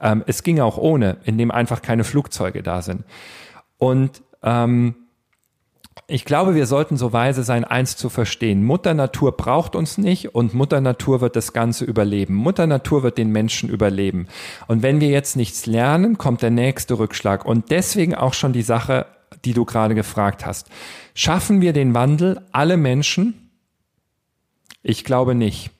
ähm, 0.00 0.22
es 0.26 0.42
ging 0.42 0.60
auch 0.60 0.78
ohne, 0.78 1.18
indem 1.24 1.50
einfach 1.50 1.82
keine 1.82 2.04
Flugzeuge 2.04 2.62
da 2.62 2.82
sind. 2.82 3.04
Und 3.78 4.22
ähm, 4.42 4.94
Ich 6.12 6.24
glaube, 6.24 6.56
wir 6.56 6.66
sollten 6.66 6.96
so 6.96 7.12
weise 7.12 7.44
sein, 7.44 7.62
eins 7.62 7.96
zu 7.96 8.08
verstehen. 8.08 8.64
Mutter 8.64 8.94
Natur 8.94 9.36
braucht 9.36 9.76
uns 9.76 9.96
nicht 9.96 10.34
und 10.34 10.54
Mutter 10.54 10.80
Natur 10.80 11.20
wird 11.20 11.36
das 11.36 11.52
Ganze 11.52 11.84
überleben. 11.84 12.34
Mutter 12.34 12.66
Natur 12.66 13.04
wird 13.04 13.16
den 13.16 13.30
Menschen 13.30 13.70
überleben. 13.70 14.26
Und 14.66 14.82
wenn 14.82 15.00
wir 15.00 15.06
jetzt 15.06 15.36
nichts 15.36 15.66
lernen, 15.66 16.18
kommt 16.18 16.42
der 16.42 16.50
nächste 16.50 16.98
Rückschlag. 16.98 17.46
Und 17.46 17.70
deswegen 17.70 18.16
auch 18.16 18.34
schon 18.34 18.52
die 18.52 18.62
Sache, 18.62 19.06
die 19.44 19.54
du 19.54 19.64
gerade 19.64 19.94
gefragt 19.94 20.44
hast. 20.44 20.68
Schaffen 21.14 21.60
wir 21.60 21.72
den 21.72 21.94
Wandel, 21.94 22.40
alle 22.50 22.76
Menschen? 22.76 23.52
Ich 24.82 25.04
glaube 25.04 25.36
nicht. 25.36 25.70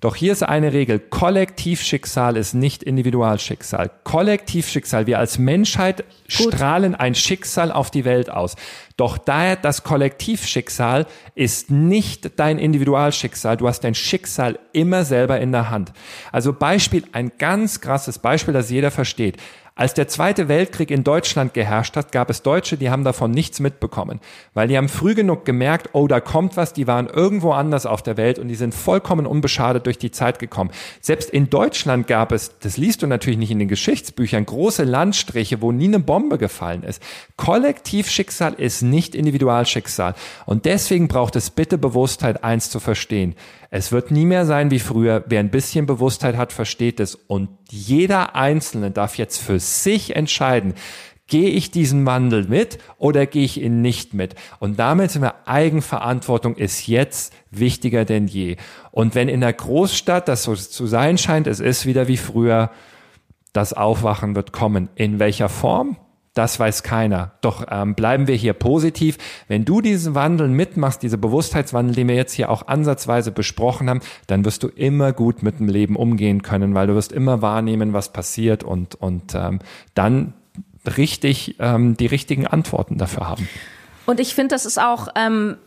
Doch 0.00 0.16
hier 0.16 0.32
ist 0.32 0.42
eine 0.42 0.72
Regel. 0.72 0.98
Kollektivschicksal 0.98 2.36
ist 2.36 2.54
nicht 2.54 2.82
Individualschicksal. 2.82 3.90
Kollektivschicksal. 4.04 5.06
Wir 5.06 5.18
als 5.18 5.38
Menschheit 5.38 6.04
Gut. 6.36 6.54
strahlen 6.54 6.94
ein 6.94 7.14
Schicksal 7.14 7.72
auf 7.72 7.90
die 7.90 8.04
Welt 8.04 8.30
aus. 8.30 8.56
Doch 8.96 9.18
daher 9.18 9.56
das 9.56 9.82
Kollektivschicksal 9.82 11.06
ist 11.34 11.70
nicht 11.70 12.38
dein 12.38 12.58
Individualschicksal. 12.58 13.56
Du 13.56 13.68
hast 13.68 13.80
dein 13.80 13.94
Schicksal 13.94 14.58
immer 14.72 15.04
selber 15.04 15.40
in 15.40 15.52
der 15.52 15.70
Hand. 15.70 15.92
Also 16.32 16.52
Beispiel, 16.52 17.04
ein 17.12 17.32
ganz 17.38 17.80
krasses 17.80 18.18
Beispiel, 18.18 18.54
das 18.54 18.70
jeder 18.70 18.90
versteht. 18.90 19.36
Als 19.80 19.94
der 19.94 20.08
Zweite 20.08 20.48
Weltkrieg 20.48 20.90
in 20.90 21.04
Deutschland 21.04 21.54
geherrscht 21.54 21.96
hat, 21.96 22.12
gab 22.12 22.28
es 22.28 22.42
Deutsche, 22.42 22.76
die 22.76 22.90
haben 22.90 23.02
davon 23.02 23.30
nichts 23.30 23.60
mitbekommen, 23.60 24.20
weil 24.52 24.68
die 24.68 24.76
haben 24.76 24.90
früh 24.90 25.14
genug 25.14 25.46
gemerkt, 25.46 25.88
oh, 25.94 26.06
da 26.06 26.20
kommt 26.20 26.58
was, 26.58 26.74
die 26.74 26.86
waren 26.86 27.06
irgendwo 27.06 27.52
anders 27.52 27.86
auf 27.86 28.02
der 28.02 28.18
Welt 28.18 28.38
und 28.38 28.48
die 28.48 28.56
sind 28.56 28.74
vollkommen 28.74 29.24
unbeschadet 29.24 29.86
durch 29.86 29.96
die 29.96 30.10
Zeit 30.10 30.38
gekommen. 30.38 30.70
Selbst 31.00 31.30
in 31.30 31.48
Deutschland 31.48 32.06
gab 32.08 32.30
es, 32.30 32.58
das 32.58 32.76
liest 32.76 33.00
du 33.00 33.06
natürlich 33.06 33.38
nicht 33.38 33.52
in 33.52 33.58
den 33.58 33.68
Geschichtsbüchern, 33.68 34.44
große 34.44 34.84
Landstriche, 34.84 35.62
wo 35.62 35.72
nie 35.72 35.88
eine 35.88 36.00
Bombe 36.00 36.36
gefallen 36.36 36.82
ist. 36.82 37.02
Kollektivschicksal 37.38 38.52
ist 38.52 38.82
nicht 38.82 39.14
Individualschicksal 39.14 40.14
und 40.44 40.66
deswegen 40.66 41.08
braucht 41.08 41.36
es 41.36 41.48
bitte 41.48 41.78
Bewusstheit, 41.78 42.44
eins 42.44 42.68
zu 42.68 42.80
verstehen. 42.80 43.34
Es 43.70 43.92
wird 43.92 44.10
nie 44.10 44.26
mehr 44.26 44.46
sein 44.46 44.72
wie 44.72 44.80
früher. 44.80 45.24
Wer 45.26 45.40
ein 45.40 45.50
bisschen 45.50 45.86
Bewusstheit 45.86 46.36
hat, 46.36 46.52
versteht 46.52 46.98
es. 46.98 47.14
Und 47.14 47.48
jeder 47.70 48.34
Einzelne 48.34 48.90
darf 48.90 49.16
jetzt 49.16 49.38
für 49.38 49.60
sich 49.60 50.16
entscheiden, 50.16 50.74
gehe 51.28 51.50
ich 51.50 51.70
diesen 51.70 52.04
Wandel 52.04 52.48
mit 52.48 52.78
oder 52.98 53.24
gehe 53.26 53.44
ich 53.44 53.62
ihn 53.62 53.80
nicht 53.80 54.12
mit? 54.12 54.34
Und 54.58 54.80
damit 54.80 55.12
sind 55.12 55.22
wir 55.22 55.46
Eigenverantwortung 55.46 56.56
ist 56.56 56.88
jetzt 56.88 57.32
wichtiger 57.52 58.04
denn 58.04 58.26
je. 58.26 58.56
Und 58.90 59.14
wenn 59.14 59.28
in 59.28 59.40
der 59.40 59.52
Großstadt 59.52 60.26
das 60.26 60.42
so 60.42 60.56
zu 60.56 60.86
sein 60.88 61.16
scheint, 61.16 61.46
es 61.46 61.60
ist 61.60 61.86
wieder 61.86 62.08
wie 62.08 62.16
früher, 62.16 62.72
das 63.52 63.72
Aufwachen 63.72 64.34
wird 64.34 64.52
kommen. 64.52 64.88
In 64.96 65.20
welcher 65.20 65.48
Form? 65.48 65.96
Das 66.40 66.58
weiß 66.58 66.82
keiner. 66.82 67.32
Doch 67.42 67.66
ähm, 67.70 67.94
bleiben 67.94 68.26
wir 68.26 68.34
hier 68.34 68.54
positiv. 68.54 69.18
Wenn 69.46 69.66
du 69.66 69.82
diesen 69.82 70.14
Wandel 70.14 70.48
mitmachst, 70.48 71.02
diese 71.02 71.18
Bewusstheitswandel, 71.18 71.94
den 71.94 72.08
wir 72.08 72.14
jetzt 72.14 72.32
hier 72.32 72.48
auch 72.48 72.66
ansatzweise 72.66 73.30
besprochen 73.30 73.90
haben, 73.90 74.00
dann 74.26 74.42
wirst 74.46 74.62
du 74.62 74.68
immer 74.68 75.12
gut 75.12 75.42
mit 75.42 75.58
dem 75.58 75.68
Leben 75.68 75.96
umgehen 75.96 76.40
können, 76.40 76.74
weil 76.74 76.86
du 76.86 76.94
wirst 76.94 77.12
immer 77.12 77.42
wahrnehmen, 77.42 77.92
was 77.92 78.14
passiert 78.14 78.64
und, 78.64 78.94
und 78.94 79.34
ähm, 79.34 79.58
dann 79.92 80.32
richtig 80.96 81.56
ähm, 81.58 81.98
die 81.98 82.06
richtigen 82.06 82.46
Antworten 82.46 82.96
dafür 82.96 83.28
haben. 83.28 83.46
Und 84.06 84.18
ich 84.18 84.34
finde, 84.34 84.54
das 84.54 84.64
ist 84.64 84.80
auch 84.80 85.08
ähm, 85.16 85.58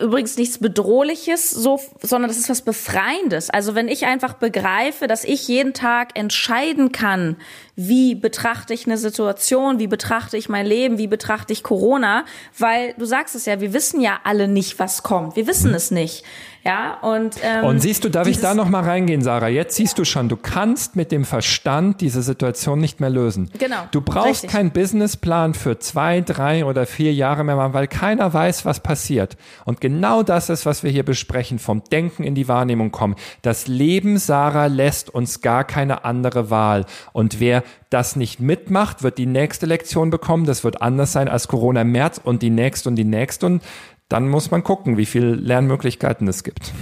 übrigens 0.00 0.36
nichts 0.36 0.58
Bedrohliches, 0.58 1.50
so, 1.50 1.80
sondern 2.00 2.28
das 2.28 2.38
ist 2.38 2.48
was 2.48 2.62
Befreiendes. 2.62 3.50
Also 3.50 3.74
wenn 3.74 3.88
ich 3.88 4.06
einfach 4.06 4.34
begreife, 4.34 5.08
dass 5.08 5.24
ich 5.24 5.48
jeden 5.48 5.74
Tag 5.74 6.16
entscheiden 6.16 6.92
kann, 6.92 7.36
wie 7.76 8.14
betrachte 8.14 8.72
ich 8.72 8.86
eine 8.86 8.96
Situation, 8.96 9.78
wie 9.78 9.86
betrachte 9.86 10.38
ich 10.38 10.48
mein 10.48 10.64
Leben, 10.64 10.96
wie 10.96 11.06
betrachte 11.06 11.52
ich 11.52 11.62
Corona, 11.62 12.24
weil 12.58 12.94
du 12.98 13.04
sagst 13.04 13.34
es 13.34 13.44
ja, 13.44 13.60
wir 13.60 13.74
wissen 13.74 14.00
ja 14.00 14.18
alle 14.24 14.48
nicht, 14.48 14.78
was 14.78 15.02
kommt. 15.02 15.36
Wir 15.36 15.46
wissen 15.46 15.74
es 15.74 15.90
nicht. 15.90 16.24
Ja, 16.66 16.98
und, 17.00 17.36
ähm, 17.44 17.64
und 17.64 17.78
siehst 17.78 18.02
du, 18.02 18.08
darf 18.08 18.26
ich 18.26 18.40
da 18.40 18.52
noch 18.52 18.68
mal 18.68 18.82
reingehen, 18.82 19.22
Sarah? 19.22 19.46
Jetzt 19.46 19.76
siehst 19.76 19.98
du 20.00 20.04
schon, 20.04 20.28
du 20.28 20.36
kannst 20.36 20.96
mit 20.96 21.12
dem 21.12 21.24
Verstand 21.24 22.00
diese 22.00 22.22
Situation 22.22 22.80
nicht 22.80 22.98
mehr 22.98 23.10
lösen. 23.10 23.52
Genau. 23.56 23.76
Du 23.92 24.00
brauchst 24.00 24.42
richtig. 24.42 24.50
keinen 24.50 24.72
Businessplan 24.72 25.54
für 25.54 25.78
zwei, 25.78 26.22
drei 26.22 26.64
oder 26.64 26.84
vier 26.86 27.14
Jahre 27.14 27.44
mehr 27.44 27.54
machen, 27.54 27.72
weil 27.72 27.86
keiner 27.86 28.34
weiß, 28.34 28.64
was 28.64 28.80
passiert. 28.80 29.36
Und 29.64 29.80
genau 29.80 30.24
das 30.24 30.48
ist, 30.50 30.66
was 30.66 30.82
wir 30.82 30.90
hier 30.90 31.04
besprechen, 31.04 31.60
vom 31.60 31.84
Denken 31.84 32.24
in 32.24 32.34
die 32.34 32.48
Wahrnehmung 32.48 32.90
kommen. 32.90 33.14
Das 33.42 33.68
Leben, 33.68 34.18
Sarah, 34.18 34.66
lässt 34.66 35.08
uns 35.08 35.42
gar 35.42 35.62
keine 35.62 36.04
andere 36.04 36.50
Wahl. 36.50 36.84
Und 37.12 37.38
wer 37.38 37.62
das 37.90 38.16
nicht 38.16 38.40
mitmacht, 38.40 39.02
wird 39.02 39.18
die 39.18 39.26
nächste 39.26 39.66
Lektion 39.66 40.10
bekommen. 40.10 40.46
Das 40.46 40.64
wird 40.64 40.82
anders 40.82 41.12
sein 41.12 41.28
als 41.28 41.48
Corona 41.48 41.82
im 41.82 41.92
März 41.92 42.20
und 42.22 42.42
die 42.42 42.50
nächste 42.50 42.88
und 42.88 42.96
die 42.96 43.04
nächste. 43.04 43.46
Und 43.46 43.62
dann 44.08 44.28
muss 44.28 44.50
man 44.50 44.62
gucken, 44.62 44.96
wie 44.96 45.06
viele 45.06 45.34
Lernmöglichkeiten 45.34 46.28
es 46.28 46.44
gibt. 46.44 46.72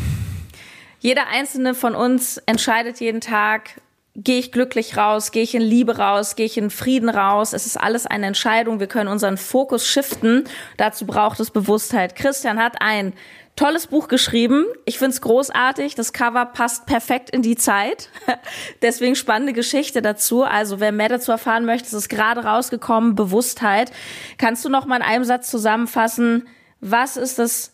Jeder 1.00 1.28
einzelne 1.30 1.74
von 1.74 1.94
uns 1.94 2.38
entscheidet 2.38 3.00
jeden 3.00 3.20
Tag, 3.20 3.80
gehe 4.16 4.38
ich 4.38 4.52
glücklich 4.52 4.96
raus, 4.96 5.32
gehe 5.32 5.42
ich 5.42 5.54
in 5.54 5.62
Liebe 5.62 5.98
raus, 5.98 6.36
gehe 6.36 6.46
ich 6.46 6.56
in 6.56 6.70
Frieden 6.70 7.08
raus. 7.08 7.52
Es 7.52 7.66
ist 7.66 7.76
alles 7.76 8.06
eine 8.06 8.26
Entscheidung. 8.26 8.80
Wir 8.80 8.86
können 8.86 9.08
unseren 9.08 9.36
Fokus 9.36 9.86
shiften. 9.86 10.44
Dazu 10.76 11.04
braucht 11.04 11.40
es 11.40 11.50
Bewusstheit. 11.50 12.14
Christian 12.14 12.58
hat 12.58 12.76
ein 12.80 13.12
tolles 13.56 13.86
Buch 13.86 14.08
geschrieben. 14.08 14.64
Ich 14.84 14.98
finde 14.98 15.12
es 15.12 15.20
großartig. 15.20 15.94
Das 15.94 16.12
Cover 16.12 16.46
passt 16.46 16.86
perfekt 16.86 17.30
in 17.30 17.42
die 17.42 17.56
Zeit. 17.56 18.10
Deswegen 18.82 19.14
spannende 19.14 19.52
Geschichte 19.52 20.02
dazu. 20.02 20.42
Also 20.42 20.80
wer 20.80 20.92
mehr 20.92 21.08
dazu 21.08 21.30
erfahren 21.30 21.64
möchte, 21.64 21.86
es 21.86 21.92
ist 21.92 22.08
gerade 22.08 22.44
rausgekommen, 22.44 23.14
Bewusstheit. 23.14 23.92
Kannst 24.38 24.64
du 24.64 24.68
noch 24.68 24.86
mal 24.86 24.96
in 24.96 25.02
einem 25.02 25.24
Satz 25.24 25.50
zusammenfassen, 25.50 26.48
was 26.80 27.16
ist 27.16 27.38
das 27.38 27.72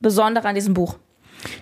Besondere 0.00 0.48
an 0.48 0.54
diesem 0.54 0.74
Buch? 0.74 0.96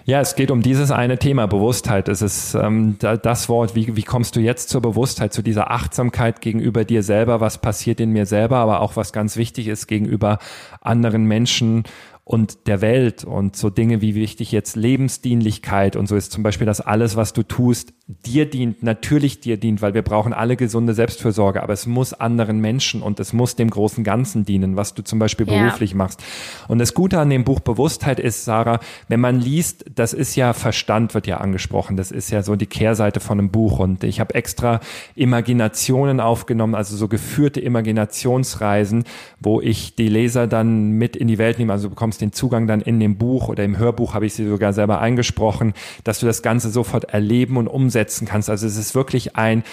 Ja, 0.04 0.20
es 0.20 0.34
geht 0.34 0.50
um 0.50 0.62
dieses 0.62 0.90
eine 0.90 1.18
Thema, 1.18 1.46
Bewusstheit. 1.46 2.08
Es 2.08 2.22
ist 2.22 2.54
ähm, 2.54 2.96
das 2.98 3.48
Wort, 3.48 3.74
wie, 3.74 3.94
wie 3.94 4.02
kommst 4.02 4.34
du 4.36 4.40
jetzt 4.40 4.70
zur 4.70 4.80
Bewusstheit, 4.80 5.32
zu 5.32 5.42
dieser 5.42 5.70
Achtsamkeit 5.70 6.40
gegenüber 6.40 6.84
dir 6.84 7.02
selber, 7.02 7.40
was 7.40 7.58
passiert 7.58 8.00
in 8.00 8.10
mir 8.10 8.26
selber, 8.26 8.56
aber 8.56 8.80
auch 8.80 8.96
was 8.96 9.12
ganz 9.12 9.36
wichtig 9.36 9.68
ist 9.68 9.86
gegenüber 9.86 10.38
anderen 10.80 11.24
Menschen 11.24 11.84
und 12.28 12.66
der 12.66 12.82
Welt 12.82 13.24
und 13.24 13.56
so 13.56 13.70
Dinge 13.70 14.02
wie 14.02 14.14
wichtig 14.14 14.52
jetzt 14.52 14.76
Lebensdienlichkeit 14.76 15.96
und 15.96 16.06
so 16.08 16.14
ist 16.14 16.30
zum 16.30 16.42
Beispiel, 16.42 16.66
dass 16.66 16.82
alles, 16.82 17.16
was 17.16 17.32
du 17.32 17.42
tust, 17.42 17.94
dir 18.08 18.48
dient, 18.48 18.82
natürlich 18.82 19.40
dir 19.40 19.56
dient, 19.56 19.80
weil 19.80 19.94
wir 19.94 20.02
brauchen 20.02 20.32
alle 20.32 20.56
gesunde 20.56 20.94
Selbstfürsorge, 20.94 21.62
aber 21.62 21.72
es 21.72 21.86
muss 21.86 22.12
anderen 22.12 22.60
Menschen 22.60 23.02
und 23.02 23.20
es 23.20 23.32
muss 23.32 23.54
dem 23.54 23.70
großen 23.70 24.02
Ganzen 24.02 24.44
dienen, 24.44 24.76
was 24.76 24.94
du 24.94 25.02
zum 25.02 25.18
Beispiel 25.18 25.46
ja. 25.46 25.62
beruflich 25.62 25.94
machst. 25.94 26.22
Und 26.66 26.78
das 26.78 26.94
Gute 26.94 27.20
an 27.20 27.30
dem 27.30 27.44
Buch 27.44 27.60
Bewusstheit 27.60 28.18
ist, 28.18 28.44
Sarah, 28.44 28.80
wenn 29.08 29.20
man 29.20 29.40
liest, 29.40 29.84
das 29.94 30.12
ist 30.12 30.34
ja 30.36 30.52
Verstand 30.52 31.14
wird 31.14 31.26
ja 31.26 31.38
angesprochen, 31.38 31.96
das 31.96 32.10
ist 32.10 32.30
ja 32.30 32.42
so 32.42 32.56
die 32.56 32.66
Kehrseite 32.66 33.20
von 33.20 33.38
einem 33.38 33.50
Buch 33.50 33.78
und 33.78 34.02
ich 34.04 34.20
habe 34.20 34.34
extra 34.34 34.80
Imaginationen 35.14 36.20
aufgenommen, 36.20 36.74
also 36.74 36.96
so 36.96 37.08
geführte 37.08 37.60
Imaginationsreisen, 37.60 39.04
wo 39.38 39.60
ich 39.60 39.94
die 39.94 40.08
Leser 40.08 40.46
dann 40.46 40.92
mit 40.92 41.14
in 41.14 41.28
die 41.28 41.38
Welt 41.38 41.58
nehme, 41.58 41.72
also 41.72 41.88
du 41.88 41.90
bekommst 41.90 42.08
bekommst 42.08 42.20
den 42.22 42.32
Zugang 42.32 42.66
dann 42.66 42.80
in 42.80 43.00
dem 43.00 43.18
Buch 43.18 43.48
oder 43.48 43.64
im 43.64 43.76
Hörbuch 43.76 44.14
habe 44.14 44.24
ich 44.24 44.32
sie 44.32 44.48
sogar 44.48 44.72
selber 44.72 45.00
eingesprochen, 45.00 45.74
dass 46.04 46.20
du 46.20 46.26
das 46.26 46.42
Ganze 46.42 46.70
sofort 46.70 47.04
erleben 47.04 47.56
und 47.58 47.68
umsetzen 47.68 47.97
kannst. 48.26 48.50
Also 48.50 48.66
es 48.66 48.76
ist 48.76 48.94
wirklich 48.94 49.36
ein 49.36 49.64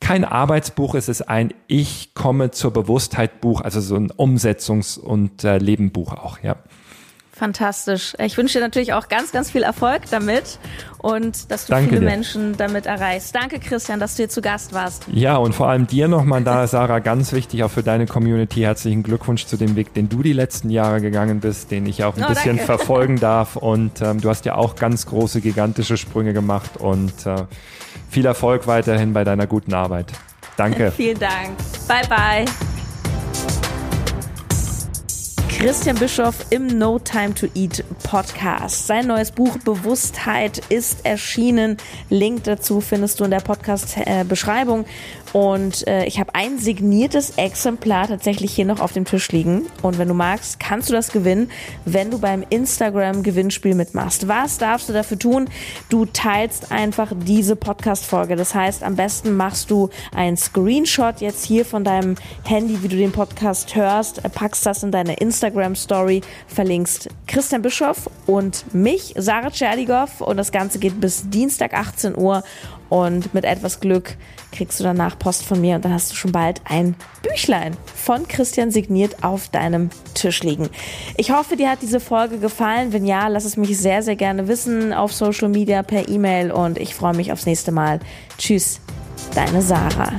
kein 0.00 0.24
Arbeitsbuch, 0.24 0.94
es 0.94 1.08
ist 1.08 1.22
ein 1.22 1.54
Ich 1.68 2.14
komme 2.14 2.50
zur 2.50 2.72
Bewusstheit 2.72 3.40
Buch, 3.40 3.62
also 3.62 3.80
so 3.80 3.96
ein 3.96 4.10
Umsetzungs- 4.12 4.98
und 4.98 5.42
äh, 5.42 5.58
Lebenbuch 5.58 6.12
auch, 6.12 6.38
ja. 6.42 6.56
Fantastisch. 7.36 8.14
Ich 8.18 8.38
wünsche 8.38 8.54
dir 8.54 8.64
natürlich 8.64 8.94
auch 8.94 9.08
ganz, 9.08 9.30
ganz 9.30 9.50
viel 9.50 9.62
Erfolg 9.62 10.04
damit 10.10 10.58
und 10.96 11.50
dass 11.50 11.66
du 11.66 11.72
Danke 11.72 11.90
viele 11.90 12.00
dir. 12.00 12.06
Menschen 12.06 12.56
damit 12.56 12.86
erreichst. 12.86 13.34
Danke, 13.34 13.58
Christian, 13.58 14.00
dass 14.00 14.14
du 14.14 14.22
hier 14.22 14.30
zu 14.30 14.40
Gast 14.40 14.72
warst. 14.72 15.04
Ja, 15.12 15.36
und 15.36 15.54
vor 15.54 15.68
allem 15.68 15.86
dir 15.86 16.08
nochmal 16.08 16.42
da, 16.42 16.66
Sarah, 16.66 17.00
ganz 17.00 17.34
wichtig, 17.34 17.62
auch 17.62 17.70
für 17.70 17.82
deine 17.82 18.06
Community. 18.06 18.62
Herzlichen 18.62 19.02
Glückwunsch 19.02 19.44
zu 19.44 19.58
dem 19.58 19.76
Weg, 19.76 19.92
den 19.92 20.08
du 20.08 20.22
die 20.22 20.32
letzten 20.32 20.70
Jahre 20.70 21.02
gegangen 21.02 21.40
bist, 21.40 21.70
den 21.70 21.84
ich 21.84 22.04
auch 22.04 22.16
ein 22.16 22.24
oh, 22.24 22.28
bisschen 22.28 22.56
danke. 22.56 22.64
verfolgen 22.64 23.20
darf. 23.20 23.56
Und 23.56 24.00
ähm, 24.00 24.18
du 24.18 24.30
hast 24.30 24.46
ja 24.46 24.54
auch 24.54 24.74
ganz 24.74 25.04
große, 25.04 25.42
gigantische 25.42 25.98
Sprünge 25.98 26.32
gemacht 26.32 26.78
und 26.78 27.26
äh, 27.26 27.44
viel 28.08 28.24
Erfolg 28.24 28.66
weiterhin 28.66 29.12
bei 29.12 29.24
deiner 29.24 29.46
guten 29.46 29.74
Arbeit. 29.74 30.10
Danke. 30.56 30.90
Vielen 30.96 31.18
Dank. 31.18 31.50
Bye, 31.86 32.08
bye. 32.08 32.65
Christian 35.58 35.96
Bischoff 35.96 36.44
im 36.50 36.66
No 36.66 36.98
Time 36.98 37.32
to 37.34 37.46
Eat 37.54 37.82
Podcast. 38.02 38.86
Sein 38.86 39.06
neues 39.06 39.30
Buch 39.30 39.56
Bewusstheit 39.64 40.60
ist 40.68 41.06
erschienen. 41.06 41.78
Link 42.10 42.44
dazu 42.44 42.82
findest 42.82 43.18
du 43.20 43.24
in 43.24 43.30
der 43.30 43.40
Podcast-Beschreibung. 43.40 44.84
Und 45.32 45.86
äh, 45.86 46.04
ich 46.04 46.18
habe 46.20 46.34
ein 46.34 46.58
signiertes 46.58 47.30
Exemplar 47.36 48.08
tatsächlich 48.08 48.54
hier 48.54 48.64
noch 48.64 48.80
auf 48.80 48.92
dem 48.92 49.04
Tisch 49.04 49.30
liegen. 49.32 49.66
Und 49.82 49.98
wenn 49.98 50.08
du 50.08 50.14
magst, 50.14 50.60
kannst 50.60 50.88
du 50.88 50.92
das 50.92 51.10
gewinnen, 51.12 51.50
wenn 51.84 52.10
du 52.10 52.18
beim 52.18 52.44
Instagram-Gewinnspiel 52.48 53.74
mitmachst. 53.74 54.28
Was 54.28 54.58
darfst 54.58 54.88
du 54.88 54.92
dafür 54.92 55.18
tun? 55.18 55.48
Du 55.88 56.06
teilst 56.06 56.72
einfach 56.72 57.12
diese 57.14 57.56
Podcast-Folge. 57.56 58.36
Das 58.36 58.54
heißt, 58.54 58.82
am 58.82 58.96
besten 58.96 59.36
machst 59.36 59.70
du 59.70 59.90
einen 60.14 60.36
Screenshot 60.36 61.20
jetzt 61.20 61.44
hier 61.44 61.64
von 61.64 61.84
deinem 61.84 62.16
Handy, 62.44 62.82
wie 62.82 62.88
du 62.88 62.96
den 62.96 63.12
Podcast 63.12 63.74
hörst, 63.74 64.22
packst 64.32 64.64
das 64.66 64.82
in 64.82 64.90
deine 64.90 65.14
Instagram 65.14 65.46
Instagram 65.56 65.76
Story 65.76 66.20
verlinkst 66.48 67.08
Christian 67.26 67.62
Bischoff 67.62 68.08
und 68.26 68.74
mich, 68.74 69.14
Sarah 69.16 69.50
Tscherdigow. 69.50 70.20
Und 70.20 70.36
das 70.36 70.50
Ganze 70.52 70.78
geht 70.78 71.00
bis 71.00 71.28
Dienstag 71.28 71.74
18 71.74 72.16
Uhr. 72.16 72.42
Und 72.88 73.34
mit 73.34 73.44
etwas 73.44 73.80
Glück 73.80 74.16
kriegst 74.52 74.80
du 74.80 74.84
danach 74.84 75.18
Post 75.18 75.44
von 75.44 75.60
mir 75.60 75.76
und 75.76 75.84
dann 75.84 75.92
hast 75.92 76.12
du 76.12 76.16
schon 76.16 76.32
bald 76.32 76.60
ein 76.64 76.94
Büchlein 77.22 77.76
von 77.94 78.26
Christian 78.28 78.70
signiert 78.70 79.24
auf 79.24 79.48
deinem 79.48 79.90
Tisch 80.14 80.42
liegen. 80.42 80.68
Ich 81.16 81.30
hoffe, 81.30 81.56
dir 81.56 81.70
hat 81.70 81.82
diese 81.82 82.00
Folge 82.00 82.38
gefallen. 82.38 82.92
Wenn 82.92 83.04
ja, 83.04 83.28
lass 83.28 83.44
es 83.44 83.56
mich 83.56 83.76
sehr, 83.76 84.02
sehr 84.02 84.16
gerne 84.16 84.48
wissen 84.48 84.92
auf 84.92 85.12
Social 85.12 85.48
Media, 85.48 85.82
per 85.82 86.08
E-Mail 86.08 86.52
und 86.52 86.78
ich 86.78 86.94
freue 86.94 87.14
mich 87.14 87.32
aufs 87.32 87.46
nächste 87.46 87.72
Mal. 87.72 88.00
Tschüss, 88.38 88.80
deine 89.34 89.62
Sarah. 89.62 90.12